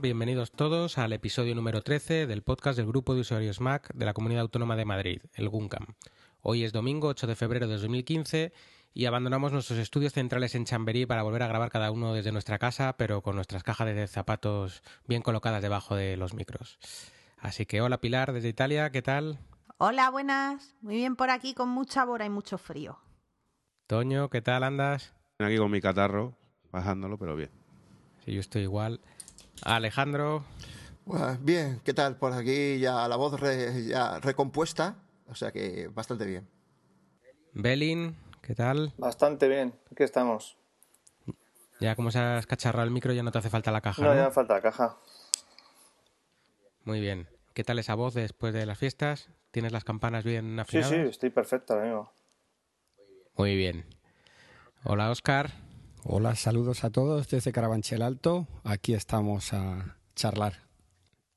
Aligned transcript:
Bienvenidos 0.00 0.52
todos 0.52 0.96
al 0.96 1.12
episodio 1.12 1.56
número 1.56 1.82
13 1.82 2.28
del 2.28 2.42
podcast 2.42 2.76
del 2.76 2.86
grupo 2.86 3.16
de 3.16 3.22
usuarios 3.22 3.60
Mac 3.60 3.92
de 3.94 4.04
la 4.04 4.12
Comunidad 4.12 4.42
Autónoma 4.42 4.76
de 4.76 4.84
Madrid, 4.84 5.22
el 5.34 5.48
GUNCAM. 5.48 5.96
Hoy 6.40 6.62
es 6.62 6.72
domingo 6.72 7.08
8 7.08 7.26
de 7.26 7.34
febrero 7.34 7.66
de 7.66 7.72
2015 7.72 8.52
y 8.94 9.06
abandonamos 9.06 9.50
nuestros 9.50 9.80
estudios 9.80 10.12
centrales 10.12 10.54
en 10.54 10.66
Chamberí 10.66 11.04
para 11.04 11.24
volver 11.24 11.42
a 11.42 11.48
grabar 11.48 11.70
cada 11.70 11.90
uno 11.90 12.14
desde 12.14 12.30
nuestra 12.30 12.60
casa, 12.60 12.96
pero 12.96 13.22
con 13.22 13.34
nuestras 13.34 13.64
cajas 13.64 13.88
de 13.88 14.06
zapatos 14.06 14.84
bien 15.08 15.22
colocadas 15.22 15.62
debajo 15.62 15.96
de 15.96 16.16
los 16.16 16.32
micros. 16.32 16.78
Así 17.36 17.66
que 17.66 17.80
hola 17.80 18.00
Pilar 18.00 18.32
desde 18.32 18.50
Italia, 18.50 18.90
¿qué 18.90 19.02
tal? 19.02 19.40
Hola, 19.78 20.10
buenas. 20.10 20.76
Muy 20.80 20.94
bien 20.94 21.16
por 21.16 21.30
aquí 21.30 21.54
con 21.54 21.70
mucha 21.70 22.04
bora 22.04 22.24
y 22.24 22.30
mucho 22.30 22.56
frío. 22.56 23.00
Toño, 23.88 24.30
¿qué 24.30 24.42
tal 24.42 24.62
andas? 24.62 25.12
Aquí 25.40 25.56
con 25.56 25.72
mi 25.72 25.80
catarro, 25.80 26.36
bajándolo, 26.70 27.18
pero 27.18 27.34
bien. 27.34 27.50
Sí, 28.24 28.32
yo 28.32 28.40
estoy 28.40 28.62
igual. 28.62 29.00
Alejandro. 29.64 30.44
Bueno, 31.04 31.38
bien, 31.40 31.80
¿qué 31.84 31.94
tal? 31.94 32.16
Por 32.16 32.32
aquí 32.32 32.78
ya 32.78 33.08
la 33.08 33.16
voz 33.16 33.40
re- 33.40 33.84
ya 33.86 34.18
recompuesta, 34.20 34.96
o 35.26 35.34
sea 35.34 35.52
que 35.52 35.88
bastante 35.88 36.26
bien. 36.26 36.46
Belin, 37.54 38.16
¿qué 38.42 38.54
tal? 38.54 38.94
Bastante 38.98 39.48
bien, 39.48 39.72
aquí 39.90 40.02
estamos. 40.02 40.58
Ya 41.80 41.94
como 41.96 42.10
se 42.10 42.18
has 42.18 42.46
cacharrado 42.46 42.84
el 42.84 42.90
micro 42.92 43.12
ya 43.12 43.22
no 43.22 43.32
te 43.32 43.38
hace 43.38 43.50
falta 43.50 43.70
la 43.72 43.80
caja. 43.80 44.04
No, 44.04 44.14
¿no? 44.14 44.14
ya 44.14 44.30
falta 44.30 44.54
la 44.54 44.60
caja. 44.62 44.96
Muy 46.84 46.98
bien. 47.00 47.28
¿Qué 47.54 47.62
tal 47.64 47.78
esa 47.78 47.94
voz 47.94 48.14
después 48.14 48.52
de 48.52 48.66
las 48.66 48.78
fiestas? 48.78 49.28
¿Tienes 49.52 49.70
las 49.72 49.84
campanas 49.84 50.24
bien 50.24 50.58
Sí, 50.58 50.60
afinadas? 50.60 50.90
sí, 50.90 50.96
estoy 50.96 51.30
perfecto, 51.30 51.74
amigo. 51.74 52.10
Muy 53.36 53.56
bien. 53.56 53.86
Hola, 54.84 55.10
Oscar. 55.10 55.50
Hola, 56.04 56.36
saludos 56.36 56.84
a 56.84 56.90
todos 56.90 57.28
desde 57.28 57.52
Carabanchel 57.52 58.02
Alto. 58.02 58.46
Aquí 58.64 58.94
estamos 58.94 59.52
a 59.52 59.96
charlar. 60.14 60.68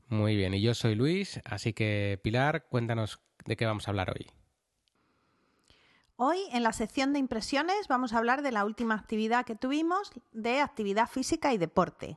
Muy 0.08 0.36
bien. 0.36 0.53
Y 0.53 0.62
yo 0.62 0.73
soy 0.76 0.95
Luis, 0.95 1.42
así 1.45 1.73
que 1.73 2.20
Pilar, 2.23 2.68
cuéntanos 2.70 3.20
de 3.45 3.58
qué 3.58 3.66
vamos 3.66 3.88
a 3.88 3.92
hablar 3.92 4.12
hoy. 4.12 4.28
Hoy 6.16 6.38
en 6.52 6.62
la 6.62 6.73
sección 6.73 7.12
de 7.12 7.20
impresiones 7.20 7.88
vamos 7.88 8.14
a 8.14 8.20
hablar 8.20 8.44
de 8.44 8.52
la 8.52 8.64
última 8.64 8.94
actividad 8.94 9.45
que 9.45 9.56
tuvimos 9.56 10.12
de 10.31 10.59
actividad 10.59 11.09
física 11.09 11.53
y 11.53 11.58
deporte. 11.58 12.16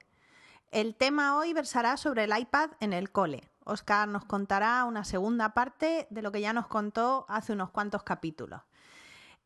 El 0.70 0.94
tema 0.94 1.38
hoy 1.38 1.54
versará 1.54 1.96
sobre 1.96 2.24
el 2.24 2.38
iPad 2.38 2.72
en 2.80 2.92
el 2.92 3.10
cole. 3.10 3.48
Oscar 3.64 4.06
nos 4.06 4.26
contará 4.26 4.84
una 4.84 5.04
segunda 5.04 5.54
parte 5.54 6.06
de 6.10 6.20
lo 6.20 6.30
que 6.30 6.42
ya 6.42 6.52
nos 6.52 6.66
contó 6.66 7.24
hace 7.28 7.54
unos 7.54 7.70
cuantos 7.70 8.02
capítulos. 8.02 8.60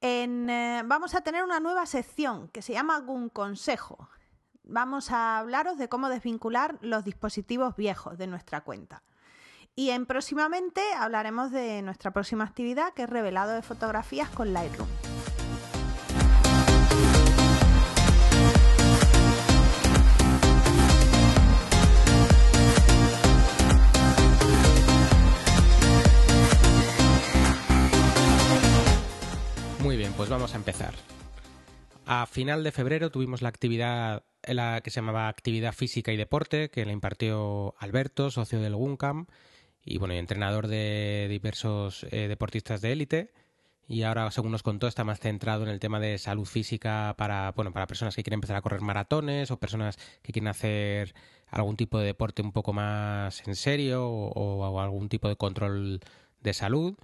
En, 0.00 0.48
eh, 0.48 0.82
vamos 0.84 1.14
a 1.14 1.22
tener 1.22 1.42
una 1.42 1.60
nueva 1.60 1.86
sección 1.86 2.48
que 2.48 2.62
se 2.62 2.72
llama 2.72 3.00
Gun 3.00 3.28
Consejo. 3.28 4.08
Vamos 4.62 5.10
a 5.10 5.38
hablaros 5.38 5.78
de 5.78 5.88
cómo 5.88 6.08
desvincular 6.08 6.78
los 6.80 7.04
dispositivos 7.04 7.74
viejos 7.74 8.18
de 8.18 8.26
nuestra 8.26 8.60
cuenta. 8.60 9.02
Y 9.74 9.90
en 9.90 10.06
próximamente 10.06 10.82
hablaremos 10.96 11.50
de 11.52 11.82
nuestra 11.82 12.10
próxima 12.10 12.44
actividad, 12.44 12.92
que 12.94 13.04
es 13.04 13.10
revelado 13.10 13.52
de 13.52 13.62
fotografías 13.62 14.28
con 14.30 14.52
Lightroom. 14.52 14.88
Pues 30.18 30.30
vamos 30.30 30.52
a 30.52 30.56
empezar. 30.56 30.94
A 32.04 32.26
final 32.26 32.64
de 32.64 32.72
febrero 32.72 33.12
tuvimos 33.12 33.40
la 33.40 33.50
actividad 33.50 34.24
la 34.42 34.80
que 34.80 34.90
se 34.90 34.96
llamaba 34.96 35.28
Actividad 35.28 35.72
Física 35.72 36.12
y 36.12 36.16
Deporte, 36.16 36.70
que 36.70 36.84
la 36.84 36.90
impartió 36.90 37.76
Alberto, 37.78 38.32
socio 38.32 38.58
del 38.60 38.74
GUNCAM, 38.74 39.26
y 39.84 39.98
bueno, 39.98 40.14
entrenador 40.14 40.66
de 40.66 41.28
diversos 41.30 42.04
eh, 42.10 42.26
deportistas 42.26 42.80
de 42.80 42.90
élite. 42.92 43.32
Y 43.86 44.02
ahora, 44.02 44.28
según 44.32 44.50
nos 44.50 44.64
contó, 44.64 44.88
está 44.88 45.04
más 45.04 45.20
centrado 45.20 45.62
en 45.62 45.68
el 45.68 45.78
tema 45.78 46.00
de 46.00 46.18
salud 46.18 46.46
física 46.46 47.14
para, 47.16 47.52
bueno, 47.52 47.72
para 47.72 47.86
personas 47.86 48.16
que 48.16 48.24
quieren 48.24 48.38
empezar 48.38 48.56
a 48.56 48.62
correr 48.62 48.80
maratones 48.80 49.52
o 49.52 49.60
personas 49.60 49.98
que 50.22 50.32
quieren 50.32 50.48
hacer 50.48 51.14
algún 51.46 51.76
tipo 51.76 51.96
de 52.00 52.06
deporte 52.06 52.42
un 52.42 52.50
poco 52.50 52.72
más 52.72 53.46
en 53.46 53.54
serio 53.54 54.08
o 54.08 54.80
algún 54.80 55.08
tipo 55.08 55.28
de 55.28 55.36
control 55.36 56.00
de 56.40 56.54
salud. 56.54 56.96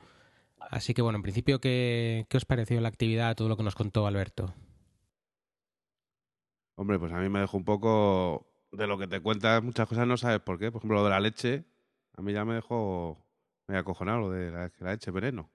Así 0.70 0.94
que 0.94 1.02
bueno, 1.02 1.16
en 1.16 1.22
principio, 1.22 1.60
¿qué, 1.60 2.26
qué 2.28 2.36
os 2.36 2.44
pareció 2.44 2.80
la 2.80 2.88
actividad, 2.88 3.36
todo 3.36 3.48
lo 3.48 3.56
que 3.56 3.62
nos 3.62 3.74
contó 3.74 4.06
Alberto? 4.06 4.52
Hombre, 6.76 6.98
pues 6.98 7.12
a 7.12 7.18
mí 7.18 7.28
me 7.28 7.40
dejó 7.40 7.56
un 7.56 7.64
poco 7.64 8.46
de 8.72 8.86
lo 8.86 8.98
que 8.98 9.06
te 9.06 9.20
cuentas, 9.20 9.62
muchas 9.62 9.88
cosas 9.88 10.06
no 10.06 10.16
sabes 10.16 10.40
por 10.40 10.58
qué. 10.58 10.72
Por 10.72 10.80
ejemplo, 10.80 10.98
lo 10.98 11.04
de 11.04 11.10
la 11.10 11.20
medio 11.20 11.64
a 12.16 12.22
mí 12.22 12.32
ya 12.32 12.44
me 12.44 12.54
dejó 12.54 13.18
medio 13.68 13.80
acojonado, 13.80 14.20
lo 14.20 14.30
de 14.30 14.50
la, 14.50 14.70
leche 14.92 15.10
veneno. 15.10 15.50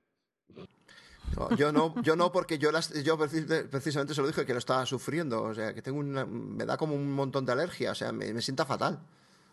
No, 1.35 1.55
yo 1.55 1.71
no, 1.71 2.01
yo 2.01 2.15
no 2.15 2.31
porque 2.31 2.57
yo, 2.57 2.71
las- 2.71 3.03
yo 3.03 3.17
precis- 3.17 3.45
precisamente 3.69 4.15
se 4.15 4.21
lo 4.21 4.27
dije 4.27 4.45
que 4.45 4.53
lo 4.53 4.59
estaba 4.59 4.85
sufriendo, 4.85 5.43
o 5.43 5.53
sea 5.53 5.73
que 5.73 5.81
tengo 5.81 5.99
una, 5.99 6.25
me 6.25 6.65
da 6.65 6.75
como 6.77 6.95
un 6.95 7.11
montón 7.11 7.45
de 7.45 7.51
alergia, 7.51 7.91
o 7.91 7.95
sea, 7.95 8.11
me, 8.11 8.33
me 8.33 8.41
sienta 8.41 8.65
fatal 8.65 8.99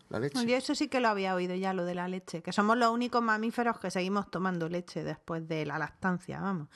la 0.09 0.19
leche. 0.19 0.45
Yo 0.45 0.55
eso 0.55 0.75
sí 0.75 0.87
que 0.87 0.99
lo 0.99 1.07
había 1.07 1.35
oído 1.35 1.55
ya, 1.55 1.73
lo 1.73 1.85
de 1.85 1.95
la 1.95 2.07
leche, 2.07 2.41
que 2.41 2.51
somos 2.51 2.77
los 2.77 2.91
únicos 2.91 3.21
mamíferos 3.21 3.79
que 3.79 3.91
seguimos 3.91 4.29
tomando 4.31 4.69
leche 4.69 5.03
después 5.03 5.47
de 5.47 5.65
la 5.65 5.77
lactancia, 5.77 6.39
vamos. 6.39 6.67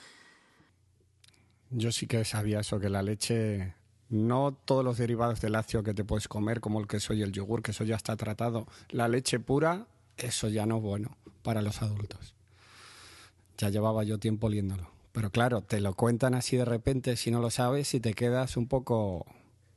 Yo 1.70 1.92
sí 1.92 2.08
que 2.08 2.26
sabía 2.26 2.60
eso, 2.60 2.80
que 2.80 2.90
la 2.90 3.02
leche, 3.02 3.76
no 4.10 4.58
todos 4.66 4.84
los 4.84 4.98
derivados 4.98 5.40
de 5.40 5.50
lácteo 5.50 5.84
que 5.84 5.94
te 5.94 6.04
puedes 6.04 6.28
comer, 6.28 6.60
como 6.60 6.80
el 6.82 6.88
queso 6.88 7.14
y 7.14 7.22
el 7.22 7.32
yogur, 7.32 7.62
que 7.62 7.72
eso 7.72 7.86
ya 7.86 7.96
está 7.96 8.18
tratado. 8.18 8.68
La 8.90 9.08
leche 9.08 9.40
pura, 9.40 9.88
eso 10.18 10.50
ya 10.50 10.66
no 10.66 10.78
es 10.78 10.84
bueno 10.84 11.18
para 11.44 11.62
los 11.62 11.82
adultos. 11.82 12.36
Ya 13.58 13.70
llevaba 13.70 14.04
yo 14.04 14.20
tiempo 14.20 14.48
oliéndolo. 14.48 14.92
Pero 15.12 15.30
claro, 15.30 15.62
te 15.62 15.80
lo 15.82 15.94
cuentan 15.94 16.36
así 16.36 16.58
de 16.58 16.66
repente 16.66 17.16
si 17.16 17.32
no 17.32 17.40
lo 17.40 17.50
sabes 17.52 17.94
y 17.94 18.00
te 18.00 18.14
quedas 18.14 18.58
un 18.58 18.68
poco... 18.68 19.26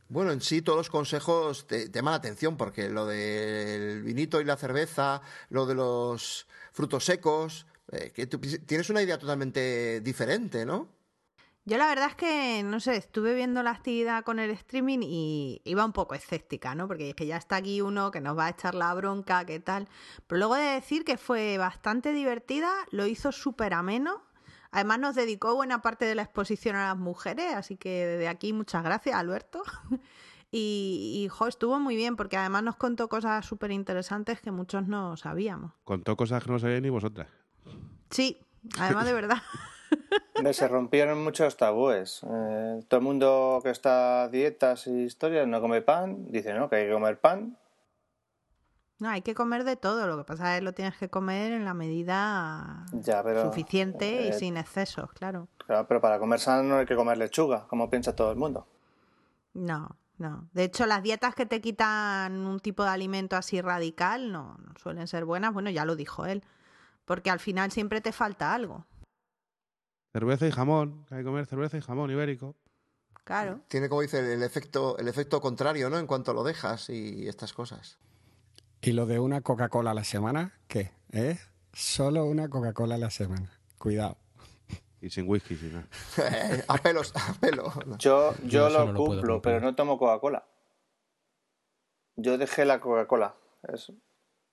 Bueno, 0.09 0.33
en 0.33 0.41
sí 0.41 0.63
todos 0.63 0.79
los 0.79 0.91
consejos 0.91 1.67
te, 1.67 1.89
te 1.89 1.99
llaman 1.99 2.13
la 2.13 2.19
atención 2.19 2.57
porque 2.57 2.89
lo 2.89 3.07
del 3.07 4.03
vinito 4.03 4.41
y 4.41 4.45
la 4.45 4.57
cerveza, 4.57 5.23
lo 5.49 5.67
de 5.67 5.75
los 5.75 6.47
frutos 6.73 7.05
secos, 7.05 7.67
eh, 7.93 8.13
que 8.15 8.27
tú 8.27 8.39
tienes 8.39 8.91
una 8.91 9.03
idea 9.03 9.19
totalmente 9.19 10.01
diferente, 10.01 10.65
¿no? 10.65 10.89
Yo 11.67 11.79
la 11.79 11.87
verdad 11.87 12.09
es 12.11 12.15
que, 12.15 12.63
no 12.63 12.79
sé, 12.79 12.97
estuve 12.97 13.35
viendo 13.35 13.63
la 13.63 13.71
actividad 13.71 14.23
con 14.23 14.39
el 14.39 14.51
streaming 14.51 14.99
y 15.03 15.63
iba 15.65 15.85
un 15.85 15.93
poco 15.93 16.15
escéptica, 16.15 16.75
¿no? 16.75 16.87
Porque 16.87 17.11
es 17.11 17.15
que 17.15 17.27
ya 17.27 17.39
está 17.39 17.57
aquí 17.57 17.81
uno 17.81 18.11
que 18.11 18.21
nos 18.21 18.37
va 18.37 18.47
a 18.47 18.51
echar 18.51 18.75
la 18.75 18.93
bronca, 18.93 19.47
qué 19.47 19.61
tal. 19.61 19.89
Pero 20.27 20.39
luego 20.41 20.57
de 20.57 20.75
decir 20.75 21.05
que 21.05 21.17
fue 21.17 21.57
bastante 21.57 22.13
divertida, 22.13 22.71
lo 22.91 23.07
hizo 23.07 23.33
súper 23.33 23.73
ameno. 23.73 24.23
Además 24.75 24.99
nos 24.99 25.15
dedicó 25.15 25.55
buena 25.55 25.83
parte 25.83 26.05
de 26.05 26.17
la 26.17 26.23
exposición 26.23 26.75
a 26.75 26.89
las 26.89 26.97
mujeres, 26.97 27.55
así 27.55 27.77
que 27.77 28.07
desde 28.07 28.27
aquí 28.27 28.53
muchas 28.53 28.83
gracias, 28.83 29.17
Alberto. 29.17 29.63
Y, 30.57 31.25
y 31.25 31.29
jo, 31.31 31.49
estuvo 31.49 31.81
muy 31.81 31.97
bien 31.97 32.15
porque 32.15 32.37
además 32.37 32.63
nos 32.63 32.77
contó 32.77 33.09
cosas 33.09 33.45
súper 33.45 33.73
interesantes 33.73 34.41
que 34.41 34.53
muchos 34.53 34.87
no 34.87 35.17
sabíamos. 35.17 35.73
Contó 35.83 36.17
cosas 36.17 36.45
que 36.45 36.53
no 36.53 36.61
sabíais 36.61 36.81
ni 36.81 36.91
vosotras. 36.91 37.27
Sí, 38.11 38.39
además 38.79 39.05
de 39.07 39.15
verdad. 39.15 39.39
Se 40.53 40.69
rompieron 40.69 41.25
muchos 41.25 41.57
tabúes. 41.57 42.21
Eh, 42.23 42.85
todo 42.87 42.99
el 42.99 43.05
mundo 43.05 43.61
que 43.65 43.71
está 43.71 44.23
a 44.23 44.29
dietas 44.29 44.87
y 44.87 45.03
historias 45.03 45.49
no 45.49 45.61
come 45.61 45.83
pan, 45.83 46.31
dice 46.31 46.55
no, 46.55 46.69
que 46.69 46.77
hay 46.77 46.87
que 46.87 46.93
comer 46.93 47.19
pan. 47.19 47.59
No, 48.99 49.09
hay 49.11 49.23
que 49.23 49.35
comer 49.35 49.65
de 49.65 49.77
todo, 49.77 50.07
lo 50.07 50.17
que 50.17 50.25
pasa 50.25 50.55
es 50.55 50.61
que 50.61 50.65
lo 50.65 50.73
tienes 50.73 50.97
que 50.97 51.11
comer 51.11 51.53
en 51.53 51.65
la 51.65 51.75
medida 51.75 52.87
Ya, 52.93 53.23
pero. 53.23 53.43
suficiente 53.45 54.27
y 54.27 54.29
eh, 54.29 54.33
sin 54.33 54.57
excesos, 54.57 55.13
claro. 55.13 55.49
Claro, 55.67 55.87
pero 55.89 56.01
para 56.01 56.19
comer 56.19 56.39
sano 56.39 56.63
no 56.63 56.77
hay 56.77 56.87
que 56.87 56.95
comer 56.95 57.19
lechuga, 57.19 57.67
como 57.67 57.91
piensa 57.91 58.15
todo 58.15 58.31
el 58.31 58.37
mundo. 58.37 58.67
No, 59.53 59.97
no. 60.19 60.49
De 60.53 60.65
hecho, 60.65 60.87
las 60.87 61.03
dietas 61.03 61.35
que 61.35 61.47
te 61.47 61.61
quitan 61.61 62.47
un 62.47 62.61
tipo 62.61 62.85
de 62.85 62.91
alimento 62.91 63.37
así 63.37 63.61
radical 63.61 64.31
no, 64.31 64.57
no 64.59 64.73
suelen 64.81 65.09
ser 65.09 65.25
buenas. 65.25 65.53
Bueno, 65.53 65.71
ya 65.71 65.85
lo 65.85 65.97
dijo 65.97 66.27
él. 66.27 66.43
Porque 67.05 67.31
al 67.31 67.39
final 67.41 67.71
siempre 67.71 68.01
te 68.01 68.13
falta 68.13 68.55
algo. 68.55 68.87
Cerveza 70.13 70.47
y 70.47 70.51
jamón, 70.53 71.05
que 71.07 71.17
hay 71.17 71.21
que 71.21 71.27
comer 71.27 71.47
cerveza 71.47 71.77
y 71.77 71.83
jamón 71.83 72.11
ibérico. 72.11 72.55
Claro. 73.25 73.61
Tiene 73.69 73.89
como 73.89 74.03
dice 74.03 74.35
el 74.35 74.43
efecto, 74.43 74.97
el 74.99 75.09
efecto 75.09 75.41
contrario, 75.41 75.91
¿no? 75.91 75.99
En 75.99 76.07
cuanto 76.07 76.33
lo 76.33 76.45
dejas 76.45 76.91
y 76.91 77.27
estas 77.29 77.53
cosas. 77.53 77.99
¿Y 78.85 78.93
lo 78.93 79.07
de 79.07 79.19
una 79.19 79.41
Coca-Cola 79.41 79.93
a 79.93 79.95
la 79.95 80.05
semana? 80.05 80.53
¿Qué? 80.69 80.93
¿Eh? 81.11 81.39
Solo 81.73 82.27
una 82.27 82.51
Coca-Cola 82.51 82.97
a 82.97 82.99
la 82.99 83.11
semana. 83.11 83.51
Cuidado. 83.79 84.19
Y 85.01 85.09
sin 85.09 85.27
whisky, 85.27 85.57
sin 85.57 85.73
nada. 85.73 85.89
a 86.69 86.77
pelos, 86.77 87.15
a 87.17 87.33
pelo. 87.41 87.73
Yo, 87.99 88.35
yo, 88.45 88.69
lo 88.69 88.93
no 88.93 88.99
cumplo, 88.99 89.41
pero 89.41 89.61
no 89.61 89.75
tomo 89.75 89.99
Coca-Cola. 89.99 90.47
Yo 92.17 92.37
dejé 92.37 92.67
la 92.67 92.81
Coca-Cola. 92.81 93.35
Es, 93.73 93.91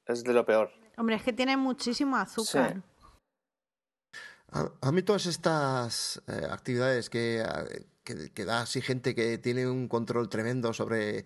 es 0.05 0.23
de 0.23 0.33
lo 0.33 0.45
peor. 0.45 0.71
Hombre, 0.95 1.17
es 1.17 1.23
que 1.23 1.33
tiene 1.33 1.57
muchísimo 1.57 2.15
azúcar. 2.15 2.75
Sí. 2.75 4.19
A, 4.53 4.71
a 4.79 4.91
mí 4.93 5.01
todas 5.03 5.25
estas 5.25 6.21
eh, 6.27 6.47
actividades 6.49 7.09
que, 7.09 7.41
eh, 7.41 7.85
que, 8.05 8.31
que 8.31 8.45
da 8.45 8.61
así 8.61 8.81
gente 8.81 9.13
que 9.13 9.37
tiene 9.39 9.67
un 9.67 9.89
control 9.89 10.29
tremendo 10.29 10.71
sobre 10.71 11.25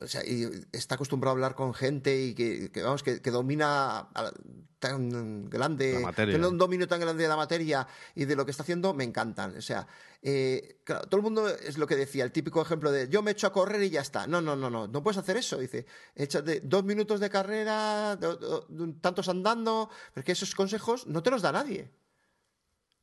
o 0.00 0.06
sea, 0.08 0.24
y 0.24 0.48
está 0.72 0.96
acostumbrado 0.96 1.30
a 1.30 1.34
hablar 1.36 1.54
con 1.54 1.72
gente 1.72 2.20
y 2.20 2.34
que, 2.34 2.70
que 2.72 2.82
vamos, 2.82 3.02
que, 3.02 3.20
que 3.22 3.30
domina 3.30 3.98
a- 4.14 4.32
tan 4.80 5.48
grande, 5.50 5.92
tiene 6.32 6.46
un 6.48 6.58
dominio 6.58 6.86
tan 6.88 7.00
grande 7.00 7.22
de 7.24 7.28
la 7.28 7.36
materia 7.36 7.86
y 8.14 8.24
de 8.24 8.34
lo 8.36 8.44
que 8.44 8.50
está 8.52 8.62
haciendo, 8.62 8.94
me 8.94 9.04
encantan. 9.04 9.56
O 9.56 9.60
sea, 9.62 9.86
eh, 10.22 10.80
claro, 10.84 11.06
todo 11.08 11.16
el 11.18 11.22
mundo 11.22 11.48
es 11.48 11.78
lo 11.78 11.86
que 11.86 11.96
decía, 11.96 12.24
el 12.24 12.32
típico 12.32 12.60
ejemplo 12.62 12.90
de 12.92 13.08
yo 13.08 13.22
me 13.22 13.32
echo 13.32 13.46
a 13.46 13.52
correr 13.52 13.82
y 13.82 13.90
ya 13.90 14.00
está. 14.00 14.26
No, 14.26 14.40
no, 14.40 14.56
no, 14.56 14.68
no, 14.70 14.86
no 14.88 15.02
puedes 15.02 15.18
hacer 15.18 15.36
eso. 15.36 15.58
Dice, 15.58 15.86
échate 16.14 16.60
dos 16.60 16.84
minutos 16.84 17.18
de 17.20 17.30
carrera, 17.30 18.16
do- 18.16 18.36
do- 18.36 18.66
do- 18.68 18.94
tantos 19.00 19.28
andando, 19.28 19.90
porque 20.14 20.32
esos 20.32 20.54
consejos 20.54 21.06
no 21.06 21.22
te 21.22 21.30
los 21.30 21.42
da 21.42 21.52
nadie. 21.52 21.90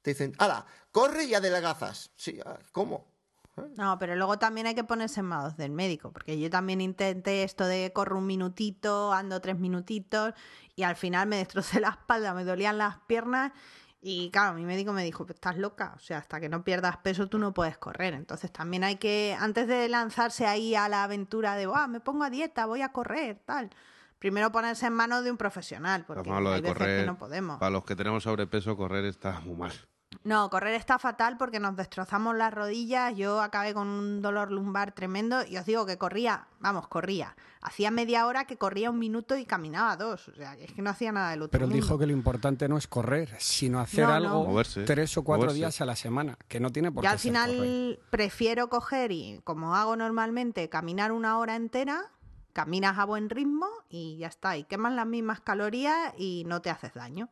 Te 0.02 0.12
dicen, 0.12 0.34
ala, 0.38 0.66
corre 0.92 1.24
y 1.26 1.34
adelgazas. 1.34 2.12
Sí, 2.16 2.40
ah, 2.46 2.60
¿cómo? 2.72 3.15
No, 3.78 3.98
pero 4.00 4.16
luego 4.16 4.38
también 4.38 4.68
hay 4.68 4.76
que 4.76 4.84
ponerse 4.84 5.22
en 5.22 5.28
manos 5.28 5.56
del 5.56 5.72
médico, 5.72 6.12
porque 6.12 6.40
yo 6.40 6.50
también 6.50 6.82
intenté 6.82 7.44
esto 7.44 7.66
de 7.66 7.92
corro 7.94 8.18
un 8.18 8.28
minutito, 8.28 9.14
ando 9.14 9.40
tres 9.40 9.58
minutitos 9.58 10.34
y 10.76 10.84
al 10.84 10.96
final 10.96 11.28
me 11.28 11.38
destrocé 11.38 11.80
la 11.80 11.90
espalda, 11.90 12.34
me 12.34 12.44
dolían 12.44 12.78
las 12.78 12.98
piernas 13.08 13.54
y 14.02 14.30
claro, 14.30 14.54
mi 14.54 14.66
médico 14.66 14.94
me 14.94 15.04
dijo, 15.04 15.26
estás 15.30 15.58
loca, 15.58 15.94
o 15.96 16.00
sea, 16.00 16.20
hasta 16.20 16.40
que 16.40 16.48
no 16.50 16.64
pierdas 16.64 16.98
peso 16.98 17.28
tú 17.28 17.40
no 17.40 17.54
puedes 17.54 17.78
correr. 17.78 18.14
Entonces 18.14 18.52
también 18.52 18.84
hay 18.84 18.98
que, 18.98 19.36
antes 19.40 19.68
de 19.68 19.88
lanzarse 19.90 20.46
ahí 20.46 20.76
a 20.76 20.88
la 20.90 21.04
aventura 21.06 21.56
de, 21.56 21.66
"Buah, 21.66 21.88
me 21.88 22.02
pongo 22.02 22.24
a 22.24 22.30
dieta, 22.30 22.66
voy 22.68 22.82
a 22.82 22.92
correr, 22.92 23.42
tal, 23.46 23.70
primero 24.20 24.52
ponerse 24.52 24.86
en 24.88 24.94
manos 24.94 25.24
de 25.24 25.32
un 25.32 25.38
profesional, 25.38 26.04
porque 26.06 26.30
lo 26.30 26.36
hay 26.36 26.44
de 26.56 26.62
veces 26.62 26.78
correr, 26.78 27.00
que 27.02 27.06
no 27.08 27.18
podemos. 27.18 27.58
para 27.58 27.72
los 27.72 27.84
que 27.86 27.96
tenemos 27.96 28.24
sobrepeso, 28.24 28.76
correr 28.78 29.06
está 29.06 29.40
muy 29.40 29.56
mal. 29.56 29.72
No, 30.26 30.50
correr 30.50 30.74
está 30.74 30.98
fatal 30.98 31.38
porque 31.38 31.60
nos 31.60 31.76
destrozamos 31.76 32.36
las 32.36 32.52
rodillas. 32.52 33.16
Yo 33.16 33.42
acabé 33.42 33.76
con 33.76 33.88
un 33.88 34.24
dolor 34.24 34.52
lumbar 34.52 34.92
tremendo 34.92 35.46
y 35.46 35.56
os 35.58 35.66
digo 35.68 35.86
que 35.86 36.00
corría, 36.00 36.48
vamos, 36.60 36.88
corría. 36.88 37.36
Hacía 37.62 37.92
media 37.92 38.26
hora 38.26 38.46
que 38.46 38.58
corría 38.58 38.90
un 38.90 38.98
minuto 38.98 39.38
y 39.38 39.46
caminaba 39.46 39.96
dos. 39.98 40.28
O 40.30 40.34
sea, 40.34 40.56
es 40.56 40.72
que 40.74 40.82
no 40.82 40.90
hacía 40.90 41.12
nada 41.12 41.30
del 41.30 41.44
otro 41.44 41.52
Pero 41.52 41.66
él 41.66 41.70
mundo. 41.72 41.86
dijo 41.86 42.00
que 42.00 42.08
lo 42.08 42.12
importante 42.14 42.68
no 42.68 42.76
es 42.78 42.88
correr, 42.88 43.36
sino 43.38 43.80
hacer 43.80 44.02
No, 44.04 44.10
no. 44.10 44.16
algo 44.16 44.46
Moverse, 44.46 44.82
tres 44.84 45.16
o 45.16 45.24
cuatro 45.24 45.44
moverse. 45.46 45.58
días 45.58 45.80
a 45.82 45.86
la 45.86 45.96
semana, 45.96 46.38
que 46.48 46.60
no 46.60 46.72
tiene 46.72 46.92
por 46.92 47.04
Yo 47.04 47.08
qué 47.10 47.14
al 47.14 47.20
ser 47.20 47.30
final 47.32 47.56
correr. 47.58 48.00
prefiero 48.10 48.68
coger 48.68 49.12
y, 49.12 49.42
como 49.44 49.76
hago 49.76 49.96
normalmente, 49.96 50.70
caminar 50.70 51.12
una 51.12 51.38
hora 51.38 51.56
entera, 51.56 52.12
caminas 52.52 52.98
a 52.98 53.06
buen 53.06 53.30
ritmo 53.30 53.68
y 53.90 54.18
ya 54.18 54.28
está. 54.28 54.58
Y 54.58 54.64
quemas 54.64 54.94
las 54.94 55.06
mismas 55.06 55.40
calorías 55.42 56.14
y 56.18 56.44
no 56.48 56.64
te 56.64 56.72
haces 56.72 56.96
daño. 56.96 57.30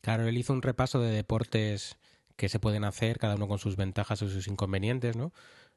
Claro, 0.00 0.28
él 0.28 0.38
hizo 0.38 0.52
un 0.52 0.62
repaso 0.62 1.00
de 1.00 1.10
deportes 1.10 1.96
que 2.40 2.48
se 2.48 2.58
pueden 2.58 2.84
hacer, 2.84 3.18
cada 3.18 3.34
uno 3.34 3.46
con 3.48 3.58
sus 3.58 3.76
ventajas 3.76 4.22
o 4.22 4.28
sus 4.30 4.48
inconvenientes, 4.48 5.14
¿no? 5.14 5.30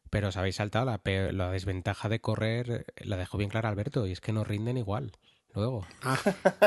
Pero 0.10 0.30
os 0.30 0.38
habéis 0.38 0.56
saltado 0.56 0.86
la, 0.86 1.52
desventaja 1.52 2.08
de 2.08 2.22
correr, 2.22 2.86
la 3.02 3.18
dejó 3.18 3.38
bien 3.38 3.50
clara 3.50 3.68
Alberto, 3.68 4.08
y 4.08 4.14
es 4.14 4.22
que 4.22 4.32
no 4.32 4.46
rinden 4.46 4.78
igual. 4.78 5.12
Luego, 5.54 5.86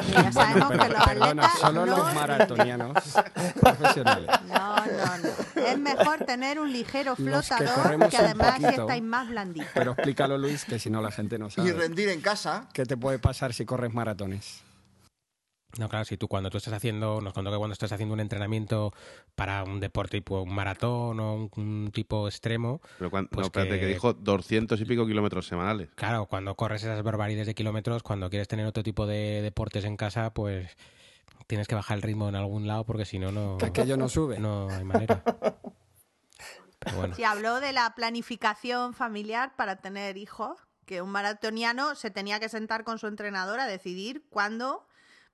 Y 0.06 0.10
ya 0.12 0.30
sabemos 0.32 0.68
Pero, 0.68 0.82
que 0.82 0.88
los 0.90 1.04
perdona, 1.04 1.44
atletas 1.46 1.58
solo 1.60 1.86
no 1.86 1.96
los 1.96 2.14
maratonianos 2.14 2.94
profesionales. 3.60 4.28
No, 4.48 4.76
no, 4.86 5.18
no. 5.18 5.62
Es 5.66 5.78
mejor 5.78 6.24
tener 6.26 6.58
un 6.60 6.70
ligero 6.70 7.16
que 7.16 7.22
flotador 7.22 8.08
que 8.10 8.16
además 8.18 8.60
poquito. 8.60 8.82
estáis 8.82 9.02
más 9.02 9.28
blanditos. 9.30 9.70
Pero 9.72 9.92
explícalo, 9.92 10.36
Luis, 10.36 10.66
que 10.66 10.78
si 10.78 10.90
no 10.90 11.00
la 11.00 11.10
gente 11.10 11.38
no 11.38 11.46
Y 11.46 11.50
sabe. 11.52 11.72
rendir 11.72 12.10
en 12.10 12.20
casa. 12.20 12.68
¿Qué 12.74 12.84
te 12.84 12.98
puede 12.98 13.18
pasar 13.18 13.54
si 13.54 13.64
corres 13.64 13.94
maratones? 13.94 14.62
No, 15.78 15.88
claro, 15.88 16.04
si 16.04 16.16
tú 16.16 16.28
cuando 16.28 16.50
tú 16.50 16.58
estás 16.58 16.72
haciendo, 16.74 17.20
nos 17.20 17.32
contó 17.32 17.50
que 17.50 17.56
cuando 17.58 17.72
estás 17.72 17.92
haciendo 17.92 18.12
un 18.14 18.20
entrenamiento 18.20 18.92
para 19.34 19.64
un 19.64 19.80
deporte 19.80 20.16
tipo 20.18 20.40
un 20.42 20.54
maratón 20.54 21.20
o 21.20 21.34
un, 21.34 21.50
un 21.56 21.90
tipo 21.92 22.26
extremo, 22.28 22.80
Pero 22.98 23.10
cuan- 23.10 23.28
Pues 23.28 23.40
no, 23.42 23.46
espérate, 23.46 23.74
que... 23.74 23.80
que- 23.80 23.86
dijo 23.94 24.12
200 24.14 24.80
y 24.80 24.84
pico 24.84 25.06
kilómetros 25.06 25.46
semanales. 25.46 25.88
claro, 25.94 26.26
cuando 26.26 26.54
corres 26.54 26.82
esas 26.82 27.02
barbaridades 27.02 27.46
de 27.46 27.54
kilómetros, 27.54 28.02
cuando 28.02 28.30
quieres 28.30 28.48
tener 28.48 28.66
otro 28.66 28.82
tipo 28.82 29.06
de 29.06 29.42
deportes 29.42 29.84
en 29.84 29.96
casa, 29.96 30.32
pues 30.34 30.76
tienes 31.46 31.68
que 31.68 31.74
bajar 31.74 31.96
el 31.98 32.02
ritmo 32.02 32.28
en 32.28 32.34
algún 32.36 32.66
lado 32.66 32.84
porque 32.84 33.04
si 33.04 33.18
no, 33.18 33.30
no, 33.32 33.58
Que 33.58 33.66
aquello 33.66 33.96
no 33.96 34.08
sube. 34.08 34.38
no 34.38 34.68
hay 34.70 34.84
manera. 34.84 35.22
Pero 36.78 36.96
bueno. 36.96 37.14
Sí, 37.14 37.24
habló 37.24 37.60
de 37.60 37.72
la 37.72 37.94
planificación 37.94 38.94
familiar 38.94 39.54
para 39.56 39.76
tener 39.76 40.16
hijos, 40.16 40.56
que 40.84 41.02
un 41.02 41.10
maratoniano 41.10 41.94
se 41.96 42.10
tenía 42.10 42.38
que 42.38 42.48
sentar 42.48 42.84
con 42.84 42.98
su 42.98 43.06
entrenador 43.08 43.58
a 43.60 43.66
decidir 43.66 44.24
cuándo 44.30 44.85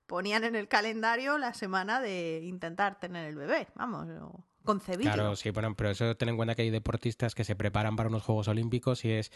ponían 0.05 0.43
en 0.43 0.55
el 0.55 0.67
calendario 0.67 1.37
la 1.37 1.53
semana 1.53 2.01
de 2.01 2.41
intentar 2.43 2.99
tener 2.99 3.25
el 3.27 3.35
bebé, 3.35 3.67
vamos, 3.75 4.07
o 4.21 4.43
concebirlo. 4.63 5.13
Claro, 5.13 5.35
sí, 5.35 5.49
bueno, 5.51 5.75
pero 5.75 5.89
eso 5.89 6.15
ten 6.15 6.29
en 6.29 6.35
cuenta 6.37 6.55
que 6.55 6.61
hay 6.63 6.69
deportistas 6.69 7.35
que 7.35 7.43
se 7.43 7.55
preparan 7.55 7.95
para 7.95 8.09
unos 8.09 8.23
Juegos 8.23 8.47
Olímpicos 8.47 9.03
y 9.05 9.11
es 9.11 9.31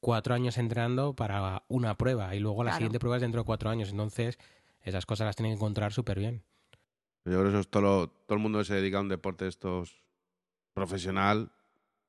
cuatro 0.00 0.34
años 0.34 0.56
entrenando 0.58 1.14
para 1.14 1.64
una 1.68 1.96
prueba 1.96 2.34
y 2.34 2.40
luego 2.40 2.64
la 2.64 2.70
Claro. 2.70 2.78
siguiente 2.78 2.98
prueba 2.98 3.16
es 3.16 3.22
dentro 3.22 3.42
de 3.42 3.44
cuatro 3.46 3.68
años. 3.70 3.90
Entonces, 3.90 4.38
esas 4.82 5.04
cosas 5.06 5.26
las 5.26 5.36
tienen 5.36 5.52
que 5.52 5.56
encontrar 5.56 5.92
súper 5.92 6.18
bien. 6.18 6.42
Yo 7.26 7.32
creo 7.32 7.42
que 7.44 7.48
eso 7.50 7.58
es 7.60 7.68
todo, 7.68 7.82
lo- 7.82 8.08
todo 8.08 8.36
el 8.36 8.42
mundo 8.42 8.58
que 8.60 8.64
se 8.64 8.74
dedica 8.74 8.96
a 8.96 9.02
un 9.02 9.08
deporte 9.10 9.44
de 9.44 9.50
estos 9.50 10.02
profesional, 10.72 11.50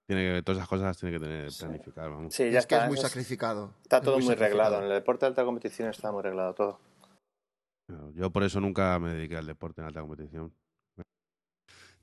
tiene 0.08 0.36
que, 0.36 0.42
todas 0.44 0.58
esas 0.60 0.70
cosas 0.70 0.86
las 0.86 0.98
tiene 0.98 1.18
que 1.18 1.20
tener 1.24 1.50
planificar. 1.58 2.10
Vamos. 2.10 2.34
Sí, 2.34 2.50
ya 2.52 2.60
es 2.60 2.66
que 2.66 2.76
es 2.76 2.86
muy 2.88 2.96
es- 2.96 3.02
sacrificado. 3.02 3.74
Está 3.84 3.98
Es 3.98 4.04
todo 4.04 4.16
muy, 4.16 4.24
sacrificado. 4.24 4.50
reglado. 4.50 4.78
En 4.80 4.84
el 4.86 4.90
deporte 5.00 5.26
de 5.26 5.30
alta 5.30 5.44
competición 5.44 5.90
está 5.90 6.12
muy 6.12 6.22
reglado 6.24 6.54
todo. 6.54 6.80
Yo 8.16 8.32
por 8.32 8.44
eso 8.44 8.60
nunca 8.60 8.98
me 9.00 9.14
dediqué 9.14 9.38
al 9.38 9.48
deporte 9.48 9.82
en 9.82 9.88
alta 9.88 10.02
competición. 10.02 10.54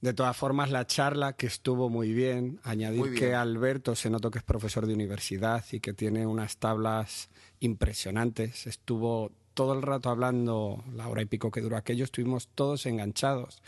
De 0.01 0.15
todas 0.15 0.37
formas, 0.37 0.71
la 0.71 0.87
charla 0.87 1.33
que 1.33 1.49
estuvo 1.49 1.89
muy 1.89 2.13
bien, 2.13 2.61
añadir 2.63 3.01
Muy 3.01 3.11
bien. 3.11 3.21
que 3.21 3.35
Alberto 3.35 3.97
se 3.97 4.11
notó 4.11 4.31
que 4.31 4.39
es 4.39 4.45
profesor 4.45 4.87
de 4.87 4.95
universidad 4.95 5.65
y 5.73 5.81
que 5.81 5.93
tiene 5.93 6.25
unas 6.25 6.59
tablas 6.59 7.31
impresionantes. 7.59 8.69
Estuvo 8.69 9.33
todo 9.55 9.75
el 9.75 9.83
rato 9.83 10.09
hablando, 10.09 10.85
la 10.95 11.09
hora 11.09 11.23
y 11.23 11.27
pico 11.27 11.51
que 11.51 11.61
duró 11.61 11.77
aquello, 11.77 12.05
estuvimos 12.05 12.47
todos 12.55 12.87
enganchados. 12.87 13.61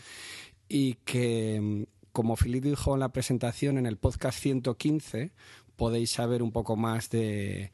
Y 0.69 0.93
que, 1.03 1.59
mm, 1.61 1.83
como 2.13 2.37
Filip 2.37 2.63
dijo 2.63 2.93
en 2.93 3.01
la 3.01 3.09
presentación, 3.09 3.77
en 3.77 3.85
el 3.85 3.97
podcast 3.97 4.39
115, 4.39 5.33
podéis 5.75 6.11
saber 6.11 6.43
un 6.43 6.53
poco 6.53 6.77
más 6.77 7.09
de 7.09 7.73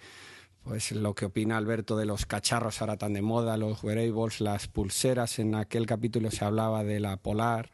pues 0.68 0.92
lo 0.92 1.16
que 1.16 1.26
opina 1.26 1.56
Alberto 1.56 1.96
de 1.96 2.06
los 2.06 2.26
cacharros 2.26 2.82
ahora 2.82 2.98
tan 2.98 3.14
de 3.14 3.22
moda, 3.22 3.56
los 3.56 3.82
wearables, 3.84 4.42
las 4.42 4.68
pulseras. 4.68 5.40
En 5.40 5.56
aquel 5.56 5.86
capítulo 5.86 6.30
se 6.30 6.44
hablaba 6.44 6.84
de 6.84 7.00
la 7.00 7.16
Polar 7.16 7.72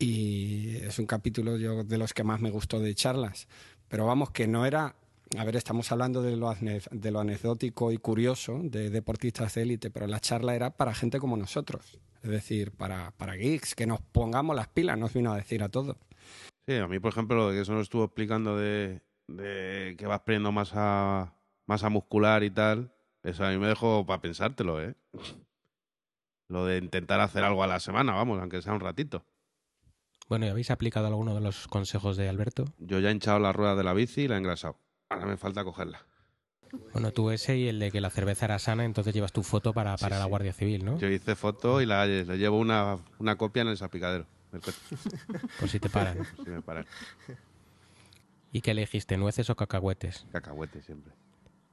y 0.00 0.76
es 0.78 0.98
un 0.98 1.06
capítulo 1.06 1.56
yo 1.56 1.84
de 1.84 1.96
los 1.96 2.14
que 2.14 2.24
más 2.24 2.40
me 2.40 2.50
gustó 2.50 2.80
de 2.80 2.92
charlas. 2.96 3.46
Pero 3.86 4.04
vamos, 4.04 4.32
que 4.32 4.48
no 4.48 4.66
era... 4.66 4.96
A 5.36 5.44
ver, 5.44 5.54
estamos 5.54 5.92
hablando 5.92 6.22
de 6.22 6.36
lo, 6.36 6.52
de 6.54 7.10
lo 7.12 7.20
anecdótico 7.20 7.92
y 7.92 7.98
curioso 7.98 8.58
de 8.64 8.90
deportistas 8.90 9.54
de 9.54 9.62
élite, 9.62 9.90
pero 9.90 10.08
la 10.08 10.18
charla 10.18 10.56
era 10.56 10.70
para 10.70 10.94
gente 10.94 11.20
como 11.20 11.36
nosotros. 11.36 11.98
Es 12.22 12.30
decir, 12.30 12.72
para, 12.72 13.12
para 13.12 13.36
geeks, 13.36 13.76
que 13.76 13.86
nos 13.86 14.00
pongamos 14.00 14.56
las 14.56 14.68
pilas, 14.68 14.98
nos 14.98 15.12
vino 15.12 15.32
a 15.32 15.36
decir 15.36 15.62
a 15.62 15.68
todos. 15.68 15.96
Sí, 16.66 16.74
a 16.74 16.88
mí, 16.88 16.98
por 16.98 17.12
ejemplo, 17.12 17.46
lo 17.46 17.52
que 17.52 17.60
eso 17.60 17.74
nos 17.74 17.82
estuvo 17.82 18.04
explicando 18.04 18.56
de, 18.56 19.02
de 19.28 19.94
que 19.96 20.06
vas 20.06 20.20
perdiendo 20.20 20.50
masa, 20.50 21.34
masa 21.68 21.88
muscular 21.88 22.42
y 22.42 22.50
tal, 22.50 22.90
eso 23.22 23.44
a 23.44 23.50
mí 23.50 23.58
me 23.58 23.68
dejó 23.68 24.04
para 24.04 24.20
pensártelo, 24.20 24.82
¿eh? 24.82 24.96
Lo 26.48 26.64
de 26.64 26.78
intentar 26.78 27.20
hacer 27.20 27.44
algo 27.44 27.62
a 27.62 27.66
la 27.66 27.78
semana, 27.78 28.14
vamos, 28.14 28.40
aunque 28.40 28.62
sea 28.62 28.72
un 28.72 28.80
ratito. 28.80 29.24
Bueno, 30.28 30.46
¿y 30.46 30.48
habéis 30.48 30.70
aplicado 30.70 31.06
alguno 31.06 31.34
de 31.34 31.40
los 31.40 31.68
consejos 31.68 32.16
de 32.16 32.28
Alberto? 32.28 32.64
Yo 32.78 32.98
ya 33.00 33.08
he 33.10 33.12
hinchado 33.12 33.38
la 33.38 33.52
rueda 33.52 33.74
de 33.76 33.84
la 33.84 33.92
bici 33.94 34.22
y 34.22 34.28
la 34.28 34.34
he 34.34 34.38
engrasado. 34.38 34.76
Ahora 35.10 35.26
me 35.26 35.36
falta 35.36 35.62
cogerla. 35.64 36.04
Bueno, 36.92 37.12
tú 37.12 37.30
ese 37.30 37.56
y 37.56 37.68
el 37.68 37.78
de 37.78 37.90
que 37.90 38.00
la 38.00 38.10
cerveza 38.10 38.44
era 38.44 38.58
sana, 38.58 38.84
entonces 38.84 39.14
llevas 39.14 39.32
tu 39.32 39.42
foto 39.42 39.72
para, 39.72 39.96
para 39.96 40.16
Sí, 40.16 40.20
la 40.20 40.24
sí. 40.24 40.28
Guardia 40.30 40.52
Civil, 40.52 40.84
¿no? 40.84 40.98
Yo 40.98 41.08
hice 41.08 41.34
foto 41.34 41.80
y 41.80 41.86
la, 41.86 42.04
le 42.04 42.24
llevo 42.36 42.58
una, 42.58 42.98
una 43.18 43.36
copia 43.36 43.62
en 43.62 43.68
el 43.68 43.76
salpicadero. 43.78 44.26
del 44.52 44.60
coche, 44.60 44.78
Por 45.60 45.68
si 45.68 45.80
te 45.80 45.88
paran. 45.88 46.18
por 46.18 46.44
si 46.44 46.50
me 46.50 46.60
paran. 46.60 46.84
¿Y 48.52 48.60
qué 48.60 48.72
elegiste, 48.72 49.16
nueces 49.16 49.48
o 49.50 49.56
cacahuetes? 49.56 50.26
Cacahuete 50.32 50.82
siempre. 50.82 51.12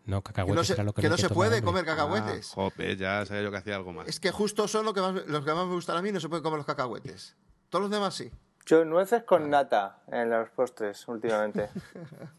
No, 0.05 0.21
Que 0.21 0.33
cacahuetes 0.33 0.55
no 0.55 0.63
se, 0.63 0.74
era 0.74 0.83
lo 0.83 0.93
que, 0.93 1.09
no 1.09 1.17
se 1.17 1.29
puede 1.29 1.57
hambre. 1.57 1.65
comer 1.65 1.85
cacahuetes. 1.85 2.51
Ah, 2.51 2.55
jope, 2.55 2.95
ya 2.95 3.25
sabía 3.25 3.43
yo 3.43 3.51
que 3.51 3.57
hacía 3.57 3.75
algo 3.75 3.91
más. 3.93 4.07
Es 4.07 4.19
que 4.19 4.31
justo 4.31 4.67
son 4.67 4.85
lo 4.85 4.93
que 4.93 5.01
más- 5.01 5.25
los 5.25 5.43
que 5.43 5.53
más 5.53 5.65
me 5.67 5.74
gustan 5.74 5.97
a 5.97 6.01
mí, 6.01 6.12
no 6.12 6.19
se 6.19 6.29
pueden 6.29 6.43
comer 6.43 6.57
los 6.57 6.65
cacahuetes. 6.67 7.35
Todos 7.69 7.83
los 7.83 7.91
demás 7.91 8.13
sí. 8.13 8.31
Yo 8.67 8.83
nueces 8.85 9.24
con 9.24 9.50
nata 9.50 9.97
en 10.12 10.29
los 10.29 10.50
postres 10.50 11.07
últimamente. 11.07 11.69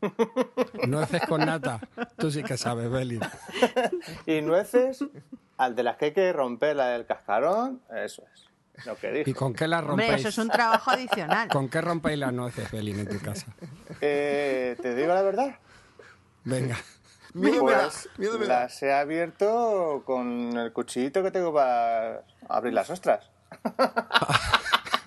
Nueces 0.88 1.22
con 1.28 1.40
nata. 1.44 1.80
Tú 2.16 2.30
sí 2.30 2.42
que 2.42 2.56
sabes, 2.56 2.90
Beli. 2.90 3.20
y 4.26 4.40
nueces, 4.42 5.04
al 5.56 5.74
de 5.74 5.82
las 5.82 5.96
que 5.96 6.06
hay 6.06 6.12
que 6.12 6.32
romper 6.32 6.76
la 6.76 6.88
del 6.88 7.06
cascarón, 7.06 7.80
eso 7.94 8.24
es. 8.34 8.46
Lo 8.86 8.94
que 8.96 9.10
dije. 9.10 9.30
¿Y 9.30 9.34
con 9.34 9.54
qué 9.54 9.66
las 9.66 9.80
Hombre, 9.84 10.06
rompéis? 10.06 10.20
eso 10.26 10.28
es 10.28 10.38
un 10.38 10.50
trabajo 10.50 10.90
adicional. 10.90 11.48
¿Con 11.52 11.68
qué 11.68 11.80
rompéis 11.80 12.18
las 12.18 12.32
nueces, 12.32 12.70
Belín, 12.70 12.98
en 13.00 13.08
tu 13.08 13.18
casa? 13.24 13.46
Eh, 14.00 14.76
¿Te 14.82 14.94
digo 14.94 15.14
la 15.14 15.22
verdad? 15.22 15.56
Venga. 16.44 16.76
Miedo 17.38 17.64
me 17.64 17.72
da, 17.72 17.82
Pues 17.84 18.08
miedo 18.18 18.38
me 18.38 18.46
da. 18.46 18.60
las 18.60 18.82
he 18.82 18.92
abierto 18.92 20.02
con 20.06 20.56
el 20.56 20.72
cuchillito 20.72 21.22
que 21.22 21.30
tengo 21.30 21.52
para 21.52 22.22
abrir 22.48 22.72
las 22.72 22.88
ostras. 22.90 23.30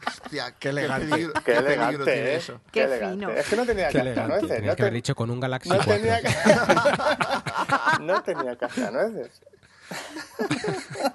Hostia, 0.07 0.53
Qué 0.59 0.69
elegante. 0.69 1.07
peligro, 1.07 1.33
Qué 1.33 1.41
peligro 1.53 1.67
elegante, 1.67 2.03
tiene 2.03 2.29
¿eh? 2.31 2.35
eso. 2.35 2.61
Qué 2.71 2.83
elegante. 2.83 3.15
fino. 3.25 3.31
Es 3.31 3.49
que 3.49 3.55
no 3.55 3.65
tenía 3.65 3.87
Qué 3.89 3.99
cascanueces. 4.03 4.47
Tenías 4.49 4.65
No, 4.71 4.75
que 4.75 4.81
haber 4.83 4.93
dicho 4.93 5.15
con 5.15 5.31
un 5.31 5.39
Galaxy 5.39 5.69
no 5.69 5.75
4. 5.77 5.93
tenía, 5.95 6.19
no 8.01 8.23
tenía 8.23 8.55
cascanueces. 8.57 9.41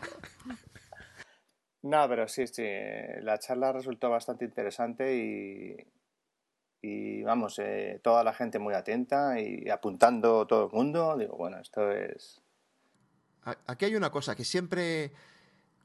No, 1.83 2.09
pero 2.09 2.27
sí, 2.29 2.47
sí. 2.47 2.67
La 3.21 3.39
charla 3.39 3.71
resultó 3.73 4.09
bastante 4.09 4.47
interesante 4.47 5.17
y, 5.17 5.77
y 6.85 7.23
vamos, 7.23 7.59
eh, 7.59 7.99
toda 8.03 8.23
la 8.23 8.35
gente 8.35 8.59
muy 8.59 8.75
atenta 8.75 9.41
y 9.41 9.71
apuntando 9.71 10.47
todo 10.47 10.67
el 10.67 10.73
mundo. 10.73 11.17
Digo, 11.17 11.35
bueno, 11.37 11.59
esto 11.59 11.91
es. 11.91 12.43
Aquí 13.67 13.87
hay 13.87 13.97
una 13.97 14.11
cosa 14.11 14.37
que 14.37 14.45
siempre, 14.45 15.13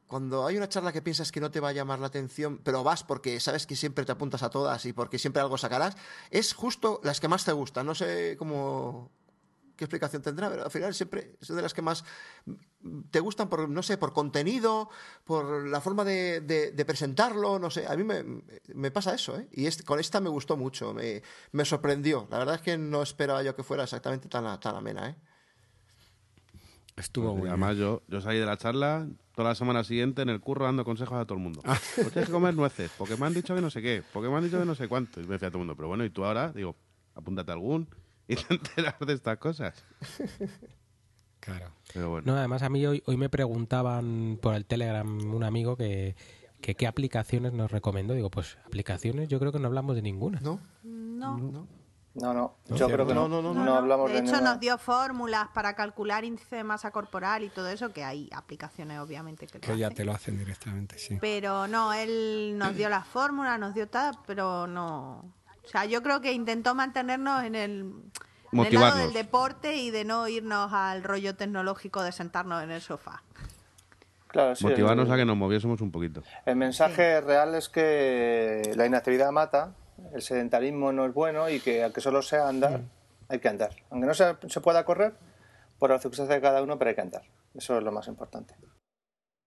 cuando 0.08 0.46
hay 0.46 0.58
una 0.58 0.68
charla 0.68 0.92
que 0.92 1.02
piensas 1.02 1.32
que 1.32 1.40
no 1.40 1.52
te 1.52 1.62
va 1.62 1.70
a 1.70 1.74
llamar 1.74 2.00
la 2.00 2.08
atención, 2.08 2.58
pero 2.58 2.84
vas 2.84 3.04
porque 3.04 3.40
sabes 3.40 3.66
que 3.66 3.78
siempre 3.78 4.04
te 4.04 4.12
apuntas 4.12 4.44
a 4.44 4.50
todas 4.50 4.86
y 4.86 4.92
porque 4.92 5.20
siempre 5.20 5.42
algo 5.42 5.58
sacarás, 5.58 5.96
es 6.32 6.54
justo 6.54 7.00
las 7.04 7.22
que 7.22 7.30
más 7.30 7.46
te 7.46 7.54
gustan. 7.54 7.86
No 7.86 7.96
sé 7.96 8.36
cómo 8.38 9.10
qué 9.80 9.86
explicación 9.86 10.22
tendrá, 10.22 10.50
pero 10.50 10.66
al 10.66 10.72
final 10.72 10.94
siempre 10.94 11.38
es 11.40 11.48
de 11.48 11.62
las 11.62 11.74
que 11.74 11.82
más 11.82 12.04
te 13.12 13.22
gustan 13.22 13.48
por, 13.48 13.70
no 13.70 13.82
sé, 13.82 13.98
por 13.98 14.12
contenido, 14.12 14.90
por 15.24 15.66
la 15.68 15.80
forma 15.80 16.04
de, 16.04 16.42
de- 16.42 16.72
de 16.74 16.86
presentarlo, 16.86 17.58
no 17.60 17.70
sé. 17.70 17.88
A 17.88 17.96
mí 17.96 18.04
me, 18.04 18.26
me 18.76 18.92
pasa 18.92 19.14
eso, 19.16 19.38
¿eh? 19.40 19.48
Y 19.54 19.66
este- 19.68 19.84
con 19.86 20.00
esta 20.02 20.20
me 20.20 20.28
gustó 20.30 20.58
mucho, 20.58 20.94
me, 20.94 21.24
me 21.54 21.64
sorprendió. 21.64 22.28
La 22.30 22.40
verdad 22.40 22.56
es 22.56 22.62
que 22.62 22.78
no 22.78 23.02
esperaba 23.02 23.42
yo 23.42 23.56
que 23.56 23.64
fuera 23.64 23.84
exactamente 23.84 24.28
tan, 24.28 24.60
tan 24.60 24.76
amena, 24.76 25.10
¿eh? 25.12 25.16
Estuvo 26.98 27.30
Pues, 27.32 27.40
muy 27.40 27.48
además, 27.50 27.78
yo, 27.78 28.02
yo 28.10 28.20
salí 28.20 28.40
de 28.40 28.46
la 28.46 28.58
charla 28.58 29.08
toda 29.34 29.50
la 29.50 29.56
semana 29.56 29.86
siguiente 29.86 30.22
en 30.22 30.28
el 30.28 30.42
curro 30.42 30.66
dando 30.66 30.84
consejos 30.84 31.18
a 31.18 31.24
todo 31.26 31.38
el 31.38 31.44
mundo. 31.44 31.62
Ah. 31.64 31.80
Pues 31.96 32.12
tienes 32.12 32.26
que 32.28 32.34
comer 32.34 32.54
nueces, 32.54 32.92
porque 32.98 33.16
me 33.16 33.26
han 33.26 33.34
dicho 33.34 33.56
que 33.56 33.62
no 33.62 33.70
sé 33.70 33.82
qué, 33.82 34.04
porque 34.12 34.28
me 34.28 34.36
han 34.36 34.44
dicho 34.44 34.60
que 34.60 34.66
no 34.66 34.76
sé 34.76 34.90
cuánto. 34.90 35.22
Y 35.22 35.24
me 35.24 35.36
decía 35.36 35.48
todo 35.50 35.60
el 35.60 35.68
mundo, 35.68 35.76
pero 35.78 35.88
bueno, 35.88 36.04
¿y 36.04 36.10
tú 36.10 36.26
ahora? 36.26 36.52
Digo, 36.52 36.76
apúntate 37.16 37.52
a 37.52 37.54
algún 37.54 37.88
y 38.30 38.36
te 38.36 38.54
enteras 38.54 38.96
de 39.00 39.14
estas 39.14 39.38
cosas. 39.38 39.84
Claro. 41.42 41.72
Pero 41.94 42.10
bueno. 42.10 42.34
No, 42.34 42.38
además 42.38 42.64
a 42.64 42.70
mí 42.70 42.86
hoy, 42.86 43.02
hoy 43.06 43.16
me 43.16 43.30
preguntaban 43.30 44.38
por 44.42 44.56
el 44.56 44.66
Telegram 44.66 45.08
un 45.34 45.44
amigo 45.46 45.78
que, 45.78 46.16
que 46.62 46.76
qué 46.76 46.86
aplicaciones 46.86 47.54
nos 47.54 47.72
recomendó. 47.72 48.14
Digo, 48.14 48.30
pues 48.30 48.58
aplicaciones 48.66 49.30
yo 49.30 49.40
creo 49.40 49.52
que 49.54 49.60
no 49.60 49.68
hablamos 49.68 49.96
de 49.96 50.02
ninguna. 50.02 50.40
¿No? 50.42 50.60
No. 50.84 51.38
¿No? 51.38 51.68
No, 52.16 52.34
no, 52.34 52.56
No, 52.68 52.76
yo 52.76 52.88
creo 52.88 53.08
que 53.08 53.14
no. 53.14 53.30
no, 53.30 53.42
no, 53.42 53.54
No, 53.54 53.64
no. 53.64 53.76
hablamos 53.76 54.10
de 54.10 54.16
de, 54.16 54.20
hecho, 54.20 54.32
ninguna. 54.34 54.52
nos 54.52 54.60
dio 54.60 54.78
fórmulas 54.78 55.48
para 55.54 55.76
calcular 55.76 56.26
índice 56.26 56.58
de 56.58 56.64
masa 56.66 56.92
corporal 56.92 57.44
y 57.44 57.50
todo 57.50 57.70
eso, 57.70 57.94
que 57.94 58.04
hay 58.04 58.30
aplicaciones, 58.34 59.00
obviamente, 59.00 59.48
que, 59.48 59.60
lo 59.60 59.62
Que 59.62 59.78
ya 59.78 59.88
hacen. 59.88 59.96
te 59.96 60.06
lo 60.06 60.12
hacen 60.12 60.38
directamente, 60.38 60.98
sí. 60.98 61.18
Pero 61.22 61.68
no, 61.68 61.94
él 61.94 62.56
nos 62.58 62.76
dio 62.76 62.90
las 62.90 63.08
fórmulas, 63.08 63.58
nos 63.60 63.74
dio 63.74 63.88
tal, 63.88 64.16
pero 64.28 64.68
no. 64.68 65.24
O 65.70 65.72
sea, 65.72 65.86
yo 65.86 66.02
creo 66.02 66.20
que 66.20 66.34
intentó 66.34 66.74
mantenernos 66.74 67.44
en 67.44 67.54
el, 67.54 67.94
en 68.52 68.60
el 68.66 68.74
lado 68.74 68.98
del 68.98 69.14
deporte 69.14 69.76
y 69.78 69.92
de 69.92 70.04
no 70.04 70.28
irnos 70.28 70.74
al 70.74 71.04
rollo 71.04 71.36
tecnológico 71.36 72.02
de 72.02 72.12
sentarnos 72.12 72.64
en 72.64 72.72
el 72.72 72.82
sofá. 72.82 73.22
Claro, 74.28 74.56
sí, 74.56 74.64
Motivarnos 74.66 75.06
el- 75.08 75.12
a 75.14 75.18
que 75.18 75.26
nos 75.26 75.38
moviésemos 75.38 75.80
un 75.82 75.92
poquito. 75.92 76.24
El 76.48 76.56
mensaje 76.56 77.22
real 77.22 77.54
es 77.54 77.70
que 77.70 78.72
la 78.76 78.88
inactividad 78.88 79.32
mata, 79.32 79.76
el 80.12 80.24
sedentarismo 80.24 80.92
no 80.92 81.06
es 81.06 81.14
bueno 81.14 81.50
y 81.50 81.60
que 81.60 81.84
aunque 81.84 82.02
solo 82.02 82.24
sea 82.24 82.48
andar, 82.50 82.82
hay 83.28 83.40
que 83.40 83.48
andar. 83.48 83.70
Aunque 83.92 84.08
no 84.08 84.14
se, 84.16 84.36
se 84.48 84.62
pueda 84.62 84.86
correr, 84.86 85.14
por 85.78 85.92
la 85.92 86.00
circunstancia 86.00 86.36
de 86.36 86.42
cada 86.42 86.62
uno, 86.64 86.78
pero 86.80 86.90
hay 86.90 86.96
que 86.96 87.02
andar. 87.02 87.22
Eso 87.54 87.78
es 87.78 87.84
lo 87.84 87.92
más 87.92 88.08
importante. 88.08 88.56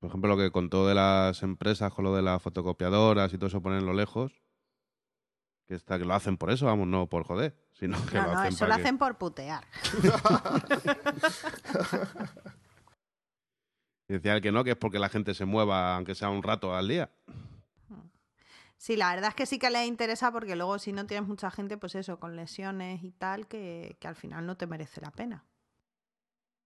Por 0.01 0.09
ejemplo, 0.09 0.29
lo 0.31 0.37
que 0.37 0.51
contó 0.53 0.87
de 0.87 0.95
las 0.95 1.43
empresas 1.43 1.93
con 1.93 2.05
lo 2.05 2.15
de 2.15 2.23
las 2.23 2.41
fotocopiadoras 2.43 3.33
y 3.33 3.39
todo 3.39 3.47
eso 3.49 3.61
ponerlo 3.63 3.93
lejos, 3.93 4.42
que, 5.73 5.77
está, 5.77 5.99
que 5.99 6.05
lo 6.05 6.13
hacen 6.13 6.37
por 6.37 6.51
eso, 6.51 6.67
vamos, 6.67 6.87
no 6.87 7.07
por 7.09 7.25
joder, 7.25 7.57
sino 7.73 7.97
que 8.07 8.17
No, 8.19 8.27
lo 8.27 8.33
no, 8.35 8.39
hacen 8.41 8.53
eso 8.53 8.67
lo 8.67 8.75
que- 8.75 8.81
hacen 8.83 8.99
por 8.99 9.17
putear. 9.17 9.65
Y 14.09 14.13
decía 14.15 14.35
el 14.35 14.43
que 14.43 14.53
no, 14.53 14.65
que 14.65 14.73
es 14.73 14.77
porque 14.77 14.99
la 14.99 15.09
gente 15.09 15.33
se 15.35 15.45
mueva, 15.47 15.97
aunque 15.97 16.15
sea 16.15 16.29
un 16.29 16.43
rato 16.43 16.75
al 16.75 16.89
día. 16.89 17.11
Sí, 18.77 18.97
la 18.97 19.15
verdad 19.15 19.31
es 19.31 19.35
que 19.35 19.47
sí 19.47 19.59
que 19.59 19.71
les 19.71 19.87
interesa 19.87 20.31
porque 20.33 20.57
luego 20.57 20.79
si 20.79 20.93
no 20.93 21.07
tienes 21.07 21.27
mucha 21.27 21.51
gente, 21.51 21.79
pues 21.79 21.95
eso, 21.95 22.19
con 22.21 22.37
lesiones 22.37 23.03
y 23.03 23.13
tal, 23.13 23.47
que, 23.47 23.97
que 24.01 24.09
al 24.09 24.17
final 24.17 24.45
no 24.45 24.57
te 24.57 24.67
merece 24.67 25.01
la 25.01 25.11
pena. 25.11 25.47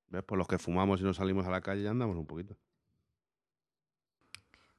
¿Ves? 0.09 0.25
Por 0.25 0.39
los 0.39 0.49
que 0.49 0.59
fumamos 0.59 1.01
y 1.01 1.05
no 1.05 1.13
salimos 1.15 1.47
a 1.47 1.51
la 1.51 1.61
calle 1.61 1.83
ya 1.83 1.91
andamos 1.91 2.17
un 2.17 2.27
poquito. 2.27 2.57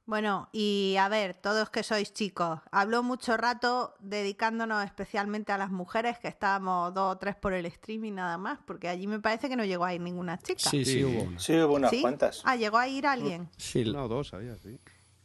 Bueno, 0.08 0.48
y 0.52 0.96
a 0.98 1.10
ver, 1.10 1.34
todos 1.34 1.68
que 1.68 1.82
sois 1.82 2.14
chicos, 2.14 2.60
habló 2.72 3.02
mucho 3.02 3.36
rato 3.36 3.94
dedicándonos 4.00 4.82
especialmente 4.82 5.52
a 5.52 5.58
las 5.58 5.70
mujeres, 5.70 6.18
que 6.18 6.28
estábamos 6.28 6.94
dos 6.94 7.12
o 7.14 7.18
tres 7.18 7.36
por 7.36 7.52
el 7.52 7.66
streaming 7.66 8.14
nada 8.14 8.38
más, 8.38 8.58
porque 8.66 8.88
allí 8.88 9.06
me 9.06 9.20
parece 9.20 9.50
que 9.50 9.56
no 9.56 9.66
llegó 9.66 9.84
a 9.84 9.92
ir 9.92 10.00
ninguna 10.00 10.38
chica. 10.38 10.70
Sí, 10.70 10.82
sí, 10.86 10.92
Sí. 10.92 11.04
hubo 11.04 11.22
una. 11.24 11.38
Sí, 11.38 11.60
hubo 11.60 11.74
unas 11.74 11.90
¿Sí? 11.90 12.00
cuantas. 12.00 12.40
Ah, 12.46 12.56
llegó 12.56 12.78
a 12.78 12.88
ir 12.88 13.06
alguien. 13.06 13.50
Sí, 13.58 13.82
Una 13.86 14.04
o 14.04 14.08
dos, 14.08 14.32
había, 14.32 14.56
sí. 14.56 14.80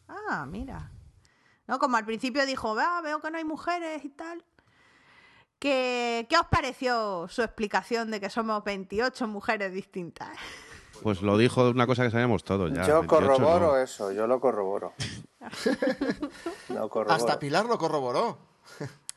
Ah, 0.10 0.46
mira. 0.46 0.92
No, 1.66 1.80
como 1.80 1.96
al 1.96 2.04
principio 2.04 2.46
dijo, 2.46 2.76
ah, 2.78 3.00
veo 3.02 3.22
que 3.22 3.32
no 3.32 3.38
hay 3.38 3.46
mujeres 3.46 4.04
y 4.04 4.10
tal. 4.10 4.44
¿Qué, 5.60 6.28
¿Qué 6.30 6.36
os 6.38 6.48
pareció 6.48 7.30
su 7.30 7.42
explicación 7.42 8.12
de 8.12 8.20
que 8.20 8.30
somos 8.30 8.62
28 8.66 9.30
mujeres 9.30 9.72
distintas? 9.72 10.38
Pues 11.04 11.22
lo 11.22 11.38
dijo 11.38 11.70
una 11.70 11.86
cosa 11.86 12.04
que 12.04 12.12
sabíamos 12.12 12.44
todos 12.44 12.72
ya. 12.72 12.84
yo 12.88 13.00
28 13.02 13.08
corroboro 13.08 13.68
no. 13.74 13.78
eso, 13.78 14.12
yo 14.12 14.26
lo 14.26 14.40
corroboro. 14.40 14.94
lo 16.70 16.90
corroboro. 16.90 17.14
Hasta 17.14 17.38
Pilar 17.40 17.66
lo 17.66 17.78
corroboró. 17.78 18.38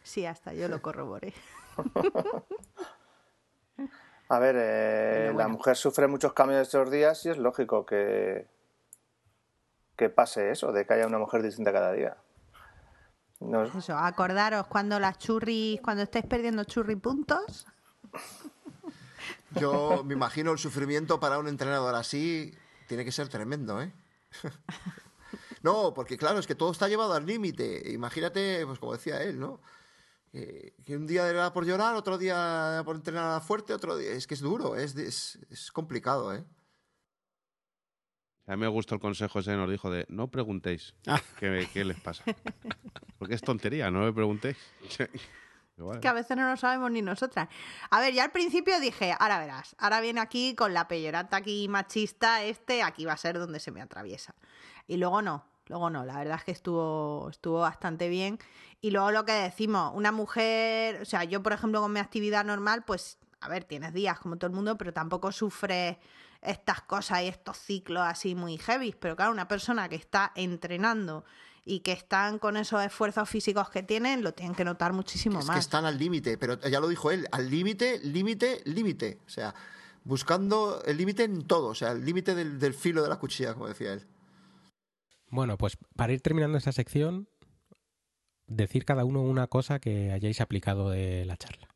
Sí, 0.03 0.27
hasta 0.27 0.53
yo 0.53 0.69
lo 0.69 0.83
corroboré. 0.83 1.33
A 4.29 4.39
ver, 4.41 4.57
eh, 4.59 5.33
la 5.37 5.47
mujer 5.47 5.77
sufre 5.77 6.09
muchos 6.09 6.33
cambios 6.33 6.63
estos 6.63 6.91
días 6.91 7.25
y 7.27 7.31
es 7.31 7.39
lógico 7.39 7.87
que, 7.87 8.49
que 9.97 10.09
pase 10.11 10.51
eso, 10.51 10.73
de 10.73 10.85
que 10.85 10.95
haya 10.95 11.07
una 11.07 11.19
mujer 11.19 11.43
distinta 11.43 11.73
cada 11.73 11.93
día. 11.93 12.17
No- 13.39 13.63
Eso, 13.65 13.97
acordaros 13.97 14.67
cuando 14.67 14.99
las 14.99 15.19
churris, 15.19 15.81
cuando 15.81 16.03
estáis 16.03 16.27
perdiendo 16.27 16.65
churri 16.65 16.97
puntos. 16.97 17.67
Yo 19.55 20.03
me 20.05 20.15
imagino 20.15 20.53
el 20.53 20.59
sufrimiento 20.59 21.21
para 21.21 21.39
un 21.39 21.49
entrenador 21.49 21.95
así 21.95 22.53
tiene 22.89 23.05
que 23.05 23.13
ser 23.13 23.29
tremendo, 23.29 23.81
¿eh? 23.81 23.93
No, 25.63 25.93
porque 25.95 26.17
claro, 26.17 26.39
es 26.39 26.47
que 26.47 26.55
todo 26.55 26.71
está 26.71 26.87
llevado 26.89 27.15
al 27.15 27.27
límite. 27.27 27.91
Imagínate, 27.91 28.65
pues 28.67 28.79
como 28.79 28.93
decía 28.93 29.23
él, 29.23 29.41
¿no? 29.41 29.61
Que, 30.31 30.75
que 30.85 30.97
un 30.97 31.07
día 31.07 31.29
era 31.29 31.53
por 31.53 31.65
llorar, 31.67 31.97
otro 31.97 32.19
día 32.19 32.35
era 32.75 32.85
por 32.85 32.95
entrenar 32.95 33.43
fuerte, 33.43 33.73
otro 33.75 33.97
día... 33.97 34.13
Es 34.13 34.27
que 34.29 34.35
es 34.35 34.41
duro, 34.41 34.77
es, 34.77 34.95
es, 34.97 35.39
es 35.51 35.73
complicado, 35.73 36.33
¿eh? 36.35 36.45
A 38.47 38.53
mí 38.53 38.59
me 38.61 38.69
gustó 38.69 38.95
el 38.95 39.01
consejo 39.01 39.41
ese 39.41 39.51
que 39.53 39.57
nos 39.57 39.69
dijo 39.71 39.91
de 39.91 40.07
no 40.09 40.31
preguntéis 40.31 40.95
Ah. 41.09 41.21
qué, 41.41 41.69
qué 41.73 41.85
les 41.85 41.99
pasa. 42.01 42.23
Porque 43.19 43.35
es 43.35 43.41
tontería, 43.41 43.91
no 43.91 44.01
me 44.03 44.13
preguntéis. 44.13 44.57
Igual. 45.77 46.01
Que 46.01 46.09
a 46.09 46.13
veces 46.13 46.37
no 46.37 46.49
lo 46.49 46.57
sabemos 46.57 46.91
ni 46.91 47.03
nosotras. 47.03 47.49
A 47.91 48.01
ver, 48.01 48.15
ya 48.15 48.25
al 48.25 48.33
principio 48.33 48.81
dije, 48.81 49.15
ahora 49.19 49.39
verás, 49.39 49.77
ahora 49.79 50.01
viene 50.01 50.21
aquí 50.21 50.55
con 50.55 50.73
la 50.73 50.89
peyorata 50.89 51.37
aquí 51.37 51.69
machista, 51.69 52.43
este, 52.43 52.83
aquí 52.83 53.05
va 53.05 53.13
a 53.13 53.19
ser 53.19 53.39
donde 53.39 53.61
se 53.61 53.71
me 53.71 53.83
atraviesa. 53.83 54.35
Y 54.87 54.97
luego 54.97 55.21
no, 55.21 55.45
luego 55.67 55.91
no, 55.91 56.05
la 56.05 56.17
verdad 56.19 56.37
es 56.39 56.45
que 56.45 56.53
estuvo, 56.53 57.29
estuvo 57.31 57.61
bastante 57.61 58.09
bien. 58.09 58.39
Y 58.81 58.91
luego 58.91 59.11
lo 59.11 59.25
que 59.27 59.33
decimos, 59.33 59.93
una 59.95 60.13
mujer, 60.13 61.03
o 61.03 61.05
sea, 61.05 61.25
yo 61.25 61.43
por 61.43 61.53
ejemplo 61.53 61.81
con 61.83 61.93
mi 61.93 62.01
actividad 62.01 62.45
normal, 62.45 62.85
pues, 62.85 63.19
a 63.41 63.49
ver, 63.49 63.65
tienes 63.65 63.93
días 63.93 64.19
como 64.19 64.37
todo 64.39 64.49
el 64.49 64.57
mundo, 64.57 64.79
pero 64.79 64.95
tampoco 64.95 65.31
sufres 65.31 65.99
estas 66.41 66.81
cosas 66.83 67.23
y 67.23 67.27
estos 67.29 67.59
ciclos 67.59 68.03
así 68.03 68.35
muy 68.35 68.57
heavy. 68.59 68.95
Pero 68.99 69.17
claro, 69.17 69.33
una 69.33 69.49
persona 69.49 69.89
que 69.89 69.97
está 69.97 70.33
entrenando 70.35 71.25
y 71.69 71.81
que 71.81 71.91
están 71.93 72.39
con 72.39 72.57
esos 72.57 72.83
esfuerzos 72.85 73.29
físicos 73.29 73.69
que 73.71 73.83
tienen, 73.83 74.23
lo 74.23 74.33
tienen 74.33 74.55
que 74.55 74.65
notar 74.65 74.93
muchísimo 74.93 75.41
Es 75.41 75.47
más. 75.47 75.57
que 75.57 75.61
están 75.61 75.85
al 75.85 75.99
límite, 75.99 76.39
pero 76.39 76.59
ya 76.61 76.79
lo 76.79 76.87
dijo 76.89 77.11
él, 77.11 77.27
al 77.33 77.51
límite, 77.51 77.99
límite, 78.05 78.63
límite. 78.65 79.19
O 79.27 79.29
sea, 79.29 79.53
buscando 80.05 80.81
el 80.85 80.97
límite 80.97 81.25
en 81.25 81.45
todo, 81.47 81.67
o 81.67 81.75
sea, 81.75 81.91
el 81.91 82.05
límite 82.05 82.37
del, 82.37 82.61
del 82.61 82.73
filo 82.73 83.03
de 83.03 83.09
la 83.09 83.17
cuchilla, 83.19 83.53
como 83.55 83.67
decía 83.67 83.93
él. 83.95 84.07
Bueno, 85.29 85.59
pues 85.59 85.77
para 85.97 86.13
ir 86.13 86.21
terminando 86.21 86.57
esta 86.57 86.71
sección, 86.71 87.29
decir 88.47 88.85
cada 88.85 89.05
uno 89.05 89.23
una 89.23 89.49
cosa 89.49 89.81
que 89.81 90.13
hayáis 90.13 90.41
aplicado 90.41 90.91
de 90.91 91.25
la 91.25 91.37
charla. 91.37 91.67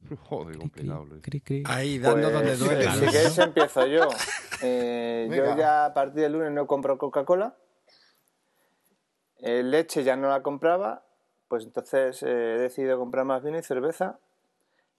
Joder, 0.28 0.56
complicado, 0.56 1.04
Luis. 1.04 1.20
cri, 1.22 1.40
cri. 1.42 1.62
Ahí 1.66 1.98
dando 1.98 2.30
Pues, 2.30 2.32
donde 2.32 2.56
duele. 2.56 2.90
Si 2.90 3.00
queréis 3.06 3.38
empiezo 3.38 3.86
yo. 3.86 4.08
Eh, 4.64 5.26
yo 5.28 5.56
ya 5.56 5.86
a 5.86 5.92
partir 5.92 6.20
del 6.22 6.34
lunes 6.34 6.52
no 6.52 6.68
compro 6.68 6.96
Coca-Cola. 6.96 7.56
Leche 9.42 10.04
ya 10.04 10.16
no 10.16 10.28
la 10.28 10.42
compraba. 10.42 11.04
Pues 11.48 11.64
entonces 11.64 12.22
eh, 12.22 12.54
he 12.54 12.58
decidido 12.58 12.98
comprar 12.98 13.24
más 13.24 13.42
vino 13.42 13.58
y 13.58 13.62
cerveza. 13.62 14.18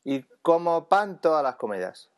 Y 0.03 0.23
como 0.41 0.87
pan 0.87 1.19
todas 1.21 1.43
las 1.43 1.55
comidas. 1.55 2.09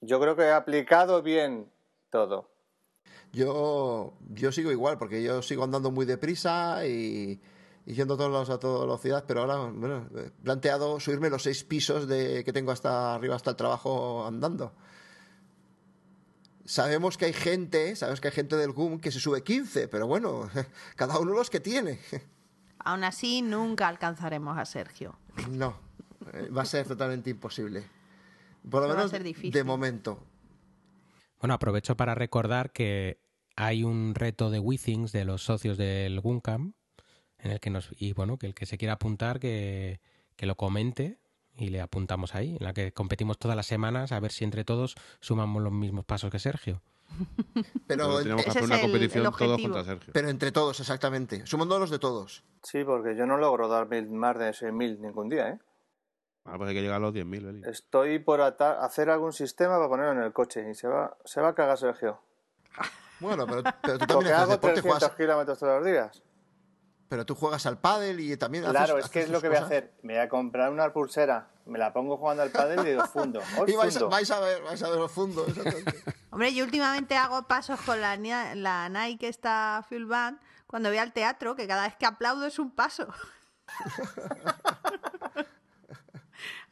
Yo 0.00 0.20
creo 0.20 0.36
que 0.36 0.42
he 0.42 0.52
aplicado 0.52 1.22
bien 1.22 1.70
todo. 2.10 2.50
Yo, 3.32 4.12
yo 4.28 4.52
sigo 4.52 4.70
igual, 4.70 4.98
porque 4.98 5.22
yo 5.22 5.42
sigo 5.42 5.64
andando 5.64 5.90
muy 5.90 6.04
deprisa 6.04 6.86
y, 6.86 7.40
y 7.86 7.94
yendo 7.94 8.14
a 8.14 8.16
todos 8.16 8.32
lados 8.32 8.50
a 8.50 8.58
toda 8.58 8.80
velocidad, 8.80 9.24
pero 9.26 9.40
ahora, 9.40 9.70
bueno, 9.72 10.08
he 10.16 10.30
planteado 10.42 11.00
subirme 11.00 11.30
los 11.30 11.42
seis 11.42 11.64
pisos 11.64 12.06
de, 12.06 12.44
que 12.44 12.52
tengo 12.52 12.72
hasta 12.72 13.14
arriba, 13.14 13.36
hasta 13.36 13.50
el 13.50 13.56
trabajo 13.56 14.26
andando. 14.26 14.72
Sabemos 16.64 17.18
que 17.18 17.26
hay 17.26 17.32
gente, 17.32 17.96
sabemos 17.96 18.20
que 18.20 18.28
hay 18.28 18.34
gente 18.34 18.56
del 18.56 18.72
GUM 18.72 19.00
que 19.00 19.10
se 19.10 19.20
sube 19.20 19.42
15, 19.42 19.88
pero 19.88 20.06
bueno, 20.06 20.48
cada 20.96 21.18
uno 21.18 21.32
los 21.32 21.50
que 21.50 21.60
tiene. 21.60 21.98
Aún 22.78 23.04
así, 23.04 23.42
nunca 23.42 23.88
alcanzaremos 23.88 24.56
a 24.58 24.64
Sergio. 24.64 25.18
No, 25.50 25.76
eh, 26.32 26.48
va 26.56 26.62
a 26.62 26.66
ser 26.66 26.86
totalmente 26.86 27.30
imposible. 27.30 27.84
Por 28.68 28.82
lo 28.82 28.88
Va 28.88 28.94
a 28.94 28.96
menos 28.96 29.10
ser 29.10 29.22
difícil. 29.22 29.52
de 29.52 29.64
momento. 29.64 30.24
Bueno, 31.40 31.54
aprovecho 31.54 31.96
para 31.96 32.14
recordar 32.14 32.72
que 32.72 33.20
hay 33.56 33.82
un 33.82 34.14
reto 34.14 34.50
de 34.50 34.60
WeThings 34.60 35.12
de 35.12 35.24
los 35.24 35.42
socios 35.42 35.76
del 35.76 36.20
Guncam 36.20 36.74
en 37.38 37.50
el 37.50 37.60
que 37.60 37.70
nos 37.70 37.90
y 37.98 38.12
bueno, 38.12 38.38
que 38.38 38.46
el 38.46 38.54
que 38.54 38.66
se 38.66 38.78
quiera 38.78 38.94
apuntar 38.94 39.40
que, 39.40 40.00
que 40.36 40.46
lo 40.46 40.56
comente 40.56 41.18
y 41.56 41.68
le 41.68 41.80
apuntamos 41.80 42.34
ahí, 42.34 42.56
en 42.58 42.64
la 42.64 42.72
que 42.72 42.92
competimos 42.92 43.38
todas 43.38 43.56
las 43.56 43.66
semanas 43.66 44.12
a 44.12 44.20
ver 44.20 44.32
si 44.32 44.44
entre 44.44 44.64
todos 44.64 44.94
sumamos 45.20 45.62
los 45.62 45.72
mismos 45.72 46.04
pasos 46.04 46.30
que 46.30 46.38
Sergio. 46.38 46.80
Pero, 47.86 48.06
Pero 48.06 48.18
tenemos 48.22 48.44
que 48.44 48.50
hacer 48.50 48.62
es 48.62 48.66
una 48.68 48.76
el- 48.76 48.80
competición 48.82 49.26
el 49.26 49.32
todos 49.32 49.40
objetivo. 49.52 49.74
contra 49.74 49.84
Sergio. 49.94 50.12
pero 50.14 50.28
entre 50.30 50.50
todos, 50.52 50.80
exactamente. 50.80 51.46
Sumando 51.46 51.78
los 51.78 51.90
de 51.90 51.98
todos. 51.98 52.42
Sí, 52.62 52.84
porque 52.84 53.14
yo 53.16 53.26
no 53.26 53.36
logro 53.36 53.68
dar 53.68 53.86
mil- 53.88 54.08
más 54.08 54.38
de 54.38 54.50
6.000 54.54 54.98
ningún 55.00 55.28
día, 55.28 55.50
¿eh? 55.50 55.58
Ah, 56.44 56.54
pues 56.56 56.70
hay 56.70 56.74
que 56.74 56.80
llegar 56.82 56.96
a 56.96 57.00
los 57.00 57.12
10.000, 57.14 57.48
Eli. 57.48 57.62
Estoy 57.68 58.18
por 58.18 58.40
hacer 58.40 59.10
algún 59.10 59.32
sistema 59.32 59.76
para 59.76 59.88
ponerlo 59.88 60.12
en 60.12 60.22
el 60.22 60.32
coche 60.32 60.68
y 60.70 60.74
se 60.74 60.88
va, 60.88 61.16
se 61.24 61.40
va 61.40 61.48
a 61.48 61.54
cagar 61.54 61.76
Sergio. 61.78 62.20
Bueno, 63.20 63.46
pero, 63.46 63.62
pero 63.82 63.98
tú 63.98 64.06
también 64.06 64.32
haces 64.32 64.42
hago 64.44 64.52
deporte, 64.52 64.80
300 64.80 64.82
juegas, 65.00 65.16
kilómetros 65.16 65.58
todos 65.58 65.76
los 65.82 65.86
días. 65.86 66.22
Pero 67.12 67.26
tú 67.26 67.34
juegas 67.34 67.66
al 67.66 67.76
pádel 67.76 68.20
y 68.20 68.34
también 68.38 68.64
haces- 68.64 68.72
Claro, 68.74 68.96
es 68.98 69.10
que 69.10 69.20
es 69.20 69.28
lo 69.28 69.42
que 69.42 69.48
voy 69.48 69.58
a 69.58 69.60
cosas. 69.60 69.70
hacer. 69.76 69.92
Me 70.02 70.14
voy 70.14 70.22
a 70.22 70.30
comprar 70.30 70.72
una 70.72 70.90
pulsera, 70.94 71.46
me 71.66 71.78
la 71.78 71.92
pongo 71.92 72.16
jugando 72.16 72.42
al 72.42 72.48
pádel 72.50 72.80
y 72.86 72.90
digo 72.92 73.04
fundo. 73.06 73.40
Hoy 73.58 73.70
Y 73.70 73.76
vais, 73.76 73.94
a- 73.94 73.98
fundo. 74.00 74.08
vais 74.08 74.30
a 74.30 74.40
ver, 74.40 74.62
vais 74.62 74.82
a 74.82 74.88
ver 74.88 74.98
los 74.98 75.12
fundos. 75.12 75.46
exactamente. 75.54 76.02
Hombre, 76.30 76.54
yo 76.54 76.64
últimamente 76.64 77.14
hago 77.18 77.42
pasos 77.46 77.78
con 77.82 78.00
la, 78.00 78.16
la 78.16 78.88
Nike 78.88 79.28
esta 79.28 79.84
Fuel 79.86 80.06
Band 80.06 80.38
cuando 80.66 80.88
voy 80.88 80.96
al 80.96 81.12
teatro, 81.12 81.54
que 81.54 81.66
cada 81.66 81.82
vez 81.82 81.96
que 81.96 82.06
aplaudo 82.06 82.46
es 82.46 82.58
un 82.58 82.70
paso. 82.70 83.06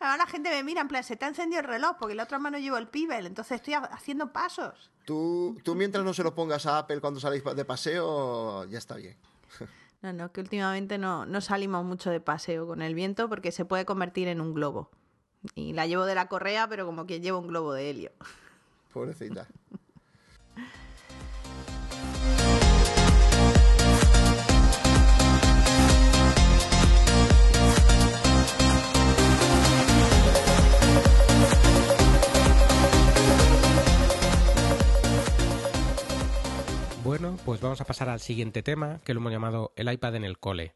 Ahora 0.00 0.16
la 0.16 0.26
gente 0.26 0.48
me 0.48 0.64
mira 0.64 0.80
en 0.80 0.88
plan, 0.88 1.04
se 1.04 1.16
te 1.16 1.26
ha 1.26 1.28
encendido 1.28 1.60
el 1.60 1.66
reloj 1.66 1.96
porque 1.98 2.12
en 2.14 2.16
la 2.16 2.22
otra 2.22 2.38
mano 2.38 2.56
llevo 2.56 2.78
el 2.78 2.88
pibel, 2.88 3.26
entonces 3.26 3.56
estoy 3.56 3.74
ha- 3.74 3.80
haciendo 3.80 4.32
pasos. 4.32 4.90
tú, 5.04 5.58
tú 5.62 5.74
mientras 5.74 6.02
no 6.02 6.14
se 6.14 6.22
lo 6.22 6.34
pongas 6.34 6.64
a 6.64 6.78
Apple 6.78 7.02
cuando 7.02 7.20
saléis 7.20 7.42
pa- 7.42 7.52
de 7.52 7.66
paseo, 7.66 8.64
ya 8.64 8.78
está 8.78 8.94
bien. 8.96 9.18
No, 10.02 10.12
no, 10.12 10.32
que 10.32 10.40
últimamente 10.40 10.96
no, 10.96 11.26
no 11.26 11.40
salimos 11.40 11.84
mucho 11.84 12.10
de 12.10 12.20
paseo 12.20 12.66
con 12.66 12.80
el 12.80 12.94
viento 12.94 13.28
porque 13.28 13.52
se 13.52 13.64
puede 13.64 13.84
convertir 13.84 14.28
en 14.28 14.40
un 14.40 14.54
globo. 14.54 14.90
Y 15.54 15.72
la 15.72 15.86
llevo 15.86 16.04
de 16.04 16.14
la 16.14 16.28
correa, 16.28 16.68
pero 16.68 16.86
como 16.86 17.06
quien 17.06 17.22
lleva 17.22 17.38
un 17.38 17.48
globo 17.48 17.72
de 17.72 17.90
helio. 17.90 18.10
Pobrecita. 18.92 19.46
Bueno, 37.02 37.38
pues 37.46 37.62
vamos 37.62 37.80
a 37.80 37.86
pasar 37.86 38.10
al 38.10 38.20
siguiente 38.20 38.62
tema, 38.62 39.00
que 39.04 39.14
lo 39.14 39.20
hemos 39.20 39.32
llamado 39.32 39.72
el 39.76 39.90
iPad 39.90 40.16
en 40.16 40.24
el 40.24 40.38
cole. 40.38 40.74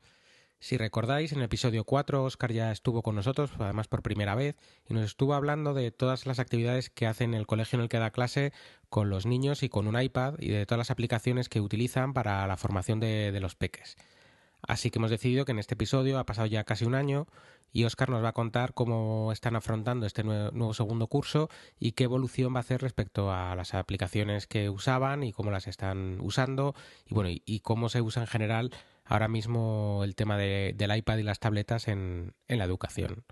Si 0.58 0.78
recordáis, 0.78 1.32
en 1.32 1.38
el 1.38 1.44
episodio 1.44 1.84
4 1.84 2.24
Oscar 2.24 2.50
ya 2.50 2.72
estuvo 2.72 3.02
con 3.02 3.14
nosotros, 3.14 3.50
además 3.58 3.88
por 3.88 4.02
primera 4.02 4.34
vez, 4.34 4.56
y 4.88 4.94
nos 4.94 5.04
estuvo 5.04 5.34
hablando 5.34 5.74
de 5.74 5.90
todas 5.90 6.24
las 6.24 6.38
actividades 6.38 6.88
que 6.88 7.06
hace 7.06 7.24
en 7.24 7.34
el 7.34 7.46
colegio 7.46 7.76
en 7.76 7.82
el 7.82 7.88
que 7.90 7.98
da 7.98 8.10
clase 8.10 8.54
con 8.88 9.10
los 9.10 9.26
niños 9.26 9.62
y 9.62 9.68
con 9.68 9.86
un 9.86 10.00
iPad 10.00 10.36
y 10.38 10.48
de 10.48 10.64
todas 10.64 10.78
las 10.78 10.90
aplicaciones 10.90 11.50
que 11.50 11.60
utilizan 11.60 12.14
para 12.14 12.46
la 12.46 12.56
formación 12.56 13.00
de, 13.00 13.30
de 13.30 13.40
los 13.40 13.54
peques. 13.54 13.96
Así 14.66 14.90
que 14.90 14.98
hemos 14.98 15.10
decidido 15.10 15.44
que 15.44 15.52
en 15.52 15.58
este 15.58 15.74
episodio 15.74 16.18
ha 16.18 16.24
pasado 16.26 16.46
ya 16.46 16.64
casi 16.64 16.84
un 16.84 16.94
año 16.94 17.26
y 17.72 17.84
Oscar 17.84 18.08
nos 18.08 18.22
va 18.22 18.28
a 18.28 18.32
contar 18.32 18.72
cómo 18.72 19.30
están 19.32 19.56
afrontando 19.56 20.06
este 20.06 20.24
nue- 20.24 20.52
nuevo 20.52 20.74
segundo 20.74 21.06
curso 21.08 21.50
y 21.78 21.92
qué 21.92 22.04
evolución 22.04 22.54
va 22.54 22.58
a 22.58 22.60
hacer 22.60 22.80
respecto 22.80 23.32
a 23.32 23.54
las 23.56 23.74
aplicaciones 23.74 24.46
que 24.46 24.70
usaban 24.70 25.22
y 25.24 25.32
cómo 25.32 25.50
las 25.50 25.66
están 25.66 26.18
usando 26.20 26.74
y 27.06 27.14
bueno 27.14 27.30
y, 27.30 27.60
cómo 27.60 27.88
se 27.88 28.00
usa 28.00 28.22
en 28.22 28.28
general 28.28 28.70
ahora 29.04 29.28
mismo 29.28 30.02
el 30.04 30.14
tema 30.14 30.36
de- 30.38 30.72
del 30.76 30.96
iPad 30.96 31.18
y 31.18 31.22
las 31.24 31.40
tabletas 31.40 31.88
en 31.88 32.34
la 32.48 32.64
educación. 32.64 33.24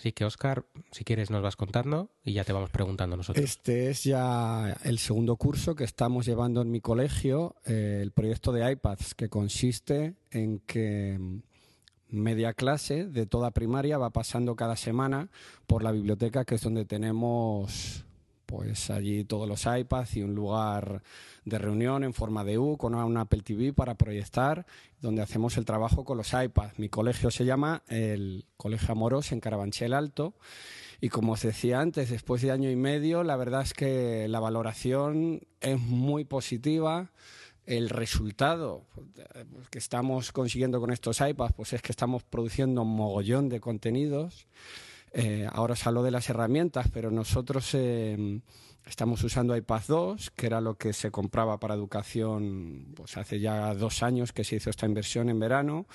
Así 0.00 0.12
que 0.12 0.24
Oscar, 0.24 0.64
si 0.92 1.04
quieres 1.04 1.30
nos 1.30 1.42
vas 1.42 1.56
contando 1.56 2.08
y 2.24 2.32
ya 2.32 2.42
te 2.42 2.54
vamos 2.54 2.70
preguntando 2.70 3.18
nosotros. 3.18 3.44
Este 3.44 3.90
es 3.90 4.02
ya 4.02 4.74
el 4.82 4.98
segundo 4.98 5.36
curso 5.36 5.74
que 5.74 5.84
estamos 5.84 6.24
llevando 6.24 6.62
en 6.62 6.70
mi 6.70 6.80
colegio, 6.80 7.56
eh, 7.66 7.98
el 8.00 8.10
proyecto 8.10 8.50
de 8.50 8.72
iPads, 8.72 9.14
que 9.14 9.28
consiste 9.28 10.14
en 10.30 10.60
que 10.60 11.18
mm, 11.20 11.42
media 12.12 12.54
clase 12.54 13.04
de 13.04 13.26
toda 13.26 13.50
primaria 13.50 13.98
va 13.98 14.08
pasando 14.08 14.56
cada 14.56 14.76
semana 14.76 15.28
por 15.66 15.82
la 15.82 15.92
biblioteca, 15.92 16.46
que 16.46 16.54
es 16.54 16.62
donde 16.62 16.86
tenemos 16.86 18.06
pues 18.50 18.90
allí 18.90 19.24
todos 19.24 19.48
los 19.48 19.64
iPads 19.64 20.16
y 20.16 20.22
un 20.22 20.34
lugar 20.34 21.02
de 21.44 21.58
reunión 21.58 22.02
en 22.02 22.12
forma 22.12 22.42
de 22.42 22.58
U 22.58 22.76
con 22.76 22.96
una 22.96 23.20
Apple 23.22 23.42
TV 23.42 23.72
para 23.72 23.94
proyectar, 23.94 24.66
donde 25.00 25.22
hacemos 25.22 25.56
el 25.56 25.64
trabajo 25.64 26.04
con 26.04 26.16
los 26.16 26.32
iPads. 26.32 26.78
Mi 26.78 26.88
colegio 26.88 27.30
se 27.30 27.44
llama 27.44 27.84
el 27.86 28.44
Colegio 28.56 28.90
Amoros 28.90 29.30
en 29.30 29.40
Carabanchel 29.40 29.94
Alto. 29.94 30.34
Y 31.00 31.10
como 31.10 31.32
os 31.32 31.42
decía 31.42 31.80
antes, 31.80 32.10
después 32.10 32.42
de 32.42 32.50
año 32.50 32.70
y 32.70 32.76
medio, 32.76 33.22
la 33.22 33.36
verdad 33.36 33.62
es 33.62 33.72
que 33.72 34.26
la 34.28 34.40
valoración 34.40 35.42
es 35.60 35.78
muy 35.78 36.24
positiva. 36.24 37.12
El 37.66 37.88
resultado 37.88 38.84
eh, 39.16 39.44
que 39.70 39.78
estamos 39.78 40.32
consiguiendo 40.32 40.80
con 40.80 40.90
estos 40.90 41.20
iPads 41.20 41.54
pues 41.54 41.72
es 41.72 41.82
que 41.82 41.92
estamos 41.92 42.24
produciendo 42.24 42.82
un 42.82 42.96
mogollón 42.96 43.48
de 43.48 43.60
contenidos. 43.60 44.48
Eh, 45.12 45.46
ahora 45.52 45.72
os 45.72 45.86
hablo 45.86 46.02
de 46.02 46.10
las 46.12 46.28
herramientas, 46.30 46.88
pero 46.92 47.10
nosotros 47.10 47.70
eh, 47.74 48.40
estamos 48.86 49.22
usando 49.24 49.56
iPad 49.56 49.82
2, 49.88 50.30
que 50.30 50.46
era 50.46 50.60
lo 50.60 50.76
que 50.76 50.92
se 50.92 51.10
compraba 51.10 51.58
para 51.58 51.74
educación 51.74 52.92
pues 52.94 53.16
hace 53.16 53.40
ya 53.40 53.74
dos 53.74 54.02
años 54.02 54.32
que 54.32 54.44
se 54.44 54.56
hizo 54.56 54.70
esta 54.70 54.86
inversión 54.86 55.28
en 55.28 55.40
verano 55.40 55.86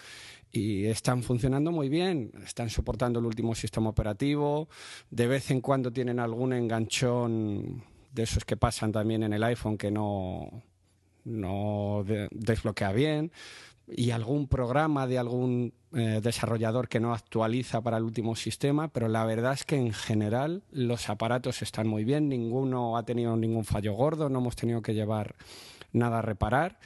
y 0.52 0.86
están 0.86 1.24
funcionando 1.24 1.72
muy 1.72 1.90
bien, 1.90 2.32
están 2.46 2.70
soportando 2.70 3.20
el 3.20 3.26
último 3.26 3.56
sistema 3.56 3.90
operativo, 3.90 4.68
de 5.10 5.28
vez 5.28 5.50
en 5.52 5.62
cuando 5.62 5.92
tienen 5.92 6.20
algún 6.20 6.54
enganchón 6.54 7.84
de 8.12 8.24
esos 8.24 8.46
que 8.46 8.58
pasan 8.58 8.92
también 8.92 9.24
en 9.24 9.34
el 9.34 9.44
iPhone 9.44 9.78
que 9.78 9.92
no, 9.92 10.64
no 11.26 12.04
de- 12.06 12.30
desbloquea 12.32 12.92
bien 12.94 13.32
y 13.88 14.12
algún 14.12 14.48
programa 14.48 15.08
de 15.08 15.18
algún 15.18 15.74
eh, 15.94 16.20
desarrollador 16.22 16.88
que 16.88 17.00
no 17.00 17.14
actualiza 17.14 17.82
para 17.82 17.98
el 17.98 18.04
último 18.04 18.36
sistema, 18.36 18.88
pero 18.88 19.08
la 19.08 19.26
verdad 19.26 19.54
es 19.54 19.64
que 19.64 19.76
en 19.76 19.94
general 19.94 20.64
los 20.72 21.10
aparatos 21.10 21.62
están 21.62 21.88
muy 21.88 22.04
bien, 22.04 22.28
ninguno 22.28 22.98
ha 22.98 23.04
tenido 23.04 23.36
ningún 23.38 23.66
fallo 23.66 23.94
gordo, 23.94 24.30
no 24.30 24.40
hemos 24.40 24.56
tenido 24.56 24.82
que 24.82 24.94
llevar 24.94 25.36
nada 25.92 26.20
a 26.20 26.22
reparar. 26.22 26.80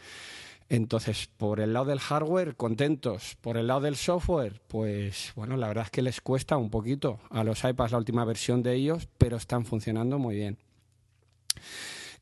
Entonces, 0.70 1.28
por 1.38 1.60
el 1.60 1.74
lado 1.74 1.86
del 1.86 2.00
hardware, 2.00 2.56
contentos. 2.56 3.36
Por 3.42 3.58
el 3.58 3.66
lado 3.68 3.82
del 3.82 3.96
software, 3.96 4.62
pues 4.68 5.32
bueno, 5.36 5.58
la 5.58 5.68
verdad 5.68 5.86
es 5.86 5.90
que 5.90 6.04
les 6.04 6.22
cuesta 6.22 6.58
un 6.58 6.70
poquito 6.70 7.20
a 7.32 7.44
los 7.44 7.64
iPads 7.64 7.92
la 7.92 7.98
última 7.98 8.24
versión 8.24 8.62
de 8.62 8.76
ellos, 8.76 9.08
pero 9.18 9.38
están 9.38 9.66
funcionando 9.66 10.20
muy 10.20 10.36
bien. 10.36 10.60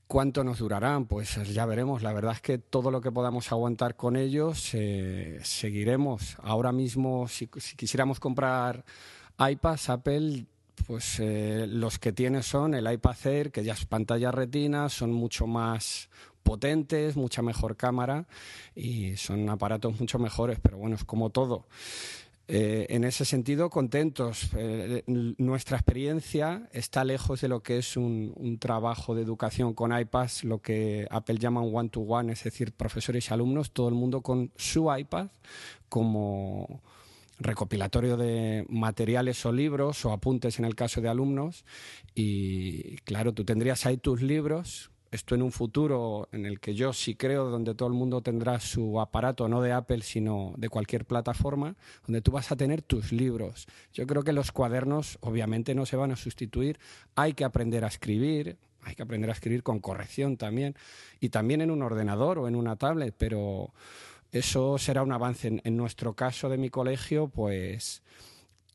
¿Cuánto 0.08 0.46
nos 0.46 0.60
durarán? 0.60 1.06
Pues 1.06 1.36
ya 1.54 1.66
veremos. 1.66 2.02
La 2.02 2.14
verdad 2.14 2.34
es 2.34 2.42
que 2.42 2.58
todo 2.58 2.92
lo 2.92 3.02
que 3.02 3.12
podamos 3.12 3.52
aguantar 3.52 3.96
con 3.96 4.16
ellos, 4.16 4.70
eh, 4.74 5.40
seguiremos. 5.44 6.38
Ahora 6.42 6.72
mismo, 6.72 7.28
si, 7.28 7.50
si 7.58 7.76
quisiéramos 7.76 8.20
comprar 8.20 8.86
iPads, 9.38 9.90
Apple, 9.90 10.46
pues 10.86 11.20
eh, 11.20 11.66
los 11.68 12.00
que 12.00 12.14
tiene 12.14 12.44
son 12.44 12.74
el 12.74 12.92
iPad 12.92 13.18
Air, 13.26 13.52
que 13.52 13.64
ya 13.64 13.74
es 13.74 13.86
pantalla 13.86 14.32
retina, 14.32 14.88
son 14.88 15.12
mucho 15.12 15.46
más 15.46 16.10
potentes, 16.44 17.18
mucha 17.18 17.42
mejor 17.42 17.76
cámara 17.76 18.26
y 18.74 19.18
son 19.18 19.50
aparatos 19.50 20.00
mucho 20.00 20.20
mejores, 20.20 20.60
pero 20.62 20.78
bueno, 20.78 20.96
es 20.96 21.04
como 21.04 21.30
todo. 21.30 21.66
Eh, 22.50 22.86
en 22.90 23.04
ese 23.04 23.26
sentido, 23.26 23.70
contentos. 23.70 24.50
Eh, 24.56 25.04
n- 25.08 25.36
nuestra 25.38 25.78
experiencia 25.78 26.70
está 26.72 27.04
lejos 27.04 27.42
de 27.42 27.50
lo 27.50 27.62
que 27.62 27.78
es 27.78 27.98
un, 27.98 28.58
trabajo 28.60 29.16
de 29.16 29.22
educación 29.22 29.74
con 29.74 29.98
iPads, 29.98 30.46
lo 30.46 30.62
que 30.62 31.08
Apple 31.12 31.38
llama 31.38 31.62
un 31.62 31.76
one-to-one, 31.76 32.32
es 32.32 32.44
decir, 32.44 32.72
profesores 32.72 33.30
y 33.30 33.34
alumnos, 33.34 33.72
todo 33.72 33.90
el 33.90 33.96
mundo 33.96 34.22
con 34.22 34.52
su 34.56 34.94
iPad 34.96 35.28
como 35.90 36.82
recopilatorio 37.40 38.18
de 38.18 38.66
materiales 38.70 39.46
o 39.46 39.52
libros 39.52 40.04
o 40.06 40.12
apuntes 40.12 40.58
en 40.58 40.66
el 40.66 40.76
caso 40.76 41.02
de 41.02 41.10
alumnos. 41.10 41.66
Y 42.16 42.96
claro, 43.00 43.34
tú 43.34 43.44
tendrías 43.44 43.86
ahí 43.86 43.98
tus 43.98 44.22
libros 44.22 44.90
esto 45.12 45.36
en 45.36 45.42
un 45.42 45.52
futuro 45.52 46.28
en 46.32 46.46
el 46.46 46.60
que 46.60 46.76
yo 46.76 46.94
sí 46.94 47.16
creo 47.16 47.50
donde 47.50 47.76
todo 47.76 47.88
el 47.88 47.94
mundo 47.94 48.22
tendrá 48.22 48.60
su 48.60 49.00
aparato, 49.00 49.48
no 49.48 49.62
de 49.62 49.72
Apple, 49.72 50.02
sino 50.02 50.54
de 50.58 50.70
cualquier 50.70 51.06
plataforma, 51.06 51.76
donde 52.06 52.22
tú 52.22 52.32
vas 52.32 52.52
a 52.52 52.56
tener 52.56 52.82
tus 52.82 53.12
libros. 53.12 53.68
Yo 53.94 54.06
creo 54.08 54.24
que 54.24 54.34
los 54.34 54.52
cuadernos 54.52 55.18
obviamente 55.22 55.76
no 55.76 55.86
se 55.86 55.96
van 55.98 56.12
a 56.12 56.16
sustituir, 56.16 56.80
hay 57.16 57.34
que 57.34 57.44
aprender 57.44 57.84
a 57.84 57.88
escribir, 57.88 58.58
hay 58.82 58.96
que 58.96 59.04
aprender 59.04 59.30
a 59.30 59.34
escribir 59.34 59.64
con 59.64 59.80
corrección 59.80 60.38
también, 60.38 60.76
y 61.20 61.30
también 61.30 61.62
en 61.62 61.72
un 61.72 61.82
ordenador 61.82 62.40
o 62.40 62.48
en 62.48 62.56
una 62.56 62.76
tablet, 62.76 63.14
pero 63.18 63.74
eso 64.32 64.78
será 64.78 65.04
un 65.04 65.12
avance. 65.12 65.62
En, 65.64 65.78
nuestro 65.78 66.14
caso 66.14 66.50
de 66.50 66.58
mi 66.58 66.70
colegio, 66.70 67.28
pues 67.28 68.02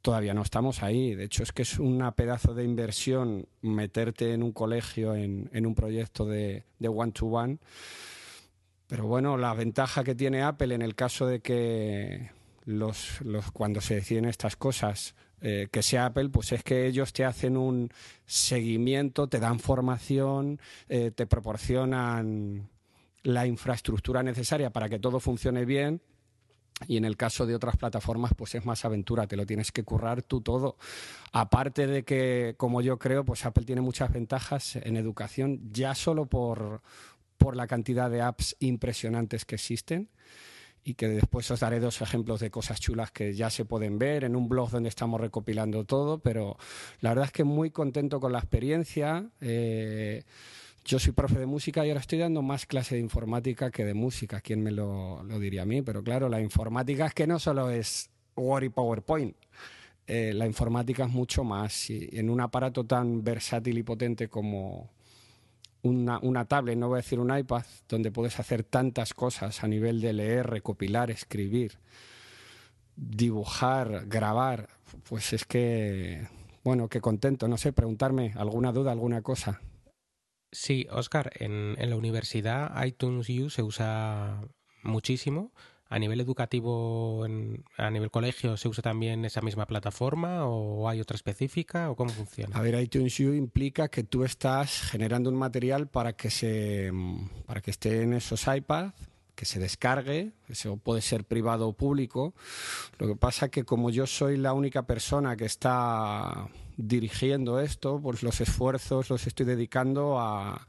todavía 0.03 0.35
no 0.35 0.43
estamos 0.43 0.83
ahí. 0.83 1.15
De 1.15 1.25
hecho, 1.25 1.43
es 1.43 1.53
que 1.53 1.63
es 1.63 1.79
una 1.79 2.15
pedazo 2.15 2.55
de 2.55 2.65
inversión 2.65 3.47
meterte 3.63 4.35
en 4.35 4.43
un 4.43 4.53
colegio, 4.53 5.15
en, 5.15 5.49
un 5.67 5.75
proyecto 5.75 6.27
de 6.27 6.65
one-to-one. 6.81 7.59
Pero 8.93 9.07
bueno, 9.07 9.39
la 9.39 9.55
ventaja 9.55 10.05
que 10.05 10.15
tiene 10.15 10.43
Apple 10.43 10.75
en 10.75 10.83
el 10.83 10.95
caso 10.95 11.25
de 11.25 11.41
que 11.41 12.31
los, 12.67 13.21
cuando 13.55 13.81
se 13.81 13.95
deciden 13.95 14.27
estas 14.27 14.55
cosas, 14.57 15.15
eh, 15.41 15.69
que 15.73 15.83
sea 15.83 16.05
Apple, 16.05 16.29
pues 16.29 16.53
es 16.53 16.63
que 16.63 16.87
ellos 16.87 17.15
te 17.15 17.25
hacen 17.25 17.57
un 17.57 17.91
seguimiento, 18.27 19.29
te 19.29 19.41
dan 19.41 19.61
formación, 19.61 20.61
eh, 20.91 21.11
te 21.11 21.27
proporcionan 21.27 22.69
la 23.23 23.47
infraestructura 23.47 24.23
necesaria 24.23 24.69
para 24.69 24.91
que 24.91 24.99
todo 24.99 25.21
funcione 25.21 25.65
bien 25.65 26.03
y 26.89 26.97
en 26.97 27.05
el 27.05 27.17
caso 27.17 27.47
de 27.47 27.55
otras 27.55 27.77
plataformas, 27.77 28.33
pues 28.37 28.55
es 28.55 28.65
más 28.65 28.85
aventura, 28.85 29.27
te 29.27 29.37
lo 29.37 29.47
tienes 29.47 29.73
que 29.73 29.85
currar 29.85 30.23
tú 30.23 30.41
todo. 30.41 30.77
Aparte 31.33 31.87
de 31.87 32.05
que, 32.05 32.55
como 32.57 32.81
yo 32.81 32.99
creo, 32.99 33.25
pues 33.25 33.45
Apple 33.47 33.65
tiene 33.65 33.81
muchas 33.81 34.13
ventajas 34.13 34.77
en 34.77 34.97
educación, 34.97 35.61
ya 35.73 35.95
solo 35.95 36.27
por, 36.27 36.83
por 37.39 37.57
la 37.57 37.67
cantidad 37.67 38.11
de 38.11 38.23
apps 38.23 38.57
impresionantes 38.61 39.45
que 39.45 39.57
existen 39.57 40.11
y 40.85 40.95
que 40.95 41.09
después 41.09 41.51
os 41.51 41.61
daré 41.61 41.81
dos 41.81 42.01
ejemplos 42.01 42.41
de 42.41 42.51
cosas 42.51 42.81
chulas 42.81 43.11
que 43.11 43.35
ya 43.35 43.51
se 43.51 43.65
pueden 43.65 43.99
ver 43.99 44.25
en 44.25 44.35
un 44.35 44.49
blog 44.49 44.71
donde 44.71 44.89
estamos 44.89 45.21
recopilando 45.21 45.85
todo, 45.85 46.19
pero 46.19 46.57
la 47.01 47.11
verdad 47.11 47.27
es 47.27 47.33
que 47.33 47.45
muy 47.45 47.71
contento 47.71 48.21
con 48.21 48.33
la 48.33 48.39
experiencia. 48.39 49.29
Eh, 49.41 50.25
yo 50.85 50.99
soy 50.99 51.13
profe 51.13 51.39
de 51.39 51.47
música 51.47 51.85
y 51.87 51.91
ahora 51.91 52.01
estoy 52.01 52.19
dando 52.19 52.43
más 52.43 52.67
clase 52.67 52.97
de 52.97 53.01
informática 53.01 53.71
que 53.71 53.85
de 53.85 53.95
música. 53.95 54.41
¿Quién 54.41 54.63
me 54.63 54.73
lo, 54.73 55.25
diría 55.41 55.63
a 55.63 55.67
mí? 55.67 55.83
Pero 55.83 56.03
claro, 56.03 56.29
la 56.29 56.41
informática 56.41 57.07
es 57.07 57.15
que 57.15 57.27
no 57.27 57.39
solo 57.39 57.71
es 57.71 58.11
Word 58.37 58.65
y 58.65 58.69
PowerPoint. 58.69 59.37
Eh, 60.07 60.33
la 60.35 60.47
informática 60.47 61.05
es 61.05 61.11
mucho 61.11 61.45
más. 61.45 61.89
Y 61.91 62.09
en 62.13 62.29
un 62.29 62.41
aparato 62.41 62.85
tan 62.85 63.23
versátil 63.23 63.79
y 63.79 63.83
potente 63.83 64.29
como 64.29 64.91
una, 65.83 66.19
una 66.21 66.45
tablet, 66.47 66.77
no 66.77 66.89
voy 66.89 66.97
a 66.97 67.03
decir 67.03 67.21
un 67.21 67.37
iPad, 67.37 67.65
donde 67.89 68.11
puedes 68.11 68.39
hacer 68.41 68.65
tantas 68.65 69.15
cosas 69.15 69.63
a 69.63 69.69
nivel 69.69 70.01
de 70.01 70.13
leer, 70.13 70.49
recopilar, 70.49 71.11
escribir, 71.11 71.79
dibujar, 72.97 74.07
grabar, 74.07 74.69
pues 75.09 75.33
es 75.33 75.45
que, 75.45 76.27
bueno, 76.65 76.89
qué 76.89 77.01
contento. 77.01 77.47
No 77.47 77.57
sé, 77.57 77.73
preguntarme 77.73 78.33
alguna 78.37 78.73
duda, 78.73 78.91
alguna 78.91 79.23
cosa. 79.23 79.61
Sí, 80.53 80.87
Oscar, 80.91 81.33
en, 81.41 81.75
en 81.79 81.91
la 81.91 81.97
universidad 81.97 82.85
iTunes 82.85 83.29
U 83.31 83.49
se 83.49 83.63
usa 83.63 84.43
muchísimo. 84.83 85.51
A 85.89 85.99
nivel 85.99 86.21
educativo, 86.21 87.27
a 87.77 87.91
nivel 87.91 88.11
colegio, 88.11 88.57
¿se 88.57 88.67
usa 88.67 88.81
también 88.81 89.27
esa 89.27 89.43
misma 89.43 89.67
plataforma 89.67 90.47
o 90.47 90.89
hay 90.89 91.03
otra 91.03 91.17
específica 91.17 91.91
o 91.91 91.97
cómo 91.97 92.11
funciona? 92.11 92.57
A 92.57 92.63
ver, 92.63 92.81
iTunes 92.81 93.21
U 93.21 93.35
implica 93.35 93.89
que 93.89 94.03
tú 94.03 94.25
estás 94.25 94.81
generando 94.91 95.29
un 95.29 95.37
material 95.37 95.89
para 95.89 96.15
que 96.15 96.31
se 96.31 96.91
para 97.45 97.61
que 97.61 97.71
esté 97.71 98.03
en 98.03 98.15
esos 98.15 98.47
iPads, 98.47 98.95
que 99.35 99.45
se 99.45 99.59
descargue, 99.59 100.33
eso 100.49 100.79
puede 100.79 101.03
ser 101.03 101.25
privado 101.25 101.69
o 101.69 101.75
público. 101.75 102.33
Lo 102.99 103.07
que 103.07 103.17
pasa 103.17 103.51
que 103.51 103.65
como 103.65 103.91
yo 103.91 104.07
soy 104.07 104.39
la 104.39 104.55
única 104.55 104.87
persona 104.87 105.37
que 105.37 105.45
está 105.45 106.49
dirigiendo 106.77 107.61
esto, 107.61 108.01
pues 108.01 108.23
los 108.23 108.41
esfuerzos 108.41 109.11
los 109.11 109.27
estoy 109.27 109.47
dedicando 109.47 110.19
a, 110.19 110.67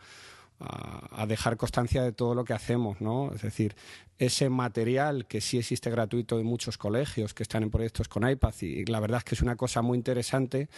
dejar 1.27 1.57
constancia 1.57 2.03
de 2.03 2.13
todo 2.13 2.35
lo 2.35 2.45
que 2.45 2.53
hacemos, 2.53 3.01
¿no? 3.01 3.33
Es 3.33 3.41
decir, 3.41 3.75
ese 4.17 4.49
material 4.49 5.25
que 5.25 5.41
sí 5.41 5.57
existe 5.57 5.89
gratuito 5.89 6.39
en 6.39 6.45
muchos 6.45 6.77
colegios 6.77 7.33
que 7.33 7.43
están 7.43 7.63
en 7.63 7.69
proyectos 7.69 8.07
con 8.07 8.29
iPad 8.29 8.53
y 8.61 8.85
la 8.85 9.01
verdad 9.01 9.17
es 9.17 9.23
que 9.25 9.35
es 9.35 9.41
una 9.41 9.57
cosa 9.57 9.81
muy 9.81 9.97
interesante, 9.97 10.69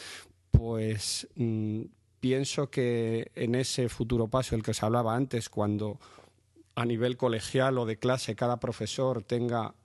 pues 0.49 1.27
mm, 1.35 1.81
pienso 2.19 2.71
que 2.71 3.31
en 3.35 3.53
ese 3.53 3.87
futuro 3.87 4.27
paso, 4.27 4.55
el 4.55 4.63
que 4.63 4.71
os 4.71 4.81
hablaba 4.81 5.15
antes, 5.15 5.49
cuando 5.49 5.99
a 6.73 6.83
nivel 6.83 7.15
colegial 7.15 7.77
o 7.77 7.85
de 7.85 7.97
clase 7.97 8.35
cada 8.35 8.59
profesor 8.59 9.21
tenga 9.21 9.75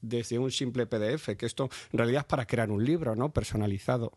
desde 0.00 0.38
un 0.38 0.50
simple 0.50 0.86
PDF, 0.86 1.36
que 1.36 1.44
esto 1.44 1.68
en 1.92 1.98
realidad 1.98 2.20
es 2.20 2.26
para 2.26 2.46
crear 2.46 2.70
un 2.70 2.82
libro, 2.82 3.14
¿no? 3.14 3.32
Personalizado 3.32 4.12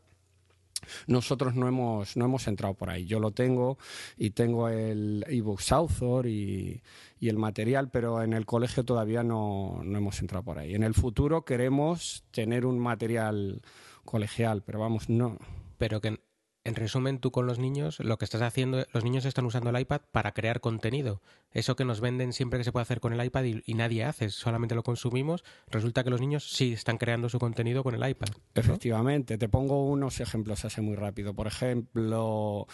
nosotros 1.08 1.56
no 1.56 1.68
hemos, 1.68 2.18
no 2.18 2.26
hemos 2.26 2.48
entrado 2.48 2.74
por 2.74 2.90
ahí. 2.90 3.06
Yo 3.06 3.20
lo 3.20 3.32
tengo 3.32 3.78
y 4.18 4.32
tengo 4.32 4.70
el 4.70 5.26
ebook 5.28 5.62
Author 5.72 6.28
y, 6.28 6.82
y 7.20 7.30
el 7.30 7.38
material, 7.38 7.90
pero 7.90 8.22
en 8.22 8.34
el 8.34 8.46
colegio 8.46 8.84
todavía 8.84 9.24
no, 9.24 9.82
no 9.84 9.98
hemos 9.98 10.20
entrado 10.22 10.44
por 10.44 10.60
ahí. 10.60 10.76
En 10.76 10.84
el 10.84 10.94
futuro 10.94 11.46
queremos 11.46 12.24
tener 12.32 12.66
un 12.66 12.80
material 12.80 13.62
colegial, 14.06 14.64
pero 14.66 14.80
vamos, 14.80 15.10
no. 15.10 15.38
Pero 15.78 16.02
que 16.02 16.20
en 16.68 16.76
resumen, 16.76 17.20
tú 17.20 17.32
con 17.32 17.48
los 17.48 17.60
niños, 17.60 18.00
lo 18.00 18.18
que 18.18 18.26
estás 18.26 18.42
haciendo, 18.42 18.86
los 18.92 19.04
niños 19.04 19.24
están 19.24 19.46
usando 19.46 19.70
el 19.70 19.80
iPad 19.80 20.02
para 20.12 20.34
crear 20.34 20.60
contenido. 20.60 21.22
Eso 21.52 21.78
que 21.78 21.86
nos 21.86 22.02
venden 22.02 22.34
siempre 22.34 22.60
que 22.60 22.66
se 22.66 22.74
puede 22.74 22.82
hacer 22.82 23.00
con 23.00 23.14
el 23.14 23.26
iPad 23.26 23.46
y, 23.66 23.74
nadie 23.74 24.04
hace, 24.04 24.30
solamente 24.30 24.76
lo 24.76 24.84
consumimos, 24.84 25.46
resulta 25.70 26.04
que 26.04 26.10
los 26.10 26.20
niños 26.20 26.52
sí 26.52 26.74
están 26.74 26.98
creando 26.98 27.30
su 27.30 27.40
contenido 27.40 27.84
con 27.84 27.96
el 27.96 28.10
iPad. 28.10 28.28
Efectivamente, 28.54 29.38
te 29.38 29.48
pongo 29.48 29.88
unos 29.88 30.20
ejemplos 30.20 30.66
así 30.66 30.82
muy 30.82 30.96
rápido. 30.96 31.34
Por 31.34 31.48
ejemplo, 31.48 32.68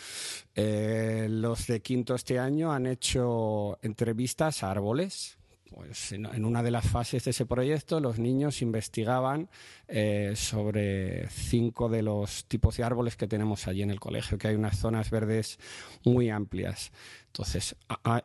eh, 0.56 1.28
los 1.30 1.68
de 1.68 1.82
quinto 1.82 2.16
este 2.16 2.40
año 2.40 2.74
han 2.74 2.88
hecho 2.88 3.78
entrevistas 3.84 4.64
a 4.64 4.72
árboles 4.72 5.38
pues 5.74 6.12
en, 6.12 6.46
una 6.46 6.62
de 6.62 6.72
las 6.72 6.88
fases 6.88 7.24
de 7.24 7.32
ese 7.32 7.46
proyecto 7.46 8.00
los 8.00 8.20
niños 8.20 8.62
investigaban 8.62 9.50
eh, 9.88 10.34
sobre 10.36 11.28
cinco 11.30 11.90
de 11.90 12.04
los 12.04 12.46
tipos 12.46 12.78
de 12.78 12.84
árboles 12.84 13.16
que 13.16 13.28
tenemos 13.28 13.68
allí 13.68 13.82
en 13.82 13.92
el 13.92 14.00
colegio, 14.00 14.38
que 14.38 14.50
hay 14.50 14.56
unas 14.56 14.78
zonas 14.78 15.10
verdes 15.10 15.58
muy 16.04 16.30
amplias. 16.30 16.92
Entonces, 17.28 17.76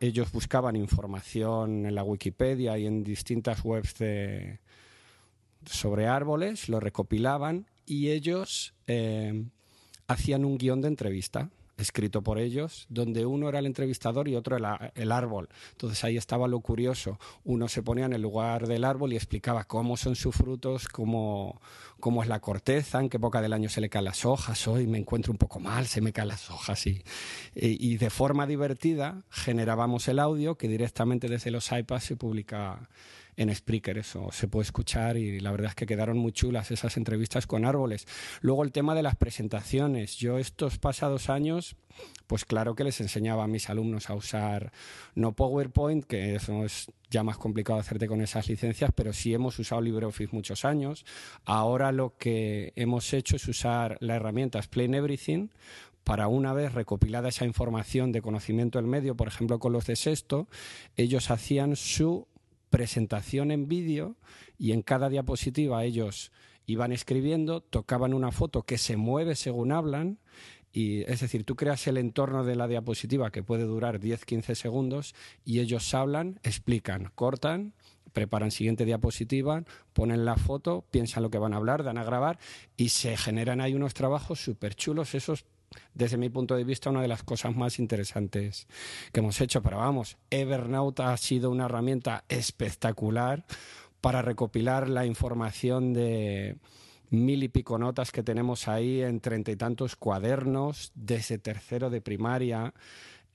ellos 0.00 0.30
buscaban 0.32 0.76
información 0.76 1.86
en 1.86 1.94
la 1.94 2.04
Wikipedia 2.04 2.76
y 2.76 2.86
en 2.86 3.02
distintas 3.02 3.64
webs 3.64 3.94
sobre 5.64 6.06
árboles, 6.06 6.68
lo 6.68 6.80
recopilaban 6.80 7.66
y 7.86 8.10
ellos 8.10 8.74
eh, 8.86 9.44
hacían 10.06 10.44
un 10.44 10.58
guion 10.58 10.82
de 10.82 10.88
entrevista 10.88 11.50
escrito 11.78 12.22
por 12.22 12.38
ellos, 12.38 12.86
donde 12.88 13.24
uno 13.24 13.48
era 13.48 13.60
el 13.60 13.66
entrevistador 13.66 14.28
y 14.28 14.34
otro 14.34 14.56
el, 14.56 15.12
árbol. 15.12 15.48
Entonces 15.70 16.02
ahí 16.04 16.16
estaba 16.16 16.48
lo 16.48 16.60
curioso. 16.60 17.18
Uno 17.44 17.68
se 17.68 17.82
ponía 17.82 18.06
en 18.06 18.12
el 18.12 18.22
lugar 18.22 18.66
del 18.66 18.84
árbol 18.84 19.12
y 19.12 19.16
explicaba 19.16 19.64
cómo 19.64 19.96
son 19.96 20.16
sus 20.16 20.34
frutos, 20.34 20.88
cómo, 20.88 21.60
cómo 22.00 22.22
es 22.22 22.28
la 22.28 22.40
corteza, 22.40 23.00
en 23.00 23.08
qué 23.08 23.16
época 23.16 23.40
del 23.40 23.52
año 23.52 23.68
se 23.68 23.80
le 23.80 23.88
caen 23.88 24.06
las 24.06 24.24
hojas. 24.24 24.66
Hoy 24.66 24.86
me 24.86 24.98
encuentro 24.98 25.32
un 25.32 25.38
poco 25.38 25.60
mal, 25.60 25.86
se 25.86 26.00
me 26.00 26.12
caen 26.12 26.28
las 26.28 26.50
hojas. 26.50 26.84
Y, 26.86 27.02
y, 27.54 27.96
de 27.96 28.10
forma 28.10 28.46
divertida 28.46 29.22
generábamos 29.30 30.08
el 30.08 30.18
audio 30.18 30.56
que 30.56 30.68
directamente 30.68 31.28
desde 31.28 31.50
los 31.50 31.70
iPads 31.70 32.04
se 32.04 32.16
publica 32.16 32.88
en 33.38 33.54
Spreaker, 33.54 33.98
eso 33.98 34.30
se 34.32 34.48
puede 34.48 34.64
escuchar 34.64 35.16
y 35.16 35.38
la 35.38 35.52
verdad 35.52 35.68
es 35.70 35.74
que 35.76 35.86
quedaron 35.86 36.18
muy 36.18 36.32
chulas 36.32 36.72
esas 36.72 36.96
entrevistas 36.96 37.46
con 37.46 37.64
árboles. 37.64 38.04
Luego 38.40 38.64
el 38.64 38.72
tema 38.72 38.96
de 38.96 39.04
las 39.04 39.14
presentaciones. 39.14 40.16
Yo 40.16 40.38
estos 40.38 40.78
pasados 40.78 41.30
años, 41.30 41.76
pues 42.26 42.44
claro 42.44 42.74
que 42.74 42.82
les 42.82 43.00
enseñaba 43.00 43.44
a 43.44 43.46
mis 43.46 43.70
alumnos 43.70 44.10
a 44.10 44.14
usar 44.14 44.72
no 45.14 45.36
PowerPoint, 45.36 46.04
que 46.04 46.34
eso 46.34 46.64
es 46.64 46.90
ya 47.10 47.22
más 47.22 47.38
complicado 47.38 47.78
hacerte 47.78 48.08
con 48.08 48.20
esas 48.22 48.48
licencias, 48.48 48.90
pero 48.92 49.12
sí 49.12 49.32
hemos 49.32 49.56
usado 49.60 49.82
LibreOffice 49.82 50.34
muchos 50.34 50.64
años. 50.64 51.04
Ahora 51.44 51.92
lo 51.92 52.16
que 52.18 52.72
hemos 52.74 53.12
hecho 53.12 53.36
es 53.36 53.46
usar 53.46 53.98
la 54.00 54.16
herramienta 54.16 54.58
Explain 54.58 54.94
Everything 54.94 55.48
para 56.02 56.26
una 56.26 56.52
vez 56.54 56.72
recopilada 56.72 57.28
esa 57.28 57.44
información 57.44 58.10
de 58.10 58.20
conocimiento 58.20 58.78
del 58.78 58.88
medio, 58.88 59.14
por 59.14 59.28
ejemplo 59.28 59.60
con 59.60 59.72
los 59.72 59.86
de 59.86 59.94
sexto, 59.94 60.48
ellos 60.96 61.30
hacían 61.30 61.76
su 61.76 62.26
presentación 62.70 63.50
en 63.50 63.68
vídeo 63.68 64.16
y 64.58 64.72
en 64.72 64.82
cada 64.82 65.08
diapositiva 65.08 65.84
ellos 65.84 66.32
iban 66.66 66.92
escribiendo, 66.92 67.62
tocaban 67.62 68.12
una 68.12 68.30
foto 68.30 68.62
que 68.62 68.78
se 68.78 68.96
mueve 68.96 69.34
según 69.34 69.72
hablan 69.72 70.18
y 70.72 71.00
es 71.10 71.20
decir, 71.20 71.44
tú 71.44 71.56
creas 71.56 71.86
el 71.86 71.96
entorno 71.96 72.44
de 72.44 72.54
la 72.54 72.68
diapositiva 72.68 73.30
que 73.30 73.42
puede 73.42 73.64
durar 73.64 74.00
10-15 74.00 74.54
segundos 74.54 75.14
y 75.44 75.60
ellos 75.60 75.94
hablan, 75.94 76.40
explican, 76.42 77.10
cortan, 77.14 77.72
preparan 78.12 78.50
siguiente 78.50 78.84
diapositiva, 78.84 79.64
ponen 79.92 80.24
la 80.24 80.36
foto, 80.36 80.84
piensan 80.90 81.22
lo 81.22 81.30
que 81.30 81.38
van 81.38 81.54
a 81.54 81.56
hablar, 81.56 81.84
dan 81.84 81.98
a 81.98 82.04
grabar 82.04 82.38
y 82.76 82.90
se 82.90 83.16
generan 83.16 83.60
ahí 83.60 83.74
unos 83.74 83.94
trabajos 83.94 84.40
súper 84.40 84.74
chulos. 84.74 85.14
Esos 85.14 85.46
desde 85.94 86.16
mi 86.16 86.28
punto 86.28 86.56
de 86.56 86.64
vista, 86.64 86.90
una 86.90 87.02
de 87.02 87.08
las 87.08 87.22
cosas 87.22 87.54
más 87.56 87.78
interesantes 87.78 88.66
que 89.12 89.20
hemos 89.20 89.40
hecho. 89.40 89.62
Pero 89.62 89.78
vamos, 89.78 90.16
Evernote 90.30 91.02
ha 91.02 91.16
sido 91.16 91.50
una 91.50 91.66
herramienta 91.66 92.24
espectacular 92.28 93.44
para 94.00 94.22
recopilar 94.22 94.88
la 94.88 95.06
información 95.06 95.92
de 95.92 96.56
mil 97.10 97.42
y 97.42 97.48
pico 97.48 97.78
notas 97.78 98.12
que 98.12 98.22
tenemos 98.22 98.68
ahí 98.68 99.02
en 99.02 99.20
treinta 99.20 99.50
y 99.50 99.56
tantos 99.56 99.96
cuadernos 99.96 100.92
desde 100.94 101.38
tercero 101.38 101.90
de 101.90 102.00
primaria. 102.00 102.74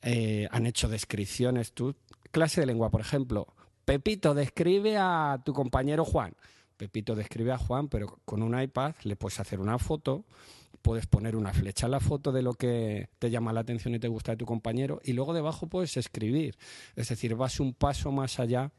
Eh, 0.02 0.48
han 0.52 0.66
hecho 0.66 0.88
descripciones. 0.90 1.74
Tu 1.74 1.96
clase 2.32 2.62
de 2.62 2.68
lengua, 2.68 2.90
por 2.90 3.02
ejemplo. 3.02 3.48
Pepito, 3.86 4.34
describe 4.34 4.98
a 4.98 5.42
tu 5.44 5.54
compañero 5.54 6.06
Juan. 6.06 6.34
Pepito 6.78 7.16
describe 7.16 7.52
a 7.52 7.58
Juan, 7.58 7.88
pero 7.88 8.20
con 8.26 8.42
un 8.42 8.60
iPad 8.60 8.96
le 9.04 9.16
puedes 9.16 9.40
hacer 9.40 9.60
una 9.60 9.78
foto 9.80 10.26
puedes 10.84 11.08
poner 11.08 11.36
una 11.36 11.54
flecha 11.54 11.88
en 11.88 11.92
la 11.92 12.00
foto 12.00 12.32
de 12.32 12.44
lo 12.44 12.54
que 12.54 13.10
te 13.18 13.32
llama 13.32 13.54
la 13.54 13.62
atención 13.62 13.96
y 13.96 14.00
te 14.00 14.10
gusta 14.10 14.34
de 14.34 14.38
tu 14.38 14.46
compañero 14.46 15.02
y 15.04 15.14
luego 15.14 15.34
debajo 15.34 15.66
puedes 15.66 15.98
escribir. 15.98 16.56
Es 16.96 17.10
decir, 17.10 17.34
vas 17.36 17.60
un 17.60 17.74
paso 17.74 18.12
más 18.12 18.40
allá 18.40 18.72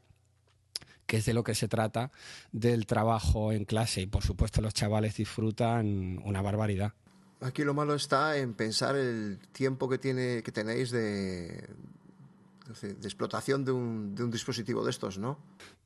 que 1.07 1.17
es 1.17 1.25
de 1.25 1.33
lo 1.33 1.43
que 1.43 1.55
se 1.55 1.67
trata 1.67 2.11
del 2.51 2.85
trabajo 2.85 3.51
en 3.51 3.65
clase 3.65 4.01
y 4.01 4.07
por 4.07 4.23
supuesto 4.23 4.61
los 4.61 4.73
chavales 4.73 5.17
disfrutan 5.17 6.21
una 6.23 6.41
barbaridad. 6.41 6.93
Aquí 7.41 7.63
lo 7.63 7.73
malo 7.73 7.95
está 7.95 8.37
en 8.37 8.53
pensar 8.53 8.95
el 8.95 9.39
tiempo 9.51 9.89
que 9.89 9.97
tiene 9.97 10.41
que 10.41 10.51
tenéis 10.51 10.91
de, 10.91 11.67
de 12.81 13.07
explotación 13.07 13.65
de 13.65 13.71
un, 13.71 14.15
de 14.15 14.23
un, 14.23 14.31
dispositivo 14.31 14.83
de 14.83 14.91
estos, 14.91 15.17
¿no? 15.17 15.37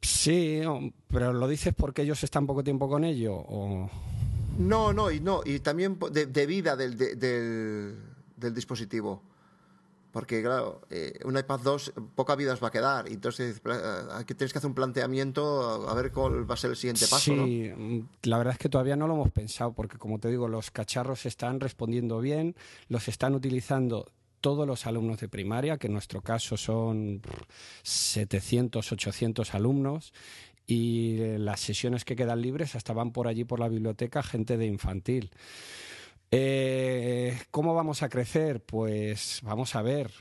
Sí, 0.02 0.62
pero 1.08 1.34
lo 1.34 1.48
dices 1.48 1.74
porque 1.76 2.04
ellos 2.04 2.24
están 2.24 2.46
poco 2.46 2.64
tiempo 2.64 2.88
con 2.88 3.04
ello 3.04 3.36
o 3.36 3.90
no, 4.60 4.92
no, 4.92 5.10
y 5.10 5.22
no, 5.22 5.42
y 5.46 5.60
también 5.60 5.98
de, 6.12 6.46
vida 6.46 6.76
del, 6.76 6.98
del, 6.98 8.54
dispositivo. 8.54 9.24
Porque, 10.12 10.42
claro, 10.42 10.82
eh, 10.90 11.18
un 11.24 11.38
iPad 11.38 11.60
2 11.62 11.94
poca 12.16 12.36
vida 12.36 12.54
os 12.54 12.62
va 12.62 12.68
a 12.68 12.72
quedar. 12.72 13.08
Entonces, 13.08 13.62
aquí 14.12 14.34
tienes 14.34 14.52
que 14.52 14.58
hacer 14.58 14.68
un 14.68 14.76
planteamiento 14.76 15.88
a 15.88 15.94
ver 15.94 16.12
cuál 16.12 16.50
va 16.50 16.56
a 16.56 16.58
ser 16.58 16.72
el 16.72 16.76
siguiente 16.76 17.06
paso. 17.08 17.32
Sí, 17.34 17.72
mm, 17.74 18.00
la 18.24 18.38
verdad 18.38 18.54
es 18.54 18.60
que 18.60 18.70
todavía 18.70 18.98
no 18.98 19.08
lo 19.08 19.14
hemos 19.14 19.32
pensado, 19.32 19.72
porque, 19.72 19.98
como 19.98 20.20
te 20.20 20.28
digo, 20.28 20.50
los 20.50 20.72
cacharros 20.72 21.26
están 21.26 21.62
respondiendo 21.62 22.20
bien, 22.20 22.56
los 22.90 23.08
están 23.08 23.36
utilizando 23.36 24.12
todos 24.42 24.66
los 24.68 24.88
alumnos 24.88 25.20
de 25.20 25.28
primaria, 25.28 25.78
que 25.78 25.88
en 25.88 25.94
nuestro 25.94 26.22
caso 26.22 26.58
son 26.58 27.22
700, 27.84 28.92
800 28.92 29.54
alumnos, 29.54 30.14
y 30.70 31.18
las 31.40 31.62
sesiones 31.62 32.06
que 32.06 32.16
quedan 32.16 32.44
libres 32.44 32.76
hasta 32.76 32.94
van 32.94 33.12
por 33.12 33.28
allí 33.28 33.44
por 33.44 33.60
la 33.60 33.68
biblioteca 33.68 34.22
gente 34.22 34.56
de 34.56 34.68
infantil. 34.68 35.32
Eh, 36.30 37.36
¿Cómo 37.50 37.74
vamos 37.74 38.04
a 38.04 38.10
crecer? 38.10 38.62
Pues 38.62 39.40
vamos 39.42 39.76
a 39.76 39.82
ver. 39.82 40.12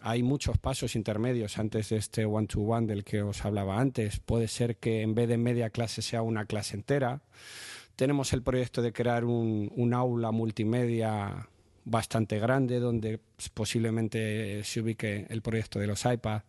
Hay 0.00 0.22
muchos 0.22 0.56
pasos 0.56 0.96
intermedios 0.96 1.58
antes 1.58 1.90
de 1.90 1.98
este 1.98 2.24
one-to-one 2.24 2.86
del 2.86 3.04
que 3.04 3.20
os 3.20 3.44
hablaba 3.44 3.78
antes. 3.78 4.18
Puede 4.18 4.48
ser 4.48 4.78
que 4.78 5.02
en 5.02 5.14
vez 5.14 5.28
de 5.28 5.36
media 5.36 5.68
clase 5.68 6.00
sea 6.00 6.22
una 6.22 6.46
clase 6.46 6.76
entera. 6.76 7.20
Tenemos 7.94 8.32
el 8.32 8.42
proyecto 8.42 8.80
de 8.80 8.94
crear 8.94 9.26
un, 9.26 9.70
un 9.76 9.92
aula 9.92 10.30
multimedia 10.30 11.48
bastante 11.84 12.38
grande 12.38 12.80
donde 12.80 13.20
posiblemente 13.52 14.64
se 14.64 14.80
ubique 14.80 15.26
el 15.28 15.42
proyecto 15.42 15.78
de 15.78 15.86
los 15.86 16.06
iPads. 16.06 16.46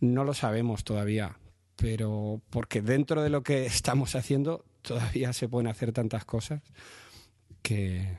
No 0.00 0.24
lo 0.24 0.34
sabemos 0.34 0.84
todavía 0.84 1.39
pero 1.80 2.40
porque 2.50 2.82
dentro 2.82 3.22
de 3.22 3.30
lo 3.30 3.42
que 3.42 3.66
estamos 3.66 4.14
haciendo 4.14 4.64
todavía 4.82 5.32
se 5.32 5.48
pueden 5.48 5.68
hacer 5.68 5.92
tantas 5.92 6.24
cosas 6.24 6.62
que... 7.62 8.18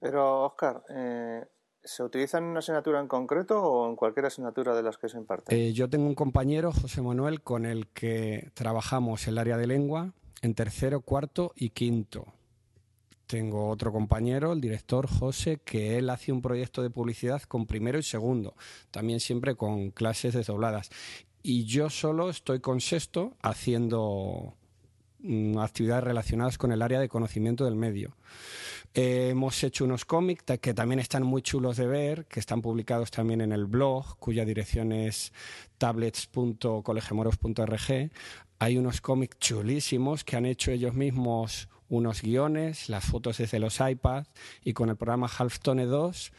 Pero, 0.00 0.44
Oscar, 0.44 0.82
eh, 0.90 1.46
¿se 1.82 2.02
utiliza 2.02 2.36
en 2.36 2.44
una 2.44 2.58
asignatura 2.58 3.00
en 3.00 3.08
concreto 3.08 3.62
o 3.62 3.88
en 3.88 3.96
cualquier 3.96 4.26
asignatura 4.26 4.74
de 4.74 4.82
las 4.82 4.98
que 4.98 5.08
se 5.08 5.16
imparten? 5.16 5.56
Eh, 5.56 5.72
yo 5.72 5.88
tengo 5.88 6.06
un 6.06 6.14
compañero, 6.14 6.72
José 6.72 7.00
Manuel, 7.00 7.40
con 7.40 7.64
el 7.64 7.86
que 7.88 8.50
trabajamos 8.52 9.26
el 9.28 9.38
área 9.38 9.56
de 9.56 9.66
lengua 9.66 10.12
en 10.42 10.54
tercero, 10.54 11.00
cuarto 11.00 11.52
y 11.56 11.70
quinto. 11.70 12.26
Tengo 13.26 13.70
otro 13.70 13.92
compañero, 13.92 14.52
el 14.52 14.60
director 14.60 15.08
José, 15.08 15.58
que 15.64 15.96
él 15.96 16.10
hace 16.10 16.30
un 16.30 16.42
proyecto 16.42 16.82
de 16.82 16.90
publicidad 16.90 17.40
con 17.42 17.64
primero 17.64 17.98
y 17.98 18.02
segundo, 18.02 18.54
también 18.90 19.20
siempre 19.20 19.54
con 19.54 19.90
clases 19.90 20.34
desdobladas 20.34 20.90
y 21.46 21.66
yo 21.66 21.90
solo 21.90 22.30
estoy 22.30 22.60
con 22.60 22.80
sexto 22.80 23.36
haciendo 23.42 24.54
mm, 25.18 25.58
actividades 25.58 26.04
relacionadas 26.04 26.56
con 26.56 26.72
el 26.72 26.80
área 26.80 26.98
de 26.98 27.10
conocimiento 27.10 27.66
del 27.66 27.76
medio. 27.76 28.16
Eh, 28.94 29.28
hemos 29.30 29.62
hecho 29.62 29.84
unos 29.84 30.06
cómics 30.06 30.42
que 30.58 30.72
también 30.72 31.00
están 31.00 31.22
muy 31.22 31.42
chulos 31.42 31.76
de 31.76 31.86
ver, 31.86 32.24
que 32.26 32.40
están 32.40 32.62
publicados 32.62 33.10
también 33.10 33.42
en 33.42 33.52
el 33.52 33.66
blog, 33.66 34.16
cuya 34.18 34.46
dirección 34.46 34.90
es 34.90 35.34
tablets.colegemoros.org. 35.76 38.10
Hay 38.58 38.78
unos 38.78 39.02
cómics 39.02 39.38
chulísimos 39.38 40.24
que 40.24 40.36
han 40.36 40.46
hecho 40.46 40.70
ellos 40.70 40.94
mismos 40.94 41.68
unos 41.90 42.22
guiones, 42.22 42.88
las 42.88 43.04
fotos 43.04 43.36
desde 43.36 43.58
los 43.58 43.80
iPads 43.80 44.30
y 44.64 44.72
con 44.72 44.88
el 44.88 44.96
programa 44.96 45.28
Halftone 45.28 45.84
2 45.84 46.32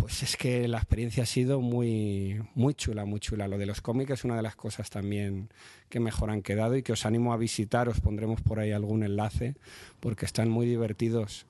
pues 0.00 0.22
es 0.22 0.36
que 0.36 0.66
la 0.66 0.78
experiencia 0.78 1.24
ha 1.24 1.26
sido 1.26 1.60
muy, 1.60 2.42
muy 2.54 2.74
chula, 2.74 3.04
muy 3.04 3.20
chula. 3.20 3.46
Lo 3.48 3.58
de 3.58 3.66
los 3.66 3.82
cómics 3.82 4.12
es 4.12 4.24
una 4.24 4.36
de 4.36 4.42
las 4.42 4.56
cosas 4.56 4.88
también 4.88 5.50
que 5.90 6.00
mejor 6.00 6.30
han 6.30 6.42
quedado 6.42 6.76
y 6.76 6.82
que 6.82 6.92
os 6.92 7.04
animo 7.04 7.34
a 7.34 7.36
visitar. 7.36 7.88
Os 7.88 8.00
pondremos 8.00 8.40
por 8.40 8.58
ahí 8.58 8.72
algún 8.72 9.02
enlace 9.02 9.56
porque 10.00 10.24
están 10.24 10.48
muy 10.48 10.66
divertidos. 10.66 11.46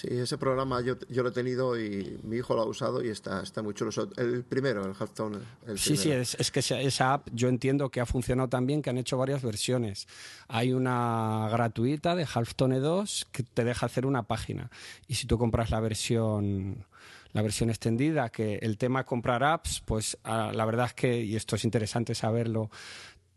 Sí, 0.00 0.08
ese 0.10 0.38
programa 0.38 0.80
yo, 0.80 0.96
yo, 1.10 1.22
lo 1.22 1.28
he 1.28 1.32
tenido 1.32 1.78
y 1.78 2.18
mi 2.22 2.36
hijo 2.36 2.54
lo 2.54 2.62
ha 2.62 2.64
usado 2.64 3.04
y 3.04 3.08
está, 3.08 3.42
está 3.42 3.62
muy 3.62 3.74
chulo. 3.74 3.90
El 4.16 4.44
primero, 4.44 4.82
el 4.86 4.94
Halftone. 4.98 5.40
sí, 5.76 5.94
sí, 5.94 6.10
es, 6.10 6.36
es, 6.36 6.50
que 6.50 6.60
esa 6.60 7.12
app 7.12 7.28
yo 7.34 7.48
entiendo 7.48 7.90
que 7.90 8.00
ha 8.00 8.06
funcionado 8.06 8.48
también, 8.48 8.80
que 8.80 8.88
han 8.88 8.96
hecho 8.96 9.18
varias 9.18 9.42
versiones. 9.42 10.08
Hay 10.48 10.72
una 10.72 11.48
gratuita 11.50 12.14
de 12.14 12.26
Halftone 12.32 12.80
2 12.80 13.28
que 13.30 13.42
te 13.42 13.62
deja 13.62 13.84
hacer 13.84 14.06
una 14.06 14.22
página. 14.22 14.70
Y 15.06 15.16
si 15.16 15.26
tú 15.26 15.36
compras 15.36 15.70
la 15.70 15.80
versión 15.80 16.86
la 17.32 17.42
versión 17.42 17.68
extendida, 17.68 18.30
que 18.30 18.56
el 18.62 18.78
tema 18.78 19.04
comprar 19.04 19.44
apps, 19.44 19.82
pues 19.84 20.18
ah, 20.24 20.50
la 20.54 20.64
verdad 20.64 20.86
es 20.86 20.94
que, 20.94 21.22
y 21.22 21.36
esto 21.36 21.56
es 21.56 21.64
interesante 21.64 22.14
saberlo, 22.14 22.70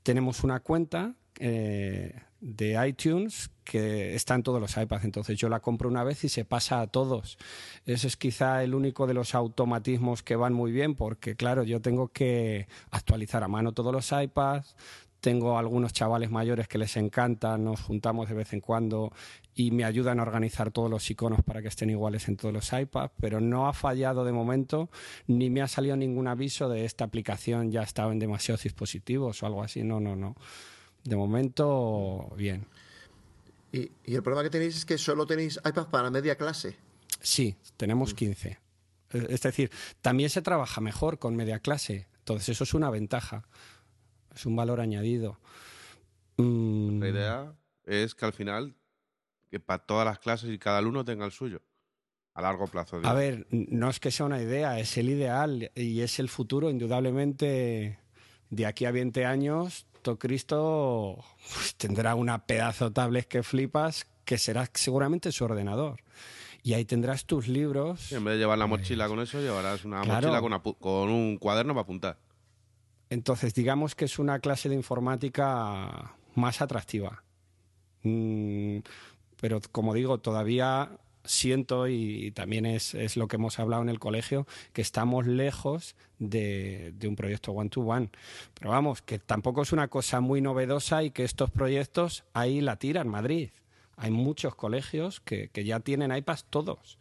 tenemos 0.02 0.46
una 0.46 0.62
cuenta 0.62 1.14
eh, 1.40 2.14
de 2.44 2.88
iTunes 2.88 3.52
que 3.64 4.16
está 4.16 4.36
en 4.36 4.44
todos 4.44 4.60
los 4.60 4.76
iPads. 4.76 5.06
Entonces 5.06 5.38
yo 5.38 5.50
la 5.50 5.62
compro 5.62 5.90
una 5.90 6.04
vez 6.04 6.24
y 6.24 6.30
se 6.30 6.46
pasa 6.46 6.82
a 6.82 6.88
todos. 6.88 7.38
Ese 7.86 8.08
es 8.08 8.18
quizá 8.18 8.64
el 8.64 8.76
único 8.76 9.08
de 9.08 9.14
los 9.14 9.34
automatismos 9.34 10.24
que 10.24 10.36
van 10.36 10.54
muy 10.54 10.72
bien 10.72 10.96
porque, 10.96 11.36
claro, 11.36 11.64
yo 11.64 11.82
tengo 11.82 12.10
que 12.10 12.68
actualizar 12.92 13.44
a 13.44 13.48
mano 13.48 13.72
todos 13.72 13.94
los 13.94 14.12
iPads. 14.12 14.76
Tengo 15.22 15.58
algunos 15.58 15.94
chavales 15.94 16.32
mayores 16.32 16.68
que 16.68 16.78
les 16.78 16.98
encanta, 16.98 17.58
nos 17.58 17.80
juntamos 17.80 18.28
de 18.28 18.36
vez 18.36 18.52
en 18.52 18.60
cuando 18.60 19.14
y 19.56 19.72
me 19.72 19.86
ayudan 19.86 20.20
a 20.20 20.24
organizar 20.24 20.70
todos 20.72 20.90
los 20.90 21.10
iconos 21.10 21.42
para 21.44 21.62
que 21.62 21.70
estén 21.70 21.90
iguales 21.90 22.28
en 22.28 22.36
todos 22.36 22.54
los 22.54 22.74
iPads, 22.74 23.14
pero 23.22 23.40
no 23.40 23.70
ha 23.70 23.74
fallado 23.74 24.26
de 24.26 24.34
momento, 24.34 24.90
ni 25.28 25.50
me 25.50 25.62
ha 25.62 25.70
salido 25.70 25.96
ningún 25.96 26.28
aviso 26.28 26.68
de 26.68 26.84
esta 26.84 27.06
aplicación 27.06 27.72
ya 27.72 27.84
estaba 27.84 28.12
en 28.12 28.20
demasiados 28.20 28.64
dispositivos 28.64 29.42
o 29.42 29.46
algo 29.46 29.64
así. 29.64 29.84
No, 29.84 30.02
no, 30.02 30.18
no. 30.18 30.36
De 31.04 31.16
momento, 31.16 32.34
bien. 32.38 32.66
Y, 33.72 33.92
el 34.06 34.22
problema 34.22 34.44
que 34.44 34.50
tenéis 34.50 34.78
es 34.78 34.86
que 34.86 34.98
solo 34.98 35.26
tenéis 35.26 35.60
iPad 35.66 35.88
para 35.88 36.10
media 36.10 36.36
clase. 36.36 36.78
Sí, 37.22 37.56
tenemos 37.76 38.14
15. 38.14 38.60
Es 39.12 39.42
decir, 39.42 39.72
también 40.02 40.30
se 40.30 40.42
trabaja 40.42 40.80
mejor 40.82 41.20
con 41.20 41.36
media 41.36 41.60
clase. 41.60 42.08
Entonces, 42.20 42.50
eso 42.50 42.64
es 42.64 42.74
una 42.74 42.90
ventaja. 42.90 43.44
Es 44.34 44.46
un 44.46 44.56
valor 44.56 44.80
añadido. 44.80 45.40
Mm. 46.38 47.00
La 47.00 47.10
idea 47.10 47.54
es 47.86 48.16
que 48.16 48.26
al 48.26 48.34
final, 48.34 48.76
que 49.50 49.60
para 49.60 49.86
todas 49.86 50.06
las 50.06 50.20
clases 50.20 50.50
y 50.50 50.58
cada 50.58 50.78
alumno 50.78 51.04
tenga 51.04 51.26
el 51.26 51.32
suyo. 51.32 51.62
A 52.36 52.42
largo 52.42 52.66
plazo. 52.66 53.00
A 53.04 53.14
ver, 53.14 53.46
no 53.52 53.90
es 53.90 54.00
que 54.00 54.10
sea 54.10 54.26
una 54.26 54.42
idea, 54.42 54.80
es 54.80 54.98
el 54.98 55.10
ideal 55.10 55.72
y 55.76 56.02
es 56.02 56.18
el 56.18 56.30
futuro, 56.30 56.72
indudablemente. 56.72 58.00
De 58.50 58.66
aquí 58.68 58.86
a 58.86 58.92
20 58.92 59.26
años, 59.26 59.88
Cristo 60.18 61.24
pues, 61.54 61.76
tendrá 61.76 62.16
una 62.16 62.46
pedazo 62.46 62.92
tablet 62.92 63.28
que 63.28 63.44
flipas, 63.44 64.08
que 64.26 64.38
será 64.38 64.70
seguramente 64.74 65.32
su 65.32 65.46
ordenador. 65.46 66.02
Y 66.62 66.74
ahí 66.74 66.86
tendrás 66.86 67.26
tus 67.26 67.48
libros. 67.48 68.12
en 68.12 68.24
vez 68.24 68.36
de 68.36 68.40
llevar 68.40 68.58
la 68.58 68.68
pues, 68.68 68.82
mochila 68.82 69.08
con 69.08 69.20
eso, 69.20 69.42
llevarás 69.42 69.84
una 69.84 70.04
mochila 70.04 70.42
con, 70.80 71.10
un 71.10 71.38
cuaderno 71.38 71.74
para 71.74 71.84
apuntar. 71.84 72.18
Entonces, 73.10 73.54
digamos 73.54 73.96
que 73.96 74.06
es 74.06 74.18
una 74.18 74.40
clase 74.40 74.70
de 74.70 74.76
informática 74.76 76.16
más 76.36 76.62
atractiva. 76.62 77.24
Mm, 78.04 78.80
pero 79.40 79.60
como 79.72 79.94
digo, 79.94 80.20
todavía 80.20 80.90
siento, 81.24 81.88
y, 81.88 82.32
también 82.32 82.66
es, 82.66 82.94
es, 82.94 83.18
lo 83.18 83.28
que 83.28 83.38
hemos 83.38 83.60
hablado 83.60 83.82
en 83.82 83.90
el 83.90 84.00
colegio, 84.00 84.48
que 84.74 84.82
estamos 84.82 85.26
lejos 85.28 85.96
de, 86.20 86.94
de 86.96 87.08
un 87.08 87.16
proyecto 87.16 87.52
one-to-one. 87.52 88.10
Pero 88.54 88.72
vamos, 88.72 89.02
que 89.02 89.20
tampoco 89.20 89.62
es 89.62 89.72
una 89.72 89.88
cosa 89.88 90.22
muy 90.22 90.42
novedosa 90.42 91.04
y 91.04 91.12
que 91.12 91.24
estos 91.24 91.52
proyectos 91.52 92.24
ahí 92.34 92.62
la 92.62 92.78
tiran, 92.78 93.08
Madrid. 93.08 93.50
Hay 93.96 94.12
muchos 94.12 94.56
colegios 94.56 95.20
que, 95.20 95.50
que 95.50 95.64
ya 95.64 95.80
tienen 95.80 96.16
iPads 96.16 96.46
todos, 96.50 96.98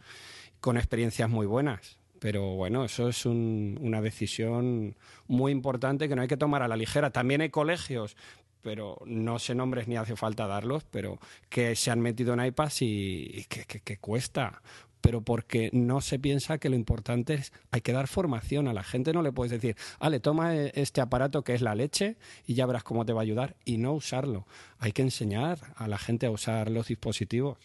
con 0.61 0.77
experiencias 0.77 1.29
muy 1.29 1.47
buenas. 1.47 1.99
Pero 2.23 2.55
bueno, 2.55 2.85
eso 2.85 3.09
es 3.09 3.27
un, 3.27 3.77
una 3.81 4.01
decisión 4.01 4.95
muy 5.27 5.51
importante 5.51 6.09
que 6.09 6.15
no 6.15 6.23
hay 6.23 6.29
que 6.29 6.37
tomar 6.37 6.63
a 6.63 6.69
la 6.69 6.77
ligera. 6.77 7.11
También 7.11 7.41
hay 7.41 7.51
colegios 7.51 8.17
pero 8.63 8.99
no 9.05 9.39
sé 9.39 9.55
nombres 9.55 9.89
ni 9.89 9.97
hace 9.97 10.17
falta 10.17 10.47
darlos, 10.47 10.85
pero 10.91 11.19
que 11.49 11.77
se 11.77 11.91
han 11.91 12.01
metido 12.01 12.33
en 12.35 12.45
iPads 12.45 12.83
y, 12.83 13.47
que, 13.49 13.99
cuesta. 13.99 14.63
Pero 15.01 15.21
porque 15.21 15.69
no 15.73 16.01
se 16.01 16.21
piensa 16.21 16.59
que 16.59 16.69
lo 16.69 16.77
importante 16.77 17.35
es, 17.35 17.53
hay 17.73 17.81
que 17.81 17.93
dar 17.93 18.07
formación 18.07 18.69
a 18.69 18.73
la 18.73 18.85
gente, 18.85 19.13
no 19.13 19.23
le 19.23 19.33
puedes 19.33 19.51
decir, 19.51 19.77
ale, 19.99 20.21
toma 20.21 20.55
e, 20.55 20.73
este 20.77 21.01
aparato 21.01 21.43
que 21.43 21.55
es 21.55 21.61
la 21.61 21.75
leche 21.75 22.17
y 22.47 22.55
ya 22.55 22.67
verás 22.67 22.85
cómo 22.85 23.05
te 23.05 23.13
va 23.13 23.21
a 23.21 23.25
ayudar 23.25 23.57
y 23.65 23.79
no 23.79 23.95
usarlo. 23.95 24.47
Hay 24.79 24.93
que 24.93 25.03
enseñar 25.03 25.59
a 25.75 25.89
la 25.89 25.99
gente 25.99 26.27
a 26.27 26.31
usar 26.31 26.71
los 26.71 26.87
dispositivos. 26.87 27.59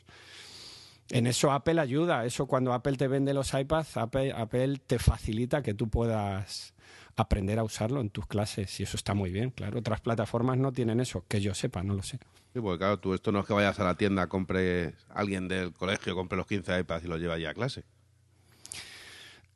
En 1.10 1.28
eso 1.28 1.52
Apple 1.52 1.80
ayuda, 1.80 2.26
eso 2.26 2.48
cuando 2.48 2.74
Apple 2.74 2.98
te 2.98 3.08
vende 3.08 3.34
los 3.36 3.54
iPads, 3.54 3.98
Apple 3.98 4.82
te 4.88 4.98
facilita 4.98 5.62
que 5.62 5.76
tú 5.76 5.90
puedas 5.90 6.74
aprender 7.18 7.58
a 7.58 7.64
usarlo 7.64 8.00
en 8.00 8.12
tus 8.12 8.28
clases 8.28 8.80
y 8.80 8.84
eso 8.84 8.96
está 8.96 9.16
muy 9.16 9.32
bien, 9.32 9.50
claro. 9.50 9.80
Otras 9.80 10.00
plataformas 10.02 10.58
no 10.58 10.72
tienen 10.72 11.00
eso, 11.00 11.26
que 11.28 11.42
yo 11.42 11.54
sepa, 11.56 11.84
no 11.84 11.96
lo 11.96 12.04
sé. 12.04 12.20
Sí, 12.54 12.62
porque 12.62 12.78
claro, 12.78 13.00
tú 13.00 13.14
esto 13.16 13.32
no 13.32 13.40
es 13.40 13.46
que 13.46 13.54
vayas 13.54 13.80
a 13.80 13.84
la 13.84 13.96
tienda, 13.96 14.28
compre 14.28 14.94
alguien 15.10 15.48
del 15.48 15.74
colegio, 15.74 16.16
compre 16.16 16.38
los 16.38 16.46
15 16.46 16.80
iPads 16.80 17.06
y 17.06 17.08
los 17.08 17.20
lleva 17.20 17.38
ya 17.40 17.50
a 17.50 17.54
clase. 17.56 17.84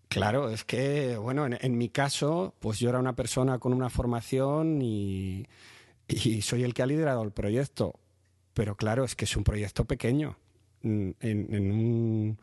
Claro, 0.10 0.50
es 0.50 0.66
que, 0.66 1.16
bueno, 1.16 1.48
en, 1.48 1.78
mi 1.78 1.88
caso, 1.88 2.54
pues 2.60 2.80
yo 2.80 2.90
era 2.90 3.00
una 3.00 3.16
persona 3.16 3.60
con 3.60 3.74
una 3.74 3.90
formación 3.90 4.82
y, 4.82 5.48
soy 6.42 6.64
el 6.64 6.74
que 6.74 6.82
ha 6.82 6.86
liderado 6.86 7.24
el 7.24 7.32
proyecto. 7.32 7.98
Pero 8.54 8.76
claro, 8.76 9.06
es 9.06 9.16
que 9.16 9.24
es 9.24 9.38
un 9.38 9.46
proyecto 9.46 9.86
pequeño. 9.86 10.36
En, 10.84 11.16
en 11.22 11.72
un, 11.72 12.40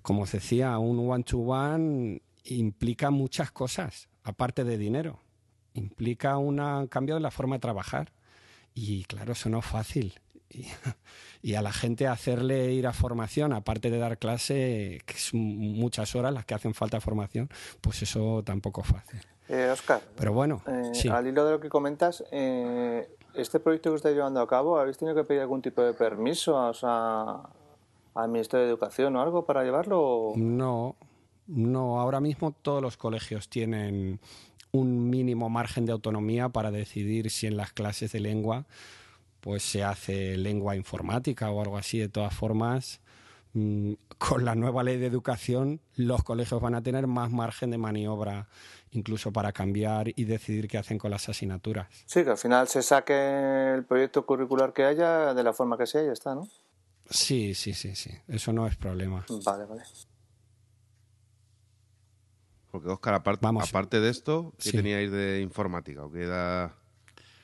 como 0.00 0.22
os 0.22 0.32
decía, 0.32 0.76
un 0.78 1.08
one-to-one 1.08 2.20
implica 2.44 3.10
muchas 3.10 3.52
cosas 3.52 4.08
aparte 4.24 4.64
de 4.64 4.78
dinero. 4.78 5.18
Implica 5.74 6.36
un 6.38 6.86
cambio 6.88 7.14
de 7.14 7.20
la 7.20 7.30
forma 7.30 7.56
de 7.56 7.60
trabajar. 7.60 8.12
Y 8.74 9.04
claro, 9.04 9.32
eso 9.32 9.48
no 9.48 9.58
es 9.60 9.66
fácil. 9.66 10.14
Y, 11.44 11.56
a 11.56 11.62
la 11.62 11.72
gente 11.72 12.06
hacerle 12.06 12.72
ir 12.72 12.86
a 12.86 12.92
formación, 12.92 13.52
aparte 13.52 13.90
de 13.90 13.98
dar 13.98 14.16
clase, 14.16 15.00
que 15.06 15.14
es 15.14 15.34
muchas 15.34 16.14
horas 16.14 16.32
las 16.32 16.44
que 16.44 16.54
hacen 16.54 16.72
falta 16.72 17.00
formación, 17.00 17.50
pues 17.80 18.00
eso 18.02 18.44
tampoco 18.44 18.82
es 18.82 18.86
fácil. 18.86 19.20
Eh, 19.48 19.68
Oscar, 19.72 20.00
pero 20.16 20.32
bueno, 20.32 20.62
eh, 20.68 21.10
al 21.10 21.26
hilo 21.26 21.44
de 21.44 21.50
lo 21.50 21.60
que 21.60 21.68
comentas, 21.68 22.22
eh, 22.30 23.08
¿este 23.34 23.58
proyecto 23.58 23.90
que 23.90 23.96
estáis 23.96 24.14
llevando 24.14 24.40
a 24.40 24.46
cabo, 24.46 24.78
habéis 24.78 24.98
tenido 24.98 25.16
que 25.16 25.24
pedir 25.24 25.40
algún 25.40 25.62
tipo 25.62 25.82
de 25.82 25.94
permiso 25.94 26.56
al 26.56 28.28
Ministerio 28.28 28.64
de 28.64 28.70
Educación 28.70 29.16
o 29.16 29.20
algo 29.20 29.44
para 29.44 29.64
llevarlo? 29.64 30.34
No, 30.36 30.94
no, 31.54 32.00
ahora 32.00 32.20
mismo 32.20 32.52
todos 32.52 32.82
los 32.82 32.96
colegios 32.96 33.48
tienen 33.48 34.20
un 34.72 35.10
mínimo 35.10 35.50
margen 35.50 35.84
de 35.84 35.92
autonomía 35.92 36.48
para 36.48 36.70
decidir 36.70 37.30
si 37.30 37.46
en 37.46 37.56
las 37.56 37.72
clases 37.72 38.12
de 38.12 38.20
lengua 38.20 38.64
pues 39.40 39.62
se 39.62 39.82
hace 39.82 40.36
lengua 40.36 40.76
informática 40.76 41.50
o 41.50 41.60
algo 41.60 41.76
así. 41.76 41.98
De 41.98 42.08
todas 42.08 42.32
formas, 42.32 43.00
mm, 43.52 43.92
con 44.16 44.44
la 44.44 44.54
nueva 44.54 44.82
ley 44.82 44.98
de 44.98 45.06
educación, 45.06 45.80
los 45.96 46.22
colegios 46.22 46.60
van 46.60 46.74
a 46.74 46.82
tener 46.82 47.06
más 47.06 47.30
margen 47.30 47.70
de 47.70 47.78
maniobra 47.78 48.48
incluso 48.92 49.32
para 49.32 49.52
cambiar 49.52 50.08
y 50.08 50.24
decidir 50.24 50.68
qué 50.68 50.78
hacen 50.78 50.96
con 50.96 51.10
las 51.10 51.28
asignaturas. 51.28 51.88
Sí, 52.06 52.24
que 52.24 52.30
al 52.30 52.38
final 52.38 52.68
se 52.68 52.82
saque 52.82 53.74
el 53.74 53.84
proyecto 53.84 54.24
curricular 54.24 54.72
que 54.72 54.84
haya 54.84 55.34
de 55.34 55.42
la 55.42 55.52
forma 55.52 55.76
que 55.76 55.86
sea 55.86 56.02
y 56.02 56.06
ya 56.06 56.12
está, 56.12 56.34
¿no? 56.34 56.48
Sí, 57.10 57.54
sí, 57.54 57.74
sí, 57.74 57.94
sí. 57.96 58.10
Eso 58.28 58.52
no 58.52 58.66
es 58.66 58.76
problema. 58.76 59.26
Vale, 59.44 59.64
vale. 59.64 59.82
Porque 62.72 62.88
Oscar, 62.88 63.12
aparte, 63.12 63.46
aparte 63.46 64.00
de 64.00 64.08
esto, 64.08 64.54
¿qué 64.58 64.72
teníais 64.72 65.12
de 65.12 65.42
informática? 65.42 66.02
¿O 66.04 66.10
qué, 66.10 66.24
da, 66.24 66.74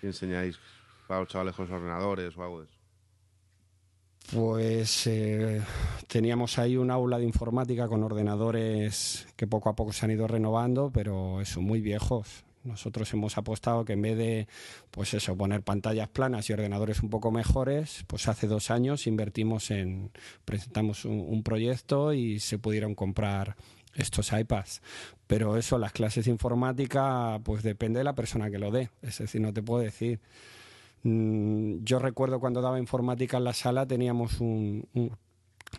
qué 0.01 0.07
enseñáis 0.07 0.59
a 1.07 1.19
los 1.19 1.29
chavales 1.29 1.55
con 1.55 1.67
los 1.67 1.75
ordenadores 1.75 2.35
o 2.35 2.43
algo 2.43 2.61
de 2.63 2.67
eso? 2.67 2.79
Pues 4.33 5.07
eh, 5.07 5.61
teníamos 6.07 6.59
ahí 6.59 6.79
un 6.79 6.91
aula 6.91 7.19
de 7.19 7.27
informática 7.27 7.89
con 7.89 8.03
ordenadores 8.03 9.27
que 9.37 9.47
poco 9.47 9.69
a 9.69 9.77
poco 9.77 9.93
se 9.93 10.07
han 10.07 10.13
ido 10.13 10.27
renovando, 10.27 10.91
pero 10.91 11.43
eso, 11.43 11.61
muy 11.61 11.83
viejos. 11.83 12.45
Nosotros 12.65 13.13
hemos 13.13 13.37
apostado 13.37 13.85
que 13.85 13.93
en 13.93 14.03
vez 14.03 14.17
de, 14.17 14.49
pues 14.91 15.13
eso, 15.13 15.37
poner 15.37 15.63
pantallas 15.63 16.09
planas 16.09 16.49
y 16.49 16.55
ordenadores 16.55 17.03
un 17.03 17.11
poco 17.11 17.31
mejores, 17.31 18.05
pues 18.07 18.29
hace 18.29 18.47
dos 18.47 18.71
años 18.71 19.07
invertimos 19.07 19.71
en, 19.71 20.11
presentamos 20.47 21.05
un 21.05 21.43
proyecto 21.43 22.15
y 22.15 22.41
se 22.41 22.59
pudieron 22.59 22.95
comprar 22.95 23.57
estos 23.95 24.33
iPads. 24.33 24.81
Pero 25.29 25.59
eso, 25.59 25.77
las 25.77 25.93
clases 25.93 26.25
de 26.25 26.31
informática, 26.31 27.39
pues 27.45 27.63
depende 27.63 27.99
de 27.99 28.05
la 28.05 28.15
persona 28.15 28.51
que 28.51 28.59
lo 28.59 28.71
dé. 28.71 28.91
Es 29.03 29.19
decir, 29.19 29.43
no 29.43 29.53
te 29.53 29.63
puedo 29.63 29.83
decir. 29.83 30.21
Mm, 31.03 31.85
yo 31.85 31.99
recuerdo 31.99 32.41
cuando 32.41 32.63
daba 32.63 32.79
informática 32.79 33.37
en 33.37 33.45
la 33.45 33.53
sala 33.53 33.87
teníamos 33.87 34.41
un, 34.41 34.89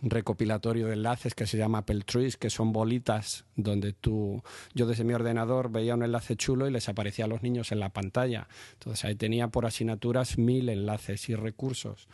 recopilatorio 0.02 0.86
de 0.86 0.92
enlaces 0.92 1.34
que 1.34 1.48
se 1.48 1.58
llama 1.58 1.78
Apple 1.78 2.02
Trees, 2.06 2.36
que 2.36 2.48
son 2.48 2.72
bolitas 2.72 3.44
donde 3.56 3.92
tú, 3.92 4.40
yo 4.72 4.86
desde 4.86 5.02
mi 5.02 5.14
ordenador 5.14 5.68
veía 5.68 5.96
un 5.96 6.04
enlace 6.04 6.36
chulo 6.36 6.68
y 6.68 6.70
les 6.70 6.88
aparecía 6.88 7.24
a 7.24 7.28
los 7.28 7.42
niños 7.42 7.72
en 7.72 7.80
la 7.80 7.88
pantalla. 7.88 8.46
Entonces 8.74 9.04
ahí 9.04 9.16
tenía 9.16 9.48
por 9.48 9.66
asignaturas 9.66 10.38
mil 10.38 10.68
enlaces 10.68 11.28
y 11.28 11.34
recursos. 11.34 12.06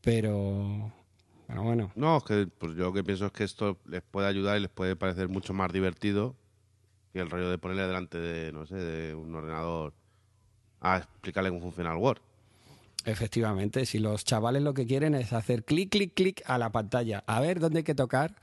Pero 0.00 0.92
bueno. 1.48 1.92
No, 1.94 2.16
es 2.16 2.24
que 2.24 2.46
pues 2.46 2.72
yo 2.72 2.84
lo 2.84 2.92
que 2.94 3.04
pienso 3.04 3.26
es 3.26 3.32
que 3.32 3.44
esto 3.44 3.76
les 3.84 4.00
puede 4.00 4.28
ayudar 4.28 4.56
y 4.56 4.60
les 4.60 4.70
puede 4.70 4.96
parecer 4.96 5.28
mucho 5.28 5.52
más 5.52 5.70
divertido 5.70 6.36
que 7.14 7.20
el 7.20 7.30
rollo 7.30 7.48
de 7.48 7.58
ponerle 7.58 7.86
delante 7.86 8.18
de, 8.18 8.52
no 8.52 8.66
sé, 8.66 8.74
de 8.74 9.14
un 9.14 9.32
ordenador 9.32 9.94
a 10.80 10.98
explicarle 10.98 11.48
cómo 11.48 11.62
funciona 11.62 11.92
el 11.92 11.98
Word. 11.98 12.18
Efectivamente, 13.04 13.86
si 13.86 14.00
los 14.00 14.24
chavales 14.24 14.62
lo 14.62 14.74
que 14.74 14.84
quieren 14.84 15.14
es 15.14 15.32
hacer 15.32 15.62
clic, 15.62 15.90
clic, 15.90 16.12
clic 16.14 16.42
a 16.46 16.58
la 16.58 16.72
pantalla, 16.72 17.22
a 17.26 17.40
ver 17.40 17.60
dónde 17.60 17.78
hay 17.78 17.84
que 17.84 17.94
tocar, 17.94 18.34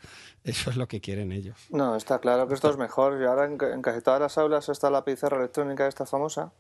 eso 0.46 0.70
es 0.70 0.78
lo 0.78 0.88
que 0.88 1.02
quieren 1.02 1.34
ellos. 1.34 1.58
No, 1.70 1.98
está 1.98 2.20
claro 2.20 2.48
que 2.48 2.54
esto 2.54 2.70
es 2.70 2.78
mejor. 2.78 3.22
Y 3.22 3.26
ahora 3.26 3.46
en, 3.46 3.58
en 3.62 3.82
casi 3.82 4.02
todas 4.02 4.22
las 4.22 4.38
aulas 4.38 4.70
está 4.70 4.90
la 4.90 5.04
pizarra 5.04 5.38
electrónica 5.38 5.88
esta 5.88 6.06
famosa, 6.06 6.54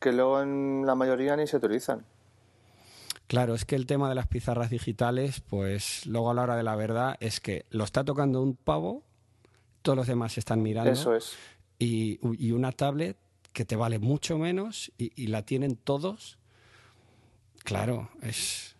que 0.00 0.12
luego 0.12 0.42
en 0.42 0.84
la 0.84 0.94
mayoría 0.94 1.36
ni 1.36 1.46
se 1.46 1.56
utilizan. 1.56 2.04
Claro, 3.28 3.54
es 3.54 3.64
que 3.64 3.76
el 3.76 3.86
tema 3.86 4.10
de 4.10 4.14
las 4.14 4.26
pizarras 4.26 4.68
digitales, 4.68 5.40
pues 5.40 6.04
luego 6.04 6.30
a 6.30 6.34
la 6.34 6.42
hora 6.42 6.56
de 6.56 6.64
la 6.64 6.76
verdad 6.76 7.16
es 7.20 7.40
que 7.40 7.64
lo 7.70 7.84
está 7.84 8.04
tocando 8.04 8.42
un 8.42 8.56
pavo, 8.56 9.02
todos 9.84 9.96
los 9.96 10.06
demás 10.06 10.36
están 10.38 10.62
mirando. 10.62 10.90
Eso 10.90 11.14
es. 11.14 11.34
Y, 11.78 12.18
una 12.52 12.72
tablet 12.72 13.16
que 13.52 13.64
te 13.64 13.76
vale 13.76 13.98
mucho 13.98 14.38
menos 14.38 14.90
y, 14.98 15.26
la 15.26 15.42
tienen 15.42 15.76
todos. 15.76 16.38
Claro, 17.62 18.08
es, 18.22 18.74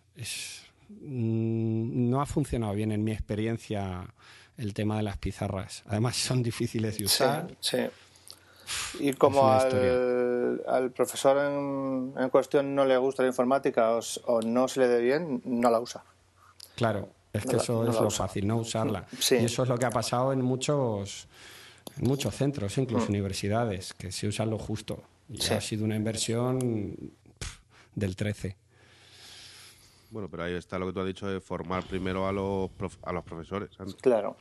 mm, 0.89 2.11
no 2.11 2.21
ha 2.23 2.27
funcionado 2.27 2.75
bien 2.75 2.91
en 2.91 3.05
mi 3.05 3.13
experiencia 3.13 4.09
el 4.57 4.73
tema 4.73 4.97
de 4.97 5.03
las 5.03 5.19
pizarras. 5.19 5.83
Además 5.87 6.17
son 6.17 6.43
difíciles 6.43 6.99
de 6.99 7.05
usar. 7.05 7.55
sí. 7.61 7.79
Y 8.99 9.13
como 9.13 9.51
al, 9.51 10.91
profesor 10.97 11.37
en, 11.37 12.31
cuestión 12.31 12.75
no 12.75 12.87
le 12.87 12.97
gusta 12.97 13.23
la 13.23 13.29
informática 13.29 13.99
o, 14.25 14.41
no 14.41 14.69
se 14.69 14.81
le 14.81 14.89
dé 14.89 15.03
bien, 15.03 15.43
no 15.45 15.71
la 15.71 15.81
usa. 15.81 16.03
Claro, 16.75 17.11
es 17.35 17.45
que 17.45 17.57
eso 17.57 17.87
es 17.89 18.01
lo 18.01 18.11
fácil, 18.11 18.47
no 18.47 18.59
usarla. 18.59 19.07
Y 19.31 19.45
eso 19.45 19.65
es 19.65 19.69
lo 19.69 19.77
que 19.77 19.85
ha 19.85 19.91
pasado 19.91 20.33
en 20.33 20.41
muchos, 20.41 21.27
en 21.99 22.07
muchos 22.07 22.35
centros, 22.35 22.79
incluso 22.79 23.07
mm. 23.07 23.11
universidades, 23.11 23.93
que 23.93 24.13
se 24.13 24.29
usan 24.29 24.51
lo 24.51 24.59
justo. 24.59 25.03
Y 25.29 25.45
ha 25.53 25.61
sido 25.61 25.85
una 25.85 25.97
inversión 25.97 26.97
del 27.95 28.15
13. 28.15 28.57
Bueno, 30.11 30.29
pero 30.31 30.45
ahí 30.45 30.55
está 30.55 30.79
lo 30.79 30.87
que 30.87 30.93
tú 30.93 31.01
has 31.01 31.07
dicho 31.07 31.27
de 31.27 31.41
formar 31.41 31.85
primero 31.85 32.29
a 32.29 32.33
los, 32.33 32.71
a 33.03 33.13
los 33.13 33.25
profesores. 33.25 33.71
Claro. 34.01 34.37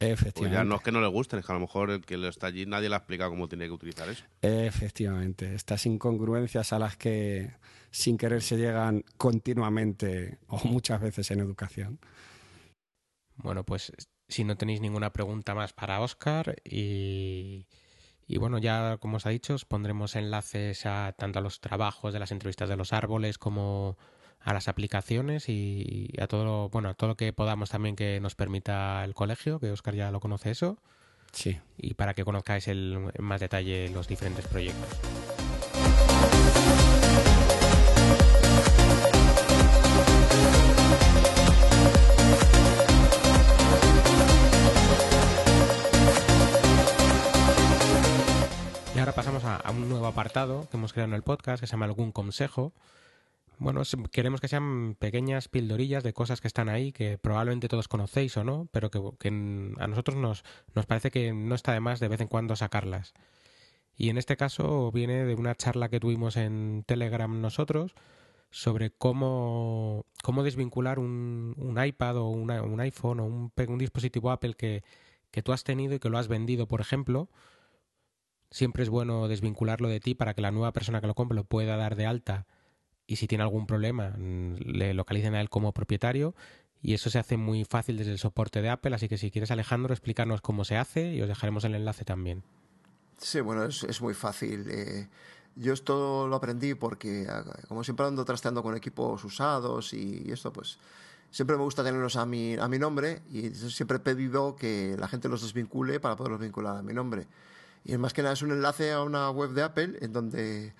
Efectivamente. 0.00 0.40
Pues 0.40 0.50
ya 0.50 0.64
no 0.64 0.74
es 0.74 0.82
que 0.82 0.90
no 0.90 1.00
le 1.00 1.06
gusten, 1.06 1.38
es 1.38 1.46
que 1.46 1.52
a 1.52 1.54
lo 1.54 1.60
mejor 1.60 1.90
el 1.90 2.04
que 2.04 2.26
está 2.26 2.48
allí 2.48 2.66
nadie 2.66 2.88
le 2.88 2.96
ha 2.96 2.98
explicado 2.98 3.30
cómo 3.30 3.48
tiene 3.48 3.66
que 3.66 3.70
utilizar 3.70 4.08
eso. 4.08 4.24
Efectivamente. 4.40 5.54
Estas 5.54 5.86
incongruencias 5.86 6.72
a 6.72 6.80
las 6.80 6.96
que 6.96 7.52
sin 7.92 8.16
querer 8.16 8.42
se 8.42 8.56
llegan 8.56 9.04
continuamente 9.16 10.38
o 10.48 10.58
muchas 10.66 11.00
veces 11.00 11.30
en 11.30 11.38
educación. 11.38 12.00
Bueno, 13.42 13.64
pues 13.64 13.92
si 14.28 14.44
no 14.44 14.56
tenéis 14.56 14.80
ninguna 14.80 15.12
pregunta 15.12 15.54
más 15.54 15.72
para 15.72 16.00
Oscar 16.00 16.56
y, 16.64 17.66
y 18.26 18.38
bueno, 18.38 18.58
ya 18.58 18.98
como 18.98 19.16
os 19.16 19.26
ha 19.26 19.30
dicho, 19.30 19.54
os 19.54 19.64
pondremos 19.64 20.16
enlaces 20.16 20.86
a 20.86 21.14
tanto 21.16 21.38
a 21.38 21.42
los 21.42 21.60
trabajos 21.60 22.12
de 22.12 22.18
las 22.18 22.32
entrevistas 22.32 22.68
de 22.68 22.76
los 22.76 22.92
árboles 22.92 23.38
como 23.38 23.96
a 24.40 24.52
las 24.52 24.68
aplicaciones 24.68 25.48
y 25.48 26.10
a 26.20 26.26
todo 26.26 26.44
lo, 26.44 26.68
bueno, 26.68 26.88
a 26.88 26.94
todo 26.94 27.08
lo 27.08 27.16
que 27.16 27.32
podamos 27.32 27.70
también 27.70 27.96
que 27.96 28.20
nos 28.20 28.34
permita 28.34 29.04
el 29.04 29.14
colegio, 29.14 29.60
que 29.60 29.70
Oscar 29.70 29.94
ya 29.94 30.10
lo 30.10 30.20
conoce 30.20 30.50
eso. 30.50 30.78
Sí. 31.32 31.58
Y 31.78 31.94
para 31.94 32.14
que 32.14 32.24
conozcáis 32.24 32.68
el, 32.68 33.10
en 33.14 33.24
más 33.24 33.40
detalle 33.40 33.88
los 33.88 34.08
diferentes 34.08 34.46
proyectos. 34.46 34.88
Pasamos 49.14 49.44
a, 49.44 49.62
un 49.70 49.88
nuevo 49.88 50.06
apartado 50.06 50.68
que 50.70 50.76
hemos 50.76 50.92
creado 50.92 51.10
en 51.10 51.14
el 51.14 51.22
podcast 51.22 51.60
que 51.60 51.66
se 51.66 51.72
llama 51.72 51.86
Algún 51.86 52.12
Consejo. 52.12 52.72
Bueno, 53.58 53.82
queremos 54.10 54.40
que 54.40 54.48
sean 54.48 54.96
pequeñas 54.98 55.48
pildorillas 55.48 56.02
de 56.02 56.12
cosas 56.12 56.40
que 56.40 56.48
están 56.48 56.68
ahí, 56.68 56.92
que 56.92 57.18
probablemente 57.18 57.68
todos 57.68 57.88
conocéis 57.88 58.36
o 58.36 58.44
no, 58.44 58.68
pero 58.72 58.90
que, 58.90 59.28
a 59.78 59.86
nosotros 59.86 60.16
nos, 60.16 60.44
nos 60.74 60.86
parece 60.86 61.10
que 61.10 61.32
no 61.32 61.54
está 61.54 61.72
de 61.72 61.80
más 61.80 62.00
de 62.00 62.08
vez 62.08 62.20
en 62.20 62.28
cuando 62.28 62.56
sacarlas. 62.56 63.12
Y 63.96 64.08
en 64.08 64.18
este 64.18 64.36
caso 64.36 64.90
viene 64.90 65.24
de 65.24 65.34
una 65.34 65.54
charla 65.54 65.88
que 65.88 66.00
tuvimos 66.00 66.36
en 66.36 66.82
Telegram 66.86 67.40
nosotros 67.40 67.94
sobre 68.50 68.90
cómo, 68.90 70.06
cómo 70.22 70.42
desvincular 70.42 70.98
un, 70.98 71.78
iPad 71.84 72.16
o 72.16 72.28
una- 72.28 72.62
un 72.62 72.80
iPhone 72.80 73.20
o 73.20 73.24
un, 73.26 73.52
un 73.68 73.78
dispositivo 73.78 74.30
Apple 74.30 74.54
que, 74.54 74.82
que 75.30 75.42
tú 75.42 75.52
has 75.52 75.62
tenido 75.62 75.94
y 75.94 75.98
que 76.00 76.08
lo 76.08 76.18
has 76.18 76.28
vendido, 76.28 76.66
por 76.66 76.80
ejemplo. 76.80 77.28
Siempre 78.52 78.84
es 78.84 78.88
bueno 78.88 79.26
desvincularlo 79.26 79.88
de 79.88 79.98
ti 79.98 80.14
para 80.14 80.34
que 80.34 80.42
la 80.42 80.52
nueva 80.52 80.72
persona 80.72 81.00
que 81.00 81.08
lo 81.08 81.14
compre 81.14 81.34
lo 81.34 81.44
pueda 81.44 81.76
dar 81.76 81.96
de 81.96 82.06
alta 82.06 82.46
y 83.06 83.16
si 83.16 83.26
tiene 83.26 83.42
algún 83.42 83.66
problema 83.66 84.14
le 84.18 84.94
localicen 84.94 85.34
a 85.34 85.40
él 85.40 85.50
como 85.50 85.72
propietario 85.72 86.36
y 86.80 86.94
eso 86.94 87.10
se 87.10 87.18
hace 87.18 87.36
muy 87.36 87.64
fácil 87.64 87.96
desde 87.96 88.12
el 88.12 88.18
soporte 88.18 88.62
de 88.62 88.68
Apple, 88.68 88.94
así 88.94 89.08
que 89.08 89.18
si 89.18 89.30
quieres 89.30 89.50
Alejandro 89.50 89.92
explicarnos 89.92 90.40
cómo 90.40 90.64
se 90.64 90.76
hace 90.76 91.12
y 91.14 91.22
os 91.22 91.28
dejaremos 91.28 91.64
el 91.64 91.74
enlace 91.74 92.04
también. 92.04 92.44
Sí, 93.18 93.40
bueno, 93.40 93.64
es, 93.64 94.00
muy 94.00 94.14
fácil. 94.14 94.66
eh, 94.68 95.08
yo 95.56 95.72
esto 95.72 96.26
lo 96.28 96.36
aprendí 96.36 96.74
porque, 96.74 97.26
ah, 97.28 97.44
como 97.68 97.84
siempre 97.84 98.06
ando 98.06 98.24
trasteando 98.24 98.62
con 98.62 98.76
equipos 98.76 99.22
usados 99.24 99.92
y, 99.92 100.30
esto, 100.30 100.52
pues 100.52 100.78
siempre 101.30 101.56
me 101.56 101.62
gusta 101.62 101.84
tenerlos 101.84 102.16
a 102.16 102.26
mi, 102.26 102.54
a 102.54 102.68
mi 102.68 102.78
nombre 102.78 103.22
y 103.30 103.50
siempre 103.54 103.98
he 103.98 104.00
pedido 104.00 104.56
que 104.56 104.96
la 104.98 105.08
gente 105.08 105.28
los 105.28 105.42
desvincule 105.42 106.00
para 106.00 106.16
poderlos 106.16 106.40
vincular 106.40 106.76
a 106.76 106.82
mi 106.82 106.94
nombre. 106.94 107.26
Y 107.84 107.96
más 107.96 108.12
que 108.12 108.22
nada 108.22 108.34
es 108.34 108.42
un 108.42 108.52
enlace 108.52 108.92
a 108.92 109.02
una 109.02 109.30
web 109.30 109.50
de 109.50 109.62
Apple 109.62 109.98
en 110.00 110.12
donde 110.12 110.72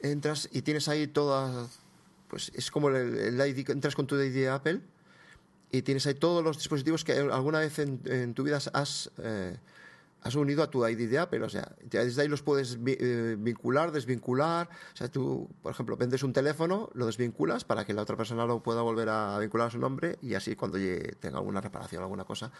entras 0.00 0.48
y 0.52 0.62
tienes 0.62 0.88
ahí 0.88 1.06
todas, 1.06 1.80
pues 2.28 2.50
es 2.54 2.70
como 2.70 2.88
el, 2.88 3.40
ID, 3.40 3.70
entras 3.70 3.94
con 3.94 4.06
tu 4.06 4.16
ID 4.16 4.32
de 4.32 4.48
Apple 4.48 4.80
y 5.70 5.82
tienes 5.82 6.06
ahí 6.06 6.14
todos 6.14 6.42
los 6.42 6.58
dispositivos 6.58 7.04
que 7.04 7.12
alguna 7.12 7.60
vez 7.60 7.78
en, 7.78 8.34
tu 8.34 8.42
vida 8.42 8.58
has, 8.72 9.10
eh, 9.18 9.56
has 10.22 10.34
unido 10.34 10.62
a 10.62 10.70
tu 10.70 10.86
ID 10.86 11.08
de 11.08 11.18
Apple. 11.18 11.42
O 11.42 11.48
sea, 11.48 11.74
desde 11.82 12.22
ahí 12.22 12.28
los 12.28 12.42
puedes 12.42 12.78
eh, 12.86 13.36
vincular, 13.38 13.90
desvincular. 13.90 14.68
O 14.92 14.96
sea, 14.96 15.08
tú, 15.08 15.48
por 15.62 15.72
ejemplo, 15.72 15.96
vendes 15.96 16.22
un 16.22 16.32
teléfono, 16.32 16.90
lo 16.94 17.06
desvinculas 17.06 17.64
para 17.64 17.84
que 17.84 17.92
la 17.92 18.02
otra 18.02 18.16
persona 18.16 18.46
lo 18.46 18.62
pueda 18.62 18.82
volver 18.82 19.08
a 19.08 19.38
vincular 19.38 19.68
a 19.68 19.70
su 19.70 19.78
nombre 19.78 20.18
y 20.22 20.34
así 20.34 20.56
cuando 20.56 20.78
tenga 21.20 21.38
alguna 21.38 21.60
reparación, 21.60 22.02
alguna 22.02 22.24
cosa, 22.24 22.52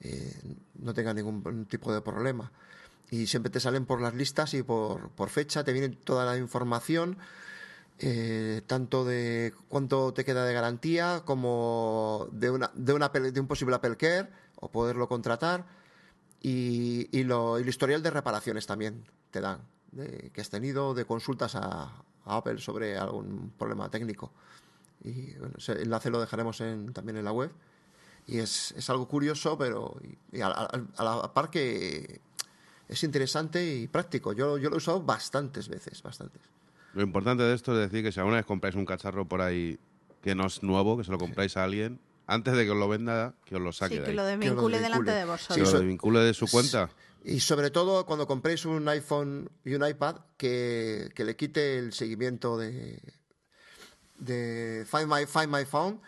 eh, 0.00 0.40
no 0.80 0.94
tenga 0.94 1.12
ningún 1.14 1.66
tipo 1.66 1.92
de 1.92 2.00
problema. 2.00 2.50
Y 3.10 3.26
siempre 3.26 3.50
te 3.50 3.60
salen 3.60 3.84
por 3.84 4.00
las 4.00 4.14
listas 4.14 4.54
y 4.54 4.62
por, 4.62 5.10
por 5.10 5.28
fecha, 5.28 5.64
te 5.64 5.72
viene 5.72 5.90
toda 5.90 6.24
la 6.24 6.36
información 6.38 7.18
eh, 7.98 8.62
tanto 8.66 9.04
de 9.04 9.52
cuánto 9.68 10.12
te 10.14 10.24
queda 10.24 10.44
de 10.46 10.54
garantía 10.54 11.22
como 11.24 12.26
de, 12.32 12.50
una, 12.50 12.70
de, 12.74 12.92
una, 12.94 13.08
de 13.10 13.38
un 13.40 13.46
posible 13.46 13.74
Apple 13.76 13.96
Care 13.96 14.28
o 14.56 14.70
poderlo 14.70 15.08
contratar 15.08 15.66
y, 16.40 17.08
y 17.16 17.24
lo, 17.24 17.58
y 17.58 17.62
el 17.62 17.68
historial 17.68 18.02
de 18.02 18.10
reparaciones 18.10 18.66
también 18.66 19.04
te 19.30 19.40
dan 19.40 19.60
de, 19.92 20.30
que 20.32 20.40
has 20.40 20.48
tenido 20.50 20.94
de 20.94 21.04
consultas 21.04 21.54
a, 21.54 21.92
Apple 22.24 22.58
sobre 22.58 22.96
algún 22.96 23.52
problema 23.58 23.90
técnico. 23.90 24.32
Y 25.02 25.34
bueno, 25.34 25.54
ese 25.58 25.72
enlace 25.82 26.08
lo 26.08 26.20
dejaremos 26.20 26.60
en- 26.60 26.92
también 26.92 27.16
en 27.16 27.24
la 27.24 27.32
web. 27.32 27.50
Y 28.28 28.38
es, 28.38 28.72
es 28.76 28.88
algo 28.90 29.08
curioso 29.08 29.58
pero 29.58 29.96
y 30.30 30.40
a, 30.40 30.46
a- 30.46 30.70
a 30.96 31.02
la 31.04 31.34
par 31.34 31.50
que 31.50 32.20
es 32.92 33.02
interesante 33.04 33.74
y 33.76 33.88
práctico 33.88 34.32
yo, 34.32 34.58
yo 34.58 34.68
lo 34.68 34.76
he 34.76 34.78
usado 34.78 35.02
bastantes 35.02 35.68
veces 35.68 36.02
bastantes 36.02 36.40
Lo 36.94 37.02
importante 37.02 37.42
de 37.42 37.54
esto 37.54 37.72
es 37.72 37.90
decir 37.90 38.04
que 38.04 38.12
si 38.12 38.20
alguna 38.20 38.36
vez 38.36 38.46
compráis 38.46 38.74
un 38.76 38.84
cacharro 38.86 39.26
por 39.26 39.40
ahí 39.40 39.78
que 40.22 40.34
no 40.34 40.46
es 40.46 40.62
nuevo, 40.62 40.96
que 40.96 41.04
se 41.04 41.10
lo 41.10 41.18
compráis 41.18 41.56
a 41.56 41.64
alguien, 41.64 41.98
antes 42.26 42.54
de 42.54 42.64
que 42.64 42.70
os 42.70 42.76
lo 42.76 42.88
venda, 42.88 43.34
que 43.44 43.56
os 43.56 43.60
lo 43.60 43.72
saque 43.72 43.94
Sí, 43.94 43.98
de 43.98 44.04
que 44.04 44.10
ahí. 44.10 44.16
lo 44.16 44.24
desvincule 44.24 44.78
delante 44.80 45.10
de 45.10 45.20
que 45.20 45.24
vosotros. 45.24 45.68
Sí, 45.68 45.74
lo 45.74 45.80
desvincule 45.80 46.20
de 46.20 46.32
su 46.34 46.46
cuenta. 46.46 46.90
Y 47.24 47.40
sobre 47.40 47.70
todo 47.70 48.06
cuando 48.06 48.26
compréis 48.26 48.64
un 48.64 48.86
iPhone 48.88 49.50
y 49.64 49.74
un 49.74 49.86
iPad, 49.86 50.16
que, 50.36 51.10
que 51.14 51.24
le 51.24 51.34
quite 51.36 51.78
el 51.78 51.92
seguimiento 51.92 52.56
de, 52.56 53.00
de 54.18 54.86
Find 54.88 55.06
My, 55.08 55.26
Find 55.26 55.48
My 55.48 55.64
Phone, 55.64 56.00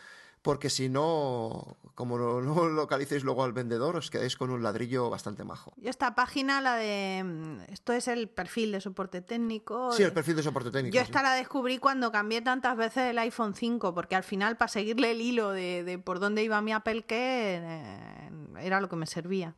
porque 0.43 0.71
si 0.71 0.89
no, 0.89 1.77
como 1.95 2.19
no, 2.19 2.41
no 2.41 2.69
localicéis 2.69 3.23
luego 3.25 3.45
al 3.45 3.53
vendedor, 3.53 3.97
os 3.97 4.11
quedáis 4.11 4.37
con 4.37 4.51
un 4.51 4.63
ladrillo 4.63 5.11
bastante 5.11 5.45
majo. 5.45 5.73
Yo 5.77 5.91
esta 5.91 6.15
página, 6.15 6.61
la 6.61 6.77
de... 6.77 7.23
mm, 7.25 7.73
Esto 7.73 7.93
es 7.93 8.09
el 8.09 8.29
perfil 8.29 8.73
de 8.73 8.81
soporte 8.81 9.23
técnico. 9.23 9.93
Sí, 9.93 10.03
el 10.03 10.13
perfil 10.13 10.37
de 10.37 10.43
soporte 10.43 10.71
técnico. 10.71 10.95
Yo 10.95 11.01
sí. 11.01 11.05
esta 11.07 11.23
la 11.23 11.35
descubrí 11.35 11.79
cuando 11.79 12.11
cambié 12.11 12.43
tantas 12.43 12.77
veces 12.77 13.11
el 13.11 13.19
iPhone 13.19 13.55
5, 13.55 13.95
porque 13.95 14.17
al 14.17 14.25
final 14.25 14.57
para 14.57 14.69
seguirle 14.69 15.13
el 15.13 15.21
hilo 15.21 15.51
de, 15.51 15.85
de 15.85 15.99
por 15.99 16.19
dónde 16.21 16.43
iba 16.43 16.61
mi 16.61 16.73
Apple 16.73 17.05
que 17.05 17.61
eh, 17.63 18.31
era 18.61 18.81
lo 18.81 18.89
que 18.89 18.97
me 18.97 19.07
servía. 19.07 19.55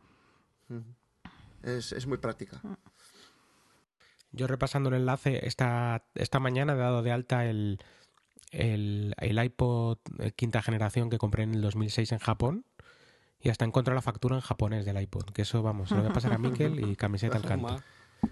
Es, 1.62 1.92
es 1.92 2.06
muy 2.06 2.18
práctica. 2.18 2.60
Yo 4.32 4.46
repasando 4.46 4.90
el 4.90 4.96
enlace, 4.96 5.46
esta, 5.46 6.04
esta 6.14 6.38
mañana 6.38 6.74
he 6.74 6.76
dado 6.76 7.02
de 7.02 7.12
alta 7.12 7.46
el, 7.46 7.80
el, 8.50 9.14
el 9.18 9.42
iPod 9.44 9.98
eh, 10.18 10.32
quinta 10.32 10.62
generación 10.62 11.10
que 11.10 11.18
compré 11.18 11.42
en 11.44 11.54
el 11.54 11.62
2006 11.62 12.12
en 12.12 12.18
Japón 12.18 12.64
y 13.40 13.50
hasta 13.50 13.64
encontré 13.64 13.94
la 13.94 14.02
factura 14.02 14.34
en 14.36 14.40
japonés 14.40 14.84
del 14.84 15.00
iPod. 15.00 15.26
Que 15.30 15.42
eso, 15.42 15.62
vamos, 15.62 15.88
se 15.90 15.94
lo 15.94 16.02
voy 16.02 16.10
a 16.10 16.14
pasar 16.14 16.32
a 16.32 16.38
Miquel 16.38 16.80
y 16.88 16.96
camiseta 16.96 17.36
al 17.36 17.44
canto. 17.44 17.78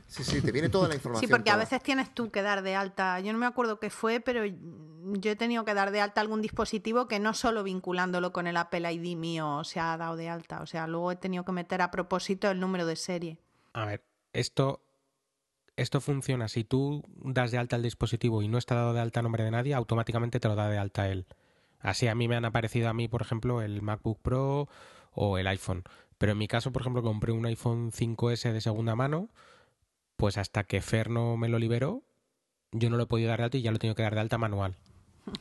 Sí, 0.06 0.24
sí, 0.24 0.40
te 0.40 0.50
viene 0.50 0.70
toda 0.70 0.88
la 0.88 0.94
Sí, 0.94 0.96
información. 0.98 1.30
porque 1.30 1.50
a 1.50 1.54
toda. 1.54 1.64
veces 1.64 1.82
tienes 1.82 2.12
tú 2.14 2.30
que 2.30 2.42
dar 2.42 2.62
de 2.62 2.74
alta. 2.74 3.20
Yo 3.20 3.32
no 3.32 3.38
me 3.38 3.46
acuerdo 3.46 3.78
qué 3.78 3.90
fue, 3.90 4.18
pero 4.20 4.44
yo 4.46 5.30
he 5.30 5.36
tenido 5.36 5.64
que 5.64 5.74
dar 5.74 5.90
de 5.92 6.00
alta 6.00 6.20
algún 6.22 6.40
dispositivo 6.40 7.06
que 7.06 7.20
no 7.20 7.34
solo 7.34 7.62
vinculándolo 7.62 8.32
con 8.32 8.46
el 8.46 8.56
Apple 8.56 8.90
ID 8.92 9.14
mío 9.16 9.62
se 9.62 9.78
ha 9.80 9.96
dado 9.96 10.16
de 10.16 10.30
alta. 10.30 10.62
O 10.62 10.66
sea, 10.66 10.86
luego 10.86 11.12
he 11.12 11.16
tenido 11.16 11.44
que 11.44 11.52
meter 11.52 11.82
a 11.82 11.90
propósito 11.90 12.50
el 12.50 12.58
número 12.60 12.86
de 12.86 12.96
serie. 12.96 13.38
A 13.74 13.84
ver, 13.84 14.02
esto, 14.32 14.83
esto 15.76 16.00
funciona. 16.00 16.48
Si 16.48 16.64
tú 16.64 17.04
das 17.22 17.50
de 17.50 17.58
alta 17.58 17.76
el 17.76 17.82
dispositivo 17.82 18.42
y 18.42 18.48
no 18.48 18.58
está 18.58 18.74
dado 18.74 18.92
de 18.94 19.00
alta 19.00 19.20
a 19.20 19.22
nombre 19.22 19.44
de 19.44 19.50
nadie, 19.50 19.74
automáticamente 19.74 20.40
te 20.40 20.48
lo 20.48 20.54
da 20.54 20.68
de 20.68 20.78
alta 20.78 21.08
él. 21.08 21.26
Así 21.80 22.08
a 22.08 22.14
mí 22.14 22.28
me 22.28 22.36
han 22.36 22.44
aparecido 22.44 22.88
a 22.88 22.94
mí, 22.94 23.08
por 23.08 23.22
ejemplo, 23.22 23.60
el 23.62 23.82
MacBook 23.82 24.20
Pro 24.22 24.68
o 25.12 25.38
el 25.38 25.46
iPhone. 25.46 25.84
Pero 26.18 26.32
en 26.32 26.38
mi 26.38 26.48
caso, 26.48 26.72
por 26.72 26.82
ejemplo, 26.82 27.02
compré 27.02 27.32
un 27.32 27.44
iPhone 27.46 27.90
5S 27.92 28.52
de 28.52 28.60
segunda 28.60 28.94
mano, 28.96 29.28
pues 30.16 30.38
hasta 30.38 30.64
que 30.64 30.80
Fer 30.80 31.10
no 31.10 31.36
me 31.36 31.48
lo 31.48 31.58
liberó, 31.58 32.02
yo 32.72 32.88
no 32.88 32.96
lo 32.96 33.02
he 33.02 33.06
podido 33.06 33.28
dar 33.28 33.38
de 33.40 33.44
alta 33.44 33.56
y 33.58 33.62
ya 33.62 33.70
lo 33.70 33.76
he 33.76 33.80
tenido 33.80 33.94
que 33.96 34.02
dar 34.04 34.14
de 34.14 34.20
alta 34.20 34.38
manual. 34.38 34.76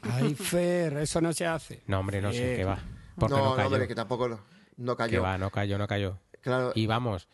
Ay, 0.02 0.34
Fer, 0.36 0.98
eso 0.98 1.22
no 1.22 1.32
se 1.34 1.46
hace. 1.46 1.84
No, 1.88 2.00
hombre, 2.00 2.22
no 2.22 2.32
sé, 2.32 2.40
Fer. 2.40 2.58
que 2.58 2.66
va. 2.66 2.80
Porque 3.16 3.36
no, 3.36 3.42
no, 3.56 3.58
no, 3.58 3.66
hombre, 3.68 3.88
que 3.88 3.96
tampoco 3.96 4.28
lo- 4.28 4.40
no 4.78 4.96
que 4.98 5.04
cayó. 5.04 5.22
va, 5.22 5.38
no 5.38 5.50
cayó, 5.52 5.78
no 5.78 5.88
cayó. 5.88 6.18
Claro, 6.42 6.72
Y 6.76 6.88
vamos, 6.88 7.28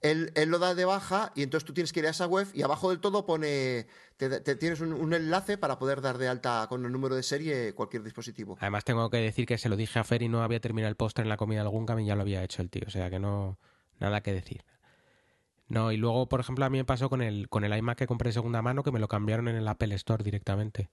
él, 0.00 0.32
él 0.34 0.50
lo 0.50 0.58
da 0.58 0.74
de 0.74 0.84
baja 0.84 1.32
y 1.34 1.42
entonces 1.42 1.66
tú 1.66 1.72
tienes 1.72 1.92
que 1.92 2.00
ir 2.00 2.06
a 2.06 2.10
esa 2.10 2.26
web 2.26 2.46
y 2.54 2.62
abajo 2.62 2.90
del 2.90 3.00
todo 3.00 3.26
pone 3.26 3.86
te, 4.16 4.56
tienes 4.56 4.80
un, 4.80 4.92
un 4.92 5.14
enlace 5.14 5.58
para 5.58 5.78
poder 5.78 6.00
dar 6.00 6.18
de 6.18 6.28
alta 6.28 6.66
con 6.68 6.84
el 6.84 6.92
número 6.92 7.14
de 7.14 7.22
serie 7.22 7.74
cualquier 7.74 8.02
dispositivo. 8.02 8.56
Además 8.60 8.84
tengo 8.84 9.10
que 9.10 9.18
decir 9.18 9.46
que 9.46 9.58
se 9.58 9.68
lo 9.68 9.76
dije 9.76 9.98
a 9.98 10.04
Fer 10.04 10.22
y 10.22 10.28
no 10.28 10.42
había 10.42 10.60
terminado 10.60 10.90
el 10.90 10.96
póster 10.96 11.24
en 11.24 11.28
la 11.28 11.36
comida 11.36 11.64
Guncam 11.64 12.00
y 12.00 12.06
ya 12.06 12.14
lo 12.14 12.22
había 12.22 12.42
hecho 12.42 12.62
el 12.62 12.70
tío. 12.70 12.84
O 12.86 12.90
sea 12.90 13.10
que 13.10 13.18
no... 13.18 13.58
Nada 13.98 14.20
que 14.20 14.32
decir. 14.32 14.62
No, 15.68 15.90
y 15.90 15.96
luego, 15.96 16.28
por 16.28 16.40
ejemplo, 16.40 16.64
a 16.64 16.70
mí 16.70 16.78
me 16.78 16.84
pasó 16.84 17.08
con 17.08 17.22
el, 17.22 17.48
con 17.48 17.64
el 17.64 17.76
iMac 17.76 17.98
que 17.98 18.06
compré 18.06 18.28
de 18.28 18.34
segunda 18.34 18.62
mano 18.62 18.82
que 18.82 18.92
me 18.92 19.00
lo 19.00 19.08
cambiaron 19.08 19.48
en 19.48 19.56
el 19.56 19.66
Apple 19.66 19.94
Store 19.94 20.22
directamente. 20.22 20.90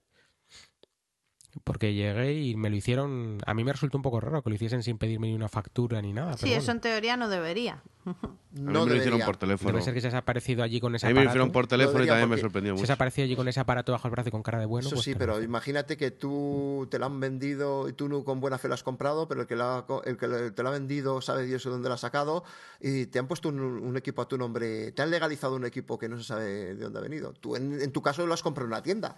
Porque 1.62 1.94
llegué 1.94 2.34
y 2.34 2.56
me 2.56 2.68
lo 2.68 2.76
hicieron... 2.76 3.38
A 3.46 3.54
mí 3.54 3.62
me 3.62 3.72
resultó 3.72 3.96
un 3.96 4.02
poco 4.02 4.18
raro 4.20 4.42
que 4.42 4.50
lo 4.50 4.56
hiciesen 4.56 4.82
sin 4.82 4.98
pedirme 4.98 5.28
ni 5.28 5.34
una 5.34 5.48
factura 5.48 6.02
ni 6.02 6.12
nada. 6.12 6.32
Sí, 6.32 6.46
pero 6.46 6.54
eso 6.56 6.66
bueno. 6.66 6.72
en 6.72 6.80
teoría 6.80 7.16
no 7.16 7.28
debería. 7.28 7.82
A 8.06 8.10
mí 8.10 8.14
No 8.52 8.84
me 8.84 8.90
lo 8.92 8.96
hicieron 8.96 9.20
por 9.20 9.36
teléfono. 9.36 9.70
Debe 9.70 9.82
ser 9.82 9.94
que 9.94 10.00
se 10.00 10.08
ha 10.08 10.18
aparecido 10.18 10.62
allí 10.64 10.80
con 10.80 10.94
ese 10.94 11.06
A 11.06 11.10
mí 11.10 11.14
me 11.14 11.22
lo 11.22 11.28
hicieron 11.30 11.52
por 11.52 11.66
teléfono 11.66 12.02
y 12.02 12.06
también 12.06 12.28
me 12.28 12.38
sorprendió 12.38 12.74
mucho. 12.74 12.84
se 12.86 12.92
ha 12.92 12.96
aparecido 12.96 13.24
allí 13.26 13.36
con 13.36 13.46
ese 13.48 13.60
aparato 13.60 13.92
bajo 13.92 14.08
el 14.08 14.10
brazo 14.10 14.28
y 14.30 14.32
con 14.32 14.42
cara 14.42 14.58
de 14.58 14.66
bueno... 14.66 14.88
Eso 14.88 14.96
pues 14.96 15.04
sí, 15.04 15.14
pero 15.14 15.40
imagínate 15.42 15.96
que 15.96 16.10
tú 16.10 16.88
te 16.90 16.98
lo 16.98 17.06
han 17.06 17.20
vendido 17.20 17.88
y 17.88 17.92
tú 17.92 18.08
no 18.08 18.24
con 18.24 18.40
buena 18.40 18.58
fe 18.58 18.66
lo 18.68 18.74
has 18.74 18.82
comprado, 18.82 19.28
pero 19.28 19.42
el 19.42 19.46
que, 19.46 19.56
la 19.56 19.78
ha 19.78 19.86
co- 19.86 20.02
el 20.04 20.16
que 20.16 20.26
te 20.50 20.62
lo 20.62 20.68
ha 20.68 20.72
vendido 20.72 21.20
sabe 21.20 21.46
Dios 21.46 21.62
de 21.64 21.70
dónde 21.70 21.88
lo 21.88 21.94
ha 21.94 21.98
sacado 21.98 22.44
y 22.80 23.06
te 23.06 23.18
han 23.20 23.28
puesto 23.28 23.48
un, 23.48 23.60
un 23.60 23.96
equipo 23.96 24.20
a 24.22 24.28
tu 24.28 24.36
nombre, 24.36 24.90
te 24.92 25.02
han 25.02 25.10
legalizado 25.10 25.54
un 25.56 25.64
equipo 25.64 25.98
que 25.98 26.08
no 26.08 26.18
se 26.18 26.24
sabe 26.24 26.74
de 26.74 26.82
dónde 26.82 26.98
ha 26.98 27.02
venido. 27.02 27.32
Tú 27.32 27.54
en, 27.56 27.80
en 27.80 27.92
tu 27.92 28.02
caso 28.02 28.26
lo 28.26 28.34
has 28.34 28.42
comprado 28.42 28.66
en 28.66 28.72
una 28.72 28.82
tienda, 28.82 29.16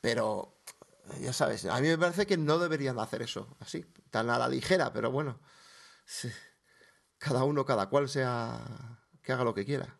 pero 0.00 0.54
ya 1.20 1.32
sabes, 1.32 1.64
a 1.66 1.80
mí 1.80 1.88
me 1.88 1.98
parece 1.98 2.26
que 2.26 2.36
no 2.36 2.58
deberían 2.58 2.98
hacer 2.98 3.22
eso, 3.22 3.56
así, 3.60 3.84
tan 4.10 4.30
a 4.30 4.38
la 4.38 4.48
ligera, 4.48 4.92
pero 4.92 5.10
bueno, 5.10 5.40
sí, 6.04 6.28
cada 7.18 7.44
uno, 7.44 7.64
cada 7.64 7.88
cual 7.88 8.08
sea, 8.08 8.98
que 9.22 9.32
haga 9.32 9.44
lo 9.44 9.54
que 9.54 9.64
quiera. 9.64 9.98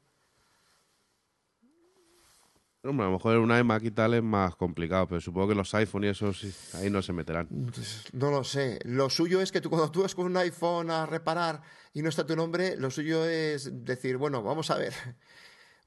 Hombre, 2.85 3.07
a 3.07 3.11
lo 3.11 3.15
mejor 3.15 3.37
una 3.39 3.61
iMac 3.61 3.85
y 3.85 3.91
tal 3.93 4.15
es 4.15 4.25
más 4.25 4.57
complicado, 4.57 5.07
pero 5.07 5.21
supongo 5.21 5.49
que 5.49 5.55
los 5.55 5.73
iPhone 5.73 6.03
y 6.03 6.09
eso 6.09 6.33
sí, 6.33 6.53
ahí 6.75 6.91
no 6.91 7.01
se 7.01 7.13
meterán. 7.13 7.47
No 8.13 8.33
lo 8.33 8.43
sé. 8.43 8.81
Lo 8.85 9.09
suyo 9.09 9.41
es 9.41 9.53
que 9.53 9.61
tú 9.61 9.71
cuando 9.71 9.93
tú 9.93 10.03
vas 10.03 10.17
con 10.17 10.27
un 10.27 10.37
iPhone 10.37 10.91
a 10.91 11.07
reparar 11.07 11.63
y 11.93 12.03
no 12.03 12.09
está 12.09 12.27
tu 12.27 12.35
nombre, 12.35 12.77
lo 12.77 12.91
suyo 12.91 13.25
es 13.25 13.71
decir, 13.85 14.17
bueno, 14.17 14.43
vamos 14.43 14.73
a 14.73 14.79
ver. 14.79 14.93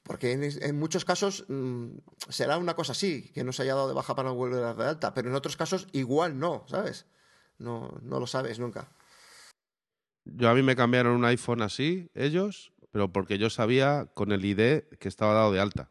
Porque 0.06 0.32
en, 0.34 0.80
muchos 0.80 1.04
casos 1.04 1.46
mm, 1.48 1.98
será 2.30 2.58
una 2.58 2.76
cosa 2.76 2.94
así, 2.94 3.32
que 3.34 3.44
no 3.44 3.52
se 3.52 3.64
haya 3.64 3.76
dado 3.76 3.88
de 3.88 3.94
baja 3.94 4.16
para 4.16 4.30
no 4.30 4.36
volver 4.36 4.60
a 4.60 4.68
dar 4.68 4.76
de 4.76 4.86
alta, 4.86 5.14
pero 5.14 5.30
en 5.30 5.36
otros 5.36 5.58
casos 5.58 5.88
igual 5.92 6.40
no, 6.40 6.64
¿sabes? 6.68 7.08
No, 7.58 8.00
no 8.04 8.20
lo 8.20 8.28
sabes 8.28 8.60
nunca. 8.60 8.92
Yo 10.26 10.50
a 10.50 10.54
mí 10.54 10.62
me 10.62 10.76
cambiaron 10.76 11.16
un 11.16 11.26
iPhone 11.26 11.62
así, 11.62 12.10
ellos, 12.14 12.72
pero 12.92 13.12
porque 13.12 13.38
yo 13.38 13.50
sabía 13.50 14.08
con 14.14 14.32
el 14.32 14.46
ID 14.46 14.84
que 15.00 15.08
estaba 15.08 15.34
dado 15.34 15.52
de 15.52 15.60
alta 15.60 15.90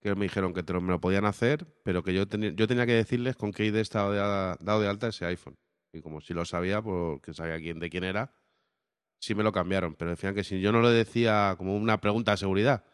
que 0.00 0.14
me 0.14 0.24
dijeron 0.24 0.54
que 0.54 0.62
me 0.72 0.92
lo 0.92 1.00
podían 1.00 1.26
hacer, 1.26 1.66
pero 1.84 2.02
que 2.02 2.14
yo, 2.14 2.26
tenía 2.26 2.50
yo 2.50 2.66
tenía 2.66 2.86
que 2.86 2.94
decirles 2.94 3.36
con 3.36 3.52
qué 3.52 3.66
ID 3.66 3.76
estaba 3.76 4.56
dado 4.60 4.80
de 4.80 4.88
alta 4.88 5.08
ese 5.08 5.26
iPhone. 5.26 5.56
Y 5.92 6.00
como 6.00 6.20
si 6.20 6.32
lo 6.32 6.44
sabía, 6.44 6.80
porque 6.80 7.34
sabía 7.34 7.58
quién, 7.58 7.78
de 7.80 7.90
quién 7.90 8.04
era, 8.04 8.32
sí 9.18 9.34
me 9.34 9.42
lo 9.42 9.52
cambiaron. 9.52 9.94
Pero 9.94 10.12
decían 10.12 10.34
que 10.34 10.44
si 10.44 10.60
yo 10.60 10.72
no 10.72 10.80
le 10.80 10.90
decía 10.90 11.54
como 11.58 11.76
una 11.76 12.00
pregunta 12.00 12.30
de 12.30 12.38
seguridad, 12.38 12.84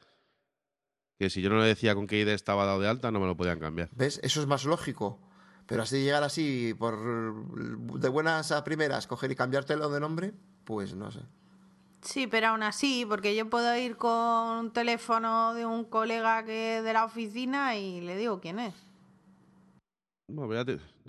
que 1.19 1.31
si 1.31 1.43
yo 1.43 1.51
no 1.51 1.59
le 1.59 1.67
decía 1.67 1.95
con 1.95 2.07
qué 2.07 2.21
ID 2.21 2.29
estaba 2.29 2.67
dado 2.67 2.81
de 2.81 2.89
alta, 2.89 3.11
no 3.11 3.21
me 3.21 3.27
lo 3.27 3.37
podían 3.37 3.59
cambiar. 3.59 3.89
¿Ves? 3.93 4.21
Eso 4.23 4.41
es 4.41 4.47
más 4.47 4.65
lógico. 4.65 5.19
Pero 5.67 5.83
así 5.83 6.03
llegar 6.03 6.23
así, 6.23 6.75
por 6.79 7.99
de 7.99 8.09
buenas 8.09 8.53
a 8.53 8.63
primeras, 8.63 9.09
coger 9.09 9.33
y 9.33 9.35
cambiártelo 9.35 9.89
de 9.91 9.99
nombre, 9.99 10.33
pues 10.65 10.95
no 10.95 11.11
sé. 11.11 11.21
Sí, 12.03 12.29
pero 12.29 12.49
aún 12.49 12.63
así, 12.63 13.05
porque 13.09 13.35
yo 13.35 13.51
puedo 13.51 13.77
ir 13.77 13.97
con 13.97 14.13
un 14.13 14.73
teléfono 14.73 15.55
de 15.55 15.67
un 15.67 15.85
colega 15.85 16.45
que 16.45 16.83
de 16.83 16.93
la 16.93 17.05
oficina 17.05 17.77
y 17.77 18.01
le 18.01 18.17
digo 18.17 18.41
quién 18.41 18.61
es. 18.61 18.75
Bueno, 20.29 20.55
ya, 20.55 20.65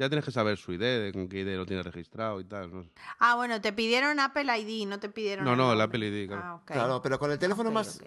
tienes 0.10 0.26
que 0.26 0.32
saber 0.32 0.58
su 0.58 0.74
ID, 0.74 1.14
con 1.14 1.28
qué 1.28 1.42
ID 1.42 1.56
lo 1.56 1.66
tienes 1.68 1.86
registrado 1.86 2.40
y 2.40 2.46
tal. 2.46 2.90
Ah, 3.20 3.36
bueno, 3.36 3.62
te 3.62 3.74
pidieron 3.74 4.20
Apple 4.20 4.46
ID, 4.58 4.88
no 4.88 5.00
te 5.00 5.10
pidieron. 5.10 5.46
No, 5.46 5.56
no, 5.56 5.74
el 5.74 5.82
Apple 5.82 6.08
ID, 6.08 6.28
claro. 6.28 6.44
Ah, 6.44 6.62
claro, 6.66 7.02
pero 7.04 7.20
con 7.20 7.32
el 7.32 7.38
teléfono 7.38 7.70
más. 7.70 8.00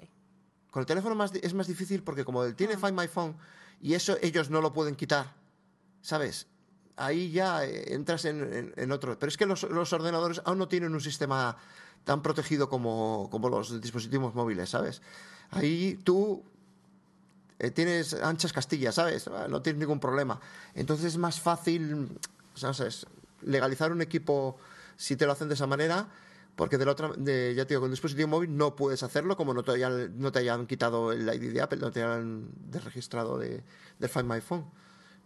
Con 0.71 0.81
el 0.81 0.87
teléfono 0.87 1.15
más 1.15 1.35
es 1.35 1.55
más 1.55 1.67
difícil 1.67 2.03
porque 2.03 2.25
como 2.25 2.45
él 2.45 2.55
tiene 2.55 2.75
ah. 2.75 2.79
Find 2.79 2.99
My 2.99 3.09
Phone 3.09 3.37
y 3.81 3.95
eso 3.95 4.17
ellos 4.23 4.51
no 4.51 4.61
lo 4.61 4.73
pueden 4.73 4.95
quitar, 4.95 5.35
¿sabes? 6.03 6.47
Ahí 6.97 7.31
ya 7.31 7.65
eh, 7.65 7.95
entras 7.95 8.25
en, 8.27 8.93
otro. 8.93 9.19
Pero 9.19 9.29
es 9.29 9.37
que 9.37 9.47
los, 9.47 9.63
los 9.65 9.93
ordenadores 9.93 10.43
aún 10.45 10.59
no 10.59 10.69
tienen 10.69 10.93
un 10.93 11.01
sistema 11.01 11.57
tan 12.05 12.23
protegido 12.23 12.69
como, 12.69 13.29
como 13.31 13.49
los 13.49 13.81
dispositivos 13.81 14.35
móviles, 14.35 14.71
¿sabes? 14.71 15.01
Ahí 15.51 15.99
tú 16.05 16.43
eh, 17.59 17.71
tienes 17.71 18.15
anchas 18.15 18.53
castillas, 18.53 18.95
¿sabes? 18.95 19.29
No 19.49 19.63
tienes 19.63 19.81
ningún 19.81 20.01
problema. 20.01 20.41
Entonces 20.75 21.07
es 21.07 21.17
más 21.19 21.41
fácil, 21.41 22.19
¿sabes? 22.55 23.07
Legalizar 23.43 23.93
un 23.93 24.03
equipo 24.03 24.59
si 24.97 25.17
te 25.17 25.27
lo 25.27 25.33
hacen 25.33 25.49
de 25.49 25.55
esa 25.55 25.67
manera, 25.67 26.09
porque 26.61 26.77
de 26.77 26.85
la 26.85 26.93
otra, 26.93 27.09
de, 27.17 27.55
ya 27.55 27.65
te 27.65 27.73
digo, 27.73 27.81
con 27.81 27.89
el 27.89 27.93
dispositivo 27.93 28.29
móvil 28.29 28.55
no 28.55 28.77
puedes 28.77 29.03
hacerlo, 29.03 29.35
como 29.35 29.55
no 29.55 29.65
te 29.65 29.71
hayan, 29.71 30.19
no 30.19 30.31
te 30.31 30.41
hayan 30.41 30.67
quitado 30.67 31.11
el 31.11 31.27
ID 31.27 31.55
de 31.55 31.63
Apple, 31.63 31.79
no 31.79 31.91
te 31.91 32.03
hayan 32.03 32.51
registrado 32.85 33.39
de, 33.39 33.65
de 33.99 34.09
Find 34.09 34.31
My 34.31 34.43
Phone. 34.43 34.67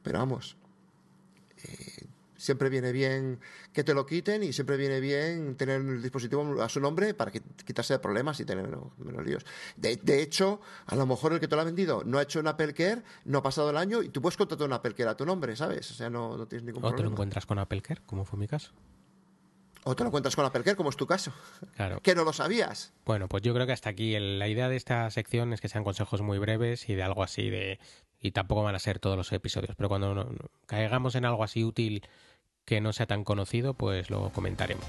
Pero 0.05 0.21
vamos, 0.21 0.57
eh, 1.65 2.07
siempre 2.37 2.69
viene 2.69 2.93
bien 2.93 3.41
que 3.73 3.83
te 3.83 3.95
lo 3.95 4.07
quiten 4.07 4.45
y 4.45 4.53
siempre 4.53 4.77
viene 4.77 5.01
bien 5.01 5.57
tener 5.57 5.81
el 5.81 6.01
dispositivo 6.01 6.63
a 6.63 6.69
su 6.69 6.79
nombre 6.79 7.15
para 7.15 7.33
quitarse 7.33 7.95
de 7.95 7.99
problemas 7.99 8.39
y 8.39 8.45
tener 8.45 8.69
menos, 8.69 9.27
líos. 9.27 9.45
De, 9.77 10.23
hecho, 10.23 10.61
a 10.87 10.95
lo 10.95 11.05
mejor 11.05 11.33
el 11.33 11.41
que 11.41 11.49
te 11.49 11.57
lo 11.57 11.63
ha 11.63 11.65
vendido 11.65 12.05
no 12.05 12.19
ha 12.19 12.23
hecho 12.23 12.39
un 12.39 12.47
Apple 12.47 12.75
Care, 12.75 13.03
no 13.25 13.39
ha 13.39 13.43
pasado 13.43 13.71
el 13.71 13.77
año 13.77 14.05
y 14.05 14.11
tú 14.11 14.23
puedes 14.23 14.37
contratar 14.37 14.69
un 14.69 14.73
Apple 14.73 14.95
Care 14.95 15.11
a 15.11 15.17
tu 15.17 15.27
nombre, 15.27 15.57
¿sabes? 15.57 15.91
O 15.91 15.95
sea, 15.95 16.09
no, 16.09 16.37
no 16.37 16.47
tienes 16.47 16.65
ningún 16.65 16.81
problema. 16.81 16.95
O 16.95 16.97
te 16.97 17.03
lo 17.03 17.11
encuentras 17.11 17.45
con 17.45 17.59
Apple 17.59 17.83
Care, 17.83 18.03
como 18.07 18.25
fue 18.25 18.39
mi 18.39 18.47
caso. 18.47 18.71
O 19.85 19.95
te 19.95 20.03
lo 20.03 20.09
encuentras 20.09 20.35
con 20.35 20.45
Apple 20.45 20.65
Care, 20.65 20.77
como 20.77 20.91
es 20.91 20.97
tu 20.97 21.07
caso. 21.07 21.33
Claro. 21.77 22.01
Que 22.01 22.15
no 22.15 22.25
lo 22.25 22.33
sabías. 22.33 22.93
Bueno, 23.05 23.29
pues 23.29 23.43
yo 23.43 23.53
creo 23.55 23.67
que 23.67 23.73
hasta 23.73 23.91
aquí. 23.91 24.19
la 24.19 24.49
idea 24.49 24.69
de 24.69 24.77
esta 24.77 25.11
sección 25.11 25.53
es 25.53 25.61
que 25.61 25.69
sean 25.69 25.85
consejos 25.85 26.23
muy 26.23 26.39
breves 26.39 26.89
y 26.89 26.95
de 26.95 27.03
algo 27.03 27.23
así 27.23 27.51
de. 27.51 27.79
Y 28.21 28.33
tampoco 28.33 28.63
van 28.63 28.75
a 28.75 28.79
ser 28.79 28.99
todos 28.99 29.19
los 29.19 29.31
episodios, 29.33 29.77
pero 29.77 29.91
cuando 29.91 30.35
caigamos 30.67 31.15
en 31.15 31.27
algo 31.27 31.45
así 31.45 31.63
útil 31.63 32.03
que 32.65 32.81
no 32.81 32.95
sea 32.95 33.07
tan 33.07 33.25
conocido, 33.25 33.75
pues 33.75 34.09
lo 34.09 34.31
comentaremos. 34.31 34.87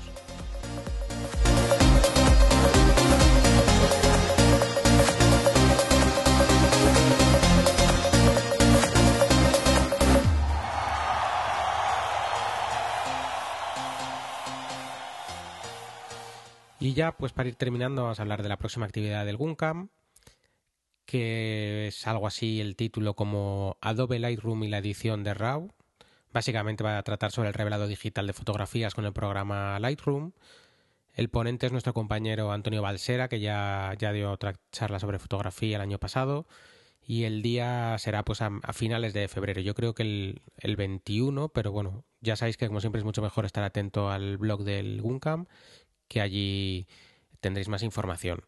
Y 16.86 16.94
ya, 16.94 17.18
pues 17.18 17.34
para 17.34 17.50
ir 17.50 17.56
terminando, 17.56 18.04
vamos 18.04 18.20
a 18.20 18.22
hablar 18.22 18.44
de 18.44 18.50
la 18.50 18.58
próxima 18.58 18.86
actividad 18.86 19.26
del 19.26 19.38
Guncam, 19.38 19.90
que 21.08 21.88
es 21.88 22.06
algo 22.06 22.28
así 22.28 22.62
el 22.62 22.76
título 22.76 23.16
como 23.16 23.78
Adobe 23.82 24.20
Lightroom 24.20 24.64
y 24.64 24.68
la 24.68 24.78
edición 24.78 25.24
de 25.24 25.34
RAW, 25.34 25.74
Básicamente 26.32 26.84
va 26.84 27.00
a 27.00 27.04
tratar 27.04 27.32
sobre 27.32 27.48
el 27.48 27.56
revelado 27.56 27.88
digital 27.88 28.28
de 28.28 28.34
fotografías 28.34 28.94
con 28.94 29.06
el 29.06 29.14
programa 29.14 29.80
Lightroom. 29.80 30.34
El 31.16 31.30
ponente 31.30 31.66
es 31.66 31.72
nuestro 31.72 31.96
compañero 31.96 32.52
Antonio 32.52 32.84
Balsera, 32.84 33.30
que 33.30 33.40
ya, 33.40 33.96
ya 33.98 34.12
dio 34.12 34.32
otra 34.32 34.54
charla 34.72 35.00
sobre 35.00 35.18
fotografía 35.18 35.78
el 35.78 35.82
año 35.82 35.98
pasado. 35.98 36.46
Y 37.02 37.24
el 37.24 37.42
día 37.42 37.96
será 37.98 38.24
pues 38.24 38.44
a, 38.44 38.52
finales 38.74 39.14
de 39.14 39.28
febrero. 39.28 39.62
Yo 39.62 39.74
creo 39.74 39.96
que 39.96 40.04
el, 40.04 40.42
el, 40.58 40.76
21, 40.76 41.50
pero 41.50 41.72
bueno, 41.72 42.04
ya 42.22 42.36
sabéis 42.36 42.58
que 42.58 42.68
como 42.68 42.82
siempre 42.82 43.00
es 43.00 43.06
mucho 43.06 43.24
mejor 43.24 43.46
estar 43.46 43.64
atento 43.64 44.12
al 44.12 44.38
blog 44.38 44.64
del 44.64 45.02
Guncam, 45.02 45.48
que 46.08 46.22
allí 46.22 46.88
tendréis 47.40 47.68
más 47.68 47.84
información. 47.84 48.46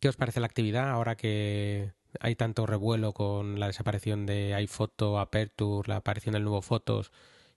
¿Qué 0.00 0.08
os 0.08 0.16
parece 0.16 0.40
la 0.40 0.46
actividad 0.46 0.90
ahora 0.90 1.16
que 1.16 1.92
hay 2.20 2.36
tanto 2.36 2.66
revuelo 2.66 3.12
con 3.12 3.58
la 3.60 3.66
desaparición 3.66 4.26
de 4.26 4.54
iPhoto, 4.54 5.18
Aperture, 5.18 5.88
la 5.88 5.96
aparición 5.96 6.34
del 6.34 6.44
nuevo 6.44 6.62
Fotos 6.62 7.12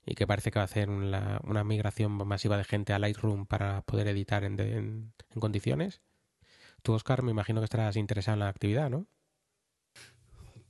y 0.06 0.16
que 0.16 0.26
parece 0.26 0.52
que 0.52 0.60
va 0.60 0.64
a 0.64 0.66
hacer 0.66 0.90
una, 0.90 1.64
migración 1.64 2.14
masiva 2.26 2.58
de 2.58 2.64
gente 2.64 2.94
a 2.94 3.00
Lightroom 3.00 3.46
para 3.46 3.82
poder 3.82 4.08
editar 4.08 4.44
en, 4.46 5.14
condiciones. 5.40 6.02
Tú, 6.82 6.94
Oscar, 6.94 7.24
me 7.24 7.32
imagino 7.32 7.60
que 7.60 7.66
estarás 7.66 7.98
interesado 7.98 8.36
en 8.36 8.40
la 8.40 8.48
actividad, 8.48 8.90
¿no? 8.90 9.08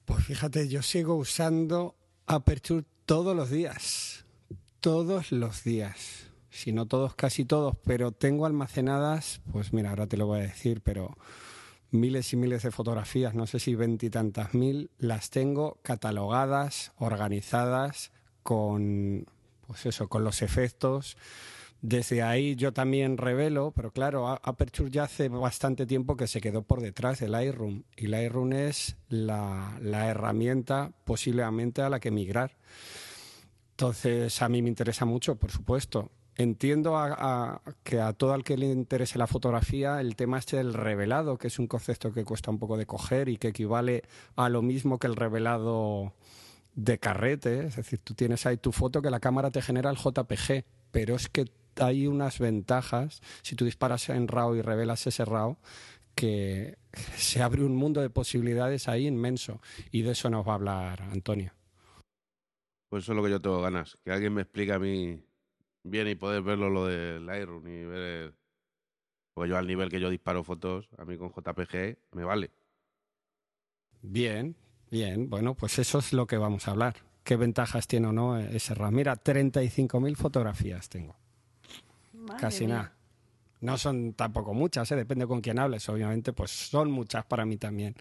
Pues 0.06 0.26
fíjate, 0.26 0.70
yo 0.70 0.82
sigo 0.82 1.16
usando 1.16 1.95
Aperture 2.26 2.86
todos 3.06 3.36
los 3.36 3.52
días. 3.52 4.26
Todos 4.80 5.32
los 5.32 5.64
días. 5.64 6.26
Si 6.50 6.72
no 6.72 6.86
todos, 6.86 7.14
casi 7.16 7.45
todos, 7.45 7.76
pero 7.84 8.12
tengo 8.12 8.45
almacenadas, 8.45 9.41
pues 9.52 9.74
mira, 9.74 9.89
ahora 9.89 10.08
te 10.08 10.18
lo 10.18 10.28
voy 10.28 10.39
a 10.39 10.43
decir, 10.43 10.82
pero 10.82 11.18
miles 11.91 12.34
y 12.34 12.38
miles 12.38 12.64
de 12.64 12.72
fotografías, 12.72 13.36
no 13.36 13.48
sé 13.48 13.60
si 13.60 13.76
veintitantas 13.76 14.54
mil, 14.54 14.89
las 14.98 15.30
tengo 15.30 15.80
catalogadas, 15.84 16.93
organizadas, 16.98 18.12
con, 18.43 19.26
pues 19.68 19.86
eso, 19.86 20.08
con 20.08 20.24
los 20.24 20.41
efectos. 20.41 21.18
Desde 21.82 22.24
ahí 22.24 22.56
yo 22.56 22.74
también 22.74 23.18
revelo, 23.18 23.72
pero 23.72 23.91
claro, 23.91 24.28
Aperture 24.28 24.89
ya 24.89 25.04
hace 25.04 25.30
bastante 25.30 25.86
tiempo 25.86 26.18
que 26.18 26.28
se 26.28 26.41
quedó 26.41 26.64
por 26.64 26.82
detrás 26.82 27.20
del 27.20 27.34
Lightroom 27.34 27.84
y 27.95 28.08
Lightroom 28.08 28.54
es 28.54 28.95
la, 29.10 29.78
la 29.82 30.08
herramienta 30.08 30.91
posiblemente 31.06 31.84
a 31.84 31.89
la 31.89 32.00
que 32.00 32.10
migrar. 32.10 32.58
Entonces 33.72 34.41
a 34.41 34.50
mí 34.50 34.64
me 34.64 34.70
interesa 34.70 35.06
mucho, 35.06 35.36
por 35.36 35.52
supuesto. 35.52 36.10
Entiendo 36.39 36.93
que 37.83 37.99
a 37.99 38.13
todo 38.13 38.35
el 38.35 38.43
que 38.43 38.57
le 38.57 38.67
interese 38.67 39.17
la 39.17 39.25
fotografía 39.25 39.99
el 39.99 40.15
tema 40.15 40.38
este 40.38 40.57
del 40.57 40.75
revelado, 40.75 41.39
que 41.39 41.47
es 41.47 41.57
un 41.57 41.65
concepto 41.65 42.13
que 42.13 42.25
cuesta 42.25 42.51
un 42.51 42.59
poco 42.59 42.77
de 42.77 42.85
coger 42.85 43.27
y 43.27 43.38
que 43.38 43.47
equivale 43.47 44.03
a 44.35 44.47
lo 44.47 44.61
mismo 44.61 44.99
que 44.99 45.07
el 45.07 45.15
revelado 45.15 46.13
de 46.75 46.99
carrete. 46.99 47.65
Es 47.65 47.77
decir, 47.77 48.01
tú 48.03 48.13
tienes 48.13 48.45
ahí 48.45 48.57
tu 48.57 48.71
foto 48.71 49.01
que 49.01 49.09
la 49.09 49.19
cámara 49.19 49.49
te 49.49 49.63
genera 49.63 49.89
el 49.89 49.97
JPG, 49.97 50.63
pero 50.91 51.15
es 51.15 51.27
que 51.27 51.45
hay 51.79 52.05
unas 52.05 52.38
ventajas 52.38 53.21
si 53.41 53.55
tú 53.55 53.65
disparas 53.65 54.07
en 54.09 54.27
RAW 54.27 54.55
y 54.55 54.61
revelas 54.61 55.07
ese 55.07 55.25
RAW 55.25 55.57
que 56.13 56.77
se 57.17 57.41
abre 57.41 57.63
un 57.63 57.75
mundo 57.75 57.99
de 57.99 58.11
posibilidades 58.11 58.88
ahí 58.88 59.07
inmenso 59.07 59.59
y 59.89 60.03
de 60.03 60.11
eso 60.11 60.29
nos 60.29 60.47
va 60.47 60.51
a 60.51 60.55
hablar 60.55 61.01
Antonio. 61.01 61.51
Pues 62.89 63.03
eso 63.03 63.13
es 63.13 63.15
lo 63.15 63.23
que 63.23 63.31
yo 63.31 63.41
tengo 63.41 63.59
ganas, 63.59 63.97
que 64.05 64.11
alguien 64.11 64.33
me 64.33 64.43
explique 64.43 64.71
a 64.71 64.79
mí 64.79 65.26
bien 65.89 66.07
y 66.07 66.15
poder 66.15 66.41
verlo 66.41 66.69
lo 66.69 66.85
del 66.85 67.25
Lightroom 67.25 67.67
y 67.67 67.85
ver. 67.85 68.33
Pues 69.33 69.49
yo 69.49 69.57
al 69.57 69.67
nivel 69.67 69.89
que 69.89 69.99
yo 69.99 70.09
disparo 70.09 70.43
fotos, 70.43 70.89
a 70.97 71.05
mí 71.05 71.17
con 71.17 71.29
JPG 71.31 71.97
me 72.13 72.23
vale. 72.23 72.51
Bien, 74.01 74.55
bien. 74.89 75.29
Bueno, 75.29 75.55
pues 75.55 75.79
eso 75.79 75.99
es 75.99 76.13
lo 76.13 76.27
que 76.27 76.38
vamos 76.38 76.67
a 76.67 76.71
hablar. 76.71 76.95
qué 77.23 77.35
ventajas 77.35 77.88
tiene 77.88 78.07
o 78.07 78.13
no 78.13 78.38
ese 78.39 78.73
RAM. 78.73 78.93
Mira, 78.95 79.15
35.000 79.21 80.15
fotografías 80.15 80.88
tengo. 80.89 81.15
Madre 82.13 82.41
Casi 82.41 82.65
mía. 82.65 82.75
nada. 82.75 82.93
No 83.59 83.77
son 83.77 84.13
tampoco 84.13 84.53
muchas, 84.53 84.91
¿eh? 84.91 84.95
depende 84.95 85.27
con 85.27 85.41
quién 85.41 85.59
hables, 85.59 85.89
obviamente, 85.89 86.31
pues 86.33 86.51
son 86.51 86.91
muchas 86.91 87.25
para 87.25 87.45
mí 87.45 87.57
también. 87.57 87.95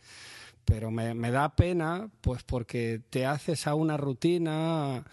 Pero 0.65 0.91
me, 0.91 1.15
me 1.15 1.31
da 1.31 1.57
pena, 1.57 2.11
pues 2.21 2.43
porque 2.45 3.01
te 3.11 3.25
haces 3.27 3.67
a 3.67 3.75
una 3.75 3.97
rutina 3.97 5.05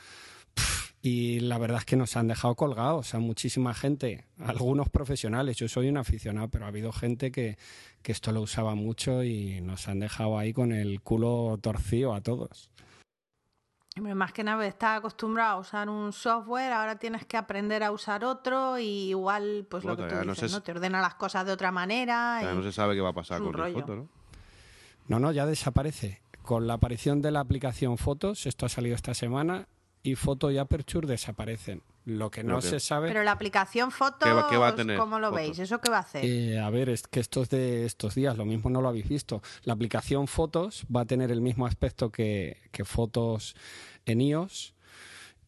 y 1.06 1.42
la 1.42 1.58
verdad 1.58 1.80
es 1.80 1.86
que 1.86 1.98
nos 1.98 2.16
han 2.16 2.30
dejado 2.30 2.56
colgados, 2.56 3.08
sea, 3.10 3.20
muchísima 3.20 3.74
gente, 3.74 4.24
algunos 4.40 4.88
profesionales, 4.88 5.58
yo 5.58 5.68
soy 5.68 5.90
un 5.90 5.98
aficionado, 5.98 6.48
pero 6.48 6.64
ha 6.64 6.70
habido 6.70 6.94
gente 6.94 7.30
que, 7.30 7.58
que 8.02 8.14
esto 8.14 8.32
lo 8.32 8.40
usaba 8.40 8.74
mucho 8.74 9.22
y 9.22 9.60
nos 9.60 9.90
han 9.90 10.00
dejado 10.00 10.40
ahí 10.40 10.54
con 10.54 10.72
el 10.72 11.02
culo 11.02 11.60
torcido 11.62 12.14
a 12.16 12.22
todos. 12.22 12.72
Hombre, 13.98 14.16
más 14.16 14.32
que 14.32 14.46
nada 14.46 14.66
estás 14.66 15.00
acostumbrado 15.00 15.58
a 15.58 15.60
usar 15.60 15.90
un 15.90 16.14
software, 16.14 16.72
ahora 16.72 16.98
tienes 16.98 17.26
que 17.26 17.36
aprender 17.36 17.84
a 17.84 17.92
usar 17.92 18.24
otro 18.24 18.80
y 18.80 19.10
igual, 19.10 19.68
pues 19.70 19.84
lo 19.84 19.98
que 19.98 20.04
tú 20.04 20.16
no 20.16 20.34
dices, 20.34 20.54
¿no? 20.54 20.64
Te 20.64 20.72
ordena 20.72 21.02
las 21.02 21.16
cosas 21.16 21.46
de 21.46 21.52
otra 21.52 21.74
manera. 21.74 22.40
Y- 22.42 22.56
no 22.56 22.64
se 22.64 22.72
sabe 22.72 22.96
qué 22.96 23.02
va 23.02 23.10
a 23.10 23.14
pasar 23.14 23.42
con 23.42 23.52
la 23.52 23.64
rollo. 23.64 23.80
foto, 23.82 23.96
¿no? 23.98 24.10
No, 25.10 25.20
no, 25.20 25.34
ya 25.34 25.46
desaparece. 25.46 26.22
Con 26.44 26.66
la 26.66 26.76
aparición 26.76 27.22
de 27.22 27.32
la 27.32 27.42
aplicación 27.42 27.98
Fotos, 27.98 28.46
esto 28.46 28.66
ha 28.66 28.70
salido 28.70 28.96
esta 28.96 29.14
semana, 29.14 29.68
y 30.04 30.16
Foto 30.16 30.52
y 30.52 30.58
Aperture 30.58 31.08
desaparecen. 31.08 31.82
Lo 32.06 32.30
que 32.30 32.44
no 32.44 32.62
se 32.62 32.82
sabe... 32.82 33.08
Pero 33.08 33.24
la 33.24 33.32
aplicación 33.32 33.90
fotos, 33.90 34.28
¿Qué 34.28 34.34
va- 34.34 34.50
qué 34.50 34.58
va 34.58 34.68
a 34.68 34.76
tener? 34.76 34.98
¿cómo 34.98 35.20
lo 35.20 35.32
veis? 35.32 35.58
¿Eso 35.60 35.80
qué 35.80 35.90
va 35.90 35.98
a 35.98 36.02
hacer? 36.02 36.26
Eh, 36.26 36.60
a 36.60 36.70
ver, 36.70 36.90
es 36.90 37.08
que 37.08 37.22
esto 37.22 37.42
es 37.44 37.50
de 37.50 37.86
estos 37.86 38.14
días, 38.14 38.36
lo 38.38 38.44
mismo 38.44 38.70
no 38.70 38.82
lo 38.82 38.90
habéis 38.90 39.08
visto. 39.08 39.42
La 39.64 39.72
aplicación 39.74 40.28
Fotos 40.28 40.86
va 40.94 41.02
a 41.02 41.06
tener 41.06 41.32
el 41.32 41.40
mismo 41.40 41.66
aspecto 41.66 42.12
que, 42.12 42.58
que 42.74 42.84
Fotos 42.84 43.56
en 44.06 44.20
iOS 44.20 44.74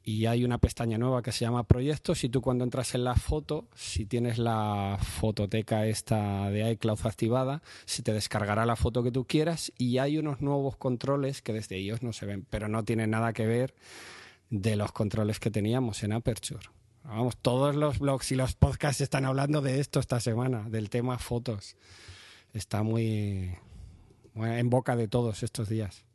y 0.02 0.28
hay 0.28 0.46
una 0.46 0.60
pestaña 0.60 0.98
nueva 0.98 1.22
que 1.24 1.34
se 1.34 1.44
llama 1.44 1.64
Proyectos 1.64 2.24
y 2.24 2.30
tú 2.30 2.40
cuando 2.40 2.64
entras 2.64 2.96
en 2.96 3.04
la 3.04 3.16
foto, 3.16 3.68
si 3.76 4.06
tienes 4.06 4.38
la 4.38 4.98
fototeca 5.02 5.88
esta 5.88 6.50
de 6.52 6.72
iCloud 6.72 7.00
activada, 7.06 7.62
se 7.86 8.02
te 8.04 8.14
descargará 8.14 8.66
la 8.66 8.76
foto 8.78 9.04
que 9.04 9.12
tú 9.12 9.26
quieras 9.26 9.74
y 9.78 9.98
hay 9.98 10.18
unos 10.20 10.40
nuevos 10.40 10.78
controles 10.78 11.42
que 11.42 11.52
desde 11.52 11.80
iOS 11.82 12.02
no 12.04 12.14
se 12.14 12.28
ven, 12.28 12.46
pero 12.50 12.70
no 12.70 12.86
tienen 12.86 13.10
nada 13.10 13.34
que 13.34 13.46
ver 13.48 13.74
de 14.50 14.76
los 14.76 14.92
controles 14.92 15.40
que 15.40 15.52
teníamos 15.52 16.04
en 16.04 16.14
Aperture. 16.14 16.68
Vamos, 17.04 17.38
todos 17.38 17.76
los 17.76 18.00
blogs 18.00 18.32
y 18.32 18.36
los 18.36 18.56
podcasts 18.56 19.02
están 19.02 19.26
hablando 19.26 19.62
de 19.62 19.80
esto 19.80 20.00
esta 20.00 20.20
semana, 20.20 20.68
del 20.70 20.90
tema 20.90 21.20
fotos. 21.20 21.78
Está 22.54 22.82
muy 22.82 23.56
bueno, 24.34 24.56
en 24.56 24.70
boca 24.70 24.96
de 24.96 25.08
todos 25.08 25.44
estos 25.44 25.70
días. 25.70 26.06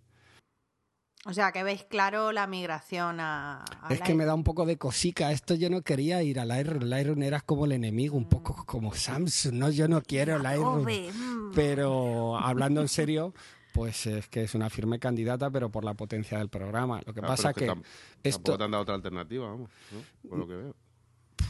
O 1.26 1.34
sea, 1.34 1.52
que 1.52 1.62
veis 1.62 1.84
claro 1.84 2.32
la 2.32 2.46
migración 2.46 3.20
a... 3.20 3.62
a 3.82 3.92
Es 3.92 4.00
que 4.00 4.14
me 4.14 4.24
da 4.24 4.34
un 4.34 4.42
poco 4.42 4.64
de 4.64 4.78
cosica. 4.78 5.32
Esto 5.32 5.54
yo 5.54 5.68
no 5.68 5.82
quería 5.82 6.22
ir 6.22 6.40
al 6.40 6.48
Lightroom. 6.48 6.84
Lightroom 6.84 7.22
era 7.22 7.40
como 7.40 7.66
el 7.66 7.72
enemigo, 7.72 8.16
un 8.16 8.28
poco 8.28 8.64
como 8.64 8.94
Samsung. 8.94 9.52
No, 9.52 9.70
yo 9.70 9.86
no 9.86 10.00
quiero 10.02 10.38
Lightroom. 10.38 10.86
Mm. 10.86 11.52
Pero 11.54 12.38
hablando 12.38 12.80
en 12.80 12.88
serio, 12.88 13.34
pues 13.72 14.06
es 14.06 14.28
que 14.28 14.42
es 14.44 14.54
una 14.54 14.68
firme 14.70 14.98
candidata, 14.98 15.50
pero 15.50 15.70
por 15.70 15.84
la 15.84 15.94
potencia 15.94 16.38
del 16.38 16.48
programa. 16.48 17.00
Lo 17.06 17.12
que 17.14 17.20
Ah, 17.20 17.26
pasa 17.28 17.52
pero 17.52 17.74
que 17.74 17.80
tam- 17.80 17.84
esto, 18.22 18.38
Tampoco 18.42 18.58
te 18.58 18.64
han 18.64 18.70
dado 18.70 18.82
otra 18.82 18.94
alternativa, 18.96 19.46
vamos, 19.48 19.70
¿no? 19.92 20.28
Por 20.28 20.38
lo 20.38 20.46
que 20.48 20.54
veo. 20.56 20.74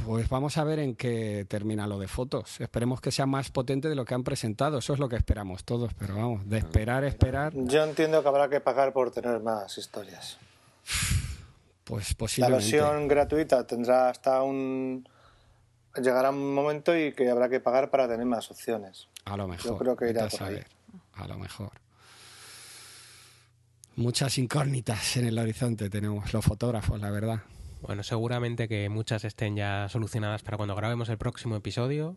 Pues 0.07 0.29
vamos 0.31 0.57
a 0.57 0.65
ver 0.65 0.79
en 0.79 0.95
qué 0.97 1.45
termina 1.49 1.87
lo 1.87 1.99
de 1.99 2.09
fotos. 2.09 2.61
Esperemos 2.61 3.01
que 3.03 3.11
sea 3.11 3.27
más 3.27 3.51
potente 3.51 3.89
de 3.89 3.95
lo 3.95 4.05
que 4.07 4.15
han 4.15 4.23
presentado. 4.25 4.79
Eso 4.79 4.95
es 4.95 4.99
lo 4.99 5.09
que 5.11 5.17
esperamos 5.17 5.65
todos. 5.65 5.93
Pero 5.95 6.15
vamos, 6.17 6.49
de 6.49 6.59
esperar, 6.59 7.05
esperar, 7.05 7.53
Yo 7.55 7.85
entiendo 7.85 8.23
que 8.23 8.29
habrá 8.29 8.49
que 8.49 8.61
pagar 8.61 8.93
por 8.95 9.11
tener 9.11 9.41
más 9.41 9.77
historias. 9.77 10.39
pues 11.85 12.11
La 12.13 12.17
posiblemente. 12.17 12.65
versión 12.65 13.09
gratuita 13.09 13.67
tendrá 13.67 14.09
hasta 14.11 14.43
un... 14.43 15.07
Llegará 16.01 16.31
un 16.31 16.55
momento 16.55 16.97
y 16.97 17.13
que 17.13 17.29
habrá 17.29 17.49
que 17.49 17.59
pagar 17.59 17.91
para 17.91 18.07
tener 18.09 18.25
más 18.25 18.49
opciones. 18.51 19.09
A 19.25 19.37
lo 19.37 19.49
mejor. 19.49 19.77
creo 19.77 19.97
que 19.97 20.09
irá 20.11 20.27
a 20.27 20.29
por 20.29 20.43
ahí. 20.45 20.47
saber. 20.55 20.67
A 21.15 21.27
lo 21.27 21.37
mejor. 21.37 21.73
Muchas 24.01 24.39
incógnitas 24.39 25.19
en 25.19 25.27
el 25.27 25.39
horizonte 25.39 25.91
tenemos 25.91 26.33
los 26.33 26.43
fotógrafos, 26.43 26.99
la 26.99 27.11
verdad. 27.11 27.43
Bueno, 27.83 28.03
seguramente 28.03 28.67
que 28.67 28.89
muchas 28.89 29.27
estén 29.27 29.57
ya 29.57 29.91
solucionadas 29.91 30.43
para 30.43 30.57
cuando 30.57 30.75
grabemos 30.75 31.11
el 31.11 31.19
próximo 31.19 31.55
episodio. 31.55 32.17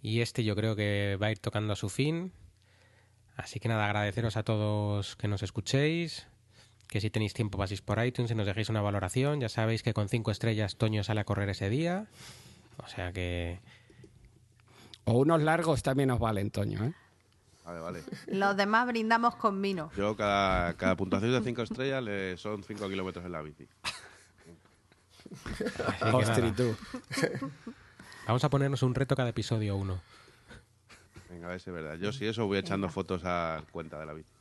Y 0.00 0.22
este 0.22 0.44
yo 0.44 0.56
creo 0.56 0.74
que 0.74 1.18
va 1.20 1.26
a 1.26 1.30
ir 1.30 1.40
tocando 1.40 1.74
a 1.74 1.76
su 1.76 1.90
fin. 1.90 2.32
Así 3.36 3.60
que 3.60 3.68
nada, 3.68 3.84
agradeceros 3.84 4.38
a 4.38 4.44
todos 4.44 5.14
que 5.16 5.28
nos 5.28 5.42
escuchéis. 5.42 6.26
Que 6.88 7.02
si 7.02 7.10
tenéis 7.10 7.34
tiempo 7.34 7.58
paséis 7.58 7.82
por 7.82 8.02
iTunes 8.02 8.30
y 8.30 8.34
nos 8.34 8.46
dejéis 8.46 8.70
una 8.70 8.80
valoración. 8.80 9.42
Ya 9.42 9.50
sabéis 9.50 9.82
que 9.82 9.92
con 9.92 10.08
cinco 10.08 10.30
estrellas 10.30 10.76
Toño 10.76 11.04
sale 11.04 11.20
a 11.20 11.24
correr 11.24 11.50
ese 11.50 11.68
día. 11.68 12.06
O 12.82 12.88
sea 12.88 13.12
que 13.12 13.60
O 15.04 15.18
unos 15.18 15.42
largos 15.42 15.82
también 15.82 16.08
nos 16.08 16.18
valen, 16.18 16.50
Toño, 16.50 16.82
¿eh? 16.82 16.94
Vale, 17.64 17.80
vale. 17.80 18.02
Los 18.26 18.56
demás 18.56 18.86
brindamos 18.86 19.36
con 19.36 19.60
vino. 19.62 19.90
Yo 19.96 20.16
cada, 20.16 20.74
cada 20.74 20.96
puntuación 20.96 21.32
de 21.32 21.40
5 21.42 21.62
estrellas 21.62 22.02
le 22.02 22.36
son 22.36 22.62
5 22.62 22.88
kilómetros 22.88 23.24
en 23.24 23.32
la 23.32 23.42
bici. 23.42 23.68
Tú. 26.56 26.76
vamos 28.26 28.44
a 28.44 28.50
ponernos 28.50 28.82
un 28.82 28.94
reto 28.94 29.16
cada 29.16 29.30
episodio 29.30 29.76
uno. 29.76 30.00
Venga, 31.30 31.46
a 31.46 31.50
ver 31.50 31.60
si 31.60 31.70
es 31.70 31.74
verdad. 31.74 31.96
Yo 31.96 32.12
sí 32.12 32.26
eso 32.26 32.46
voy 32.46 32.58
echando 32.58 32.88
fotos 32.88 33.22
a 33.24 33.62
cuenta 33.70 33.98
de 33.98 34.06
la 34.06 34.12
bici. 34.12 34.32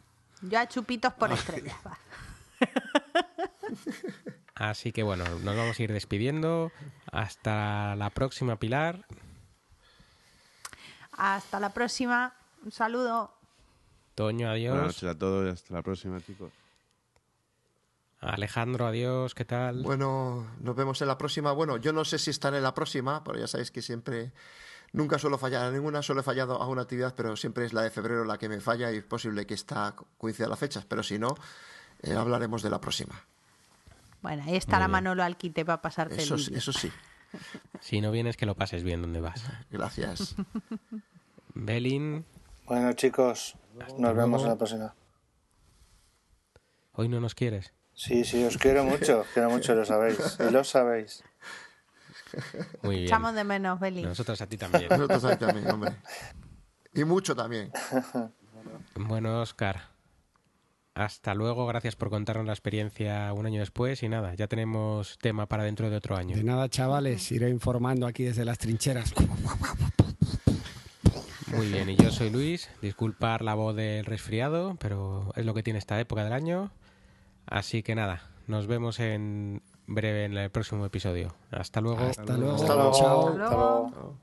Yo 0.41 0.59
a 0.59 0.67
chupitos 0.67 1.13
por 1.13 1.31
estrellas. 1.31 1.75
Así 4.55 4.91
que 4.91 5.01
bueno, 5.03 5.23
nos 5.43 5.55
vamos 5.55 5.79
a 5.79 5.83
ir 5.83 5.93
despidiendo. 5.93 6.71
Hasta 7.11 7.95
la 7.95 8.09
próxima, 8.09 8.57
Pilar. 8.57 9.05
Hasta 11.11 11.59
la 11.59 11.73
próxima. 11.73 12.33
Un 12.63 12.71
saludo. 12.71 13.33
Toño, 14.15 14.47
Buenas 14.47 14.55
adiós. 14.55 14.81
noches 14.87 15.03
a 15.03 15.17
todos 15.17 15.45
y 15.47 15.49
hasta 15.49 15.73
la 15.73 15.81
próxima, 15.81 16.19
chicos. 16.21 16.51
Alejandro, 18.19 18.85
adiós. 18.85 19.33
¿Qué 19.33 19.45
tal? 19.45 19.81
Bueno, 19.81 20.45
nos 20.59 20.75
vemos 20.75 21.01
en 21.01 21.07
la 21.07 21.17
próxima. 21.17 21.51
Bueno, 21.53 21.77
yo 21.77 21.91
no 21.91 22.05
sé 22.05 22.19
si 22.19 22.29
estaré 22.29 22.57
en 22.57 22.63
la 22.63 22.73
próxima, 22.73 23.23
pero 23.23 23.39
ya 23.39 23.47
sabéis 23.47 23.71
que 23.71 23.81
siempre, 23.81 24.31
nunca 24.93 25.17
suelo 25.17 25.39
fallar 25.39 25.65
a 25.65 25.71
ninguna, 25.71 26.03
solo 26.03 26.19
he 26.21 26.23
fallado 26.23 26.61
a 26.61 26.67
una 26.67 26.83
actividad, 26.83 27.15
pero 27.15 27.35
siempre 27.35 27.65
es 27.65 27.73
la 27.73 27.81
de 27.81 27.89
febrero 27.89 28.23
la 28.25 28.37
que 28.37 28.47
me 28.47 28.61
falla 28.61 28.91
y 28.91 28.97
es 28.97 29.03
posible 29.03 29.47
que 29.47 29.55
esta 29.55 29.95
coincida 30.19 30.47
las 30.47 30.59
fechas, 30.59 30.85
pero 30.85 31.01
si 31.01 31.17
no, 31.17 31.35
eh, 32.03 32.13
hablaremos 32.13 32.61
de 32.61 32.69
la 32.69 32.79
próxima. 32.79 33.19
Bueno, 34.21 34.43
ahí 34.45 34.55
estará. 34.55 34.87
Manolo 34.87 35.23
Alquite 35.23 35.65
para 35.65 35.81
pasarte 35.81 36.21
Eso, 36.21 36.35
el 36.35 36.41
vídeo. 36.41 36.57
eso 36.59 36.73
sí, 36.73 36.91
Si 37.79 38.01
no 38.01 38.11
vienes, 38.11 38.37
que 38.37 38.45
lo 38.45 38.53
pases 38.53 38.83
bien 38.83 39.01
donde 39.01 39.19
vas. 39.19 39.43
gracias. 39.71 40.35
Belin, 41.55 42.23
Bueno, 42.71 42.93
chicos, 42.93 43.57
nos 43.97 44.15
vemos 44.15 44.43
en 44.43 44.47
la 44.47 44.55
próxima. 44.55 44.95
hoy 46.93 47.09
no 47.09 47.19
nos 47.19 47.35
quieres. 47.35 47.73
Sí, 47.93 48.23
sí, 48.23 48.45
os 48.45 48.57
quiero 48.57 48.85
mucho, 48.85 49.19
os 49.19 49.27
quiero 49.33 49.49
mucho, 49.49 49.75
lo 49.75 49.83
sabéis. 49.83 50.37
Y 50.39 50.49
lo 50.53 50.63
sabéis. 50.63 51.21
Muy 52.81 52.95
bien. 52.95 53.07
Echamos 53.07 53.35
de 53.35 53.43
menos, 53.43 53.77
Beli. 53.77 54.03
Nosotros 54.03 54.39
a 54.39 54.47
ti 54.47 54.55
también. 54.55 54.87
Nosotros 54.89 55.21
ahí 55.25 55.35
también, 55.35 55.69
hombre. 55.69 55.97
Y 56.93 57.03
mucho 57.03 57.35
también. 57.35 57.73
Bueno, 58.95 59.41
Oscar. 59.41 59.89
Hasta 60.93 61.33
luego, 61.33 61.67
gracias 61.67 61.97
por 61.97 62.09
contarnos 62.09 62.45
la 62.45 62.53
experiencia 62.53 63.33
un 63.33 63.45
año 63.45 63.59
después 63.59 64.01
y 64.01 64.07
nada, 64.07 64.33
ya 64.35 64.47
tenemos 64.47 65.17
tema 65.17 65.45
para 65.45 65.65
dentro 65.65 65.89
de 65.89 65.97
otro 65.97 66.15
año. 66.15 66.37
De 66.37 66.43
nada, 66.45 66.69
chavales, 66.69 67.33
iré 67.33 67.49
informando 67.49 68.07
aquí 68.07 68.23
desde 68.23 68.45
las 68.45 68.59
trincheras. 68.59 69.13
Muy 71.55 71.67
bien, 71.67 71.89
y 71.89 71.95
yo 71.95 72.11
soy 72.11 72.29
Luis, 72.29 72.69
disculpar 72.81 73.41
la 73.41 73.55
voz 73.55 73.75
del 73.75 74.05
resfriado, 74.05 74.75
pero 74.79 75.31
es 75.35 75.45
lo 75.45 75.53
que 75.53 75.63
tiene 75.63 75.79
esta 75.79 75.99
época 75.99 76.23
del 76.23 76.33
año. 76.33 76.71
Así 77.45 77.83
que 77.83 77.95
nada, 77.95 78.21
nos 78.47 78.67
vemos 78.67 78.99
en 78.99 79.61
breve 79.87 80.25
en 80.25 80.37
el 80.37 80.49
próximo 80.49 80.85
episodio. 80.85 81.33
Hasta 81.51 81.81
luego. 81.81 81.99
Hasta 82.05 82.37
luego. 82.37 82.55
Hasta 82.55 82.75
luego. 82.75 82.91
Chao. 82.93 83.27
Hasta 83.29 83.49
luego. 83.49 84.15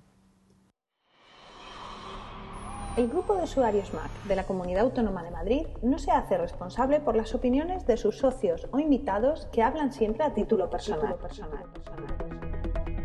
El 2.96 3.06
grupo 3.06 3.36
de 3.36 3.44
usuarios 3.44 3.94
Mac 3.94 4.10
de 4.26 4.34
la 4.34 4.44
Comunidad 4.44 4.82
Autónoma 4.82 5.22
de 5.22 5.30
Madrid 5.30 5.66
no 5.82 6.00
se 6.00 6.10
hace 6.10 6.36
responsable 6.36 6.98
por 6.98 7.14
las 7.14 7.32
opiniones 7.32 7.86
de 7.86 7.96
sus 7.96 8.18
socios 8.18 8.66
o 8.72 8.80
invitados 8.80 9.46
que 9.52 9.62
hablan 9.62 9.92
siempre 9.92 10.24
a 10.24 10.34
título 10.34 10.68
personal. 10.68 11.16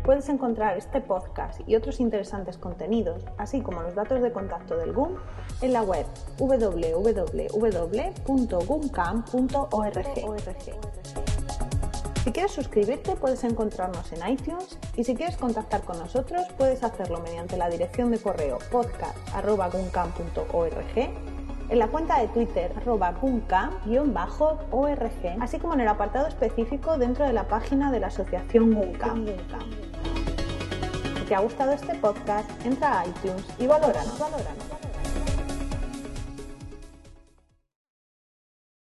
Puedes 0.04 0.28
encontrar 0.28 0.76
este 0.76 1.00
podcast 1.00 1.62
y 1.66 1.74
otros 1.76 1.98
interesantes 1.98 2.58
contenidos, 2.58 3.24
así 3.38 3.62
como 3.62 3.80
los 3.82 3.94
datos 3.94 4.20
de 4.20 4.32
contacto 4.32 4.76
del 4.76 4.92
GUM, 4.92 5.16
en 5.62 5.72
la 5.72 5.80
web 5.82 6.04
www.gumcam.org. 6.38 7.48
Si 12.22 12.32
quieres 12.32 12.52
suscribirte 12.52 13.16
puedes 13.16 13.44
encontrarnos 13.44 14.12
en 14.12 14.28
iTunes 14.28 14.78
y 14.94 15.04
si 15.04 15.14
quieres 15.14 15.38
contactar 15.38 15.84
con 15.84 15.98
nosotros 15.98 16.42
puedes 16.58 16.84
hacerlo 16.84 17.20
mediante 17.20 17.56
la 17.56 17.70
dirección 17.70 18.10
de 18.10 18.18
correo 18.18 18.58
podcast.guncam.org 18.70 21.33
en 21.68 21.78
la 21.78 21.88
cuenta 21.88 22.20
de 22.20 22.28
Twitter 22.28 22.72
arroba 22.76 23.14
org 23.20 25.10
así 25.40 25.58
como 25.58 25.74
en 25.74 25.80
el 25.80 25.88
apartado 25.88 26.26
específico 26.26 26.98
dentro 26.98 27.26
de 27.26 27.32
la 27.32 27.44
página 27.48 27.90
de 27.90 28.00
la 28.00 28.08
asociación 28.08 28.72
GUNCAM. 28.74 29.26
Si 31.18 31.24
te 31.28 31.34
ha 31.34 31.40
gustado 31.40 31.72
este 31.72 31.94
podcast, 31.94 32.48
entra 32.66 33.00
a 33.00 33.06
iTunes 33.06 33.44
y 33.58 33.66
valóranos. 33.66 34.18
valóranos. 34.18 34.73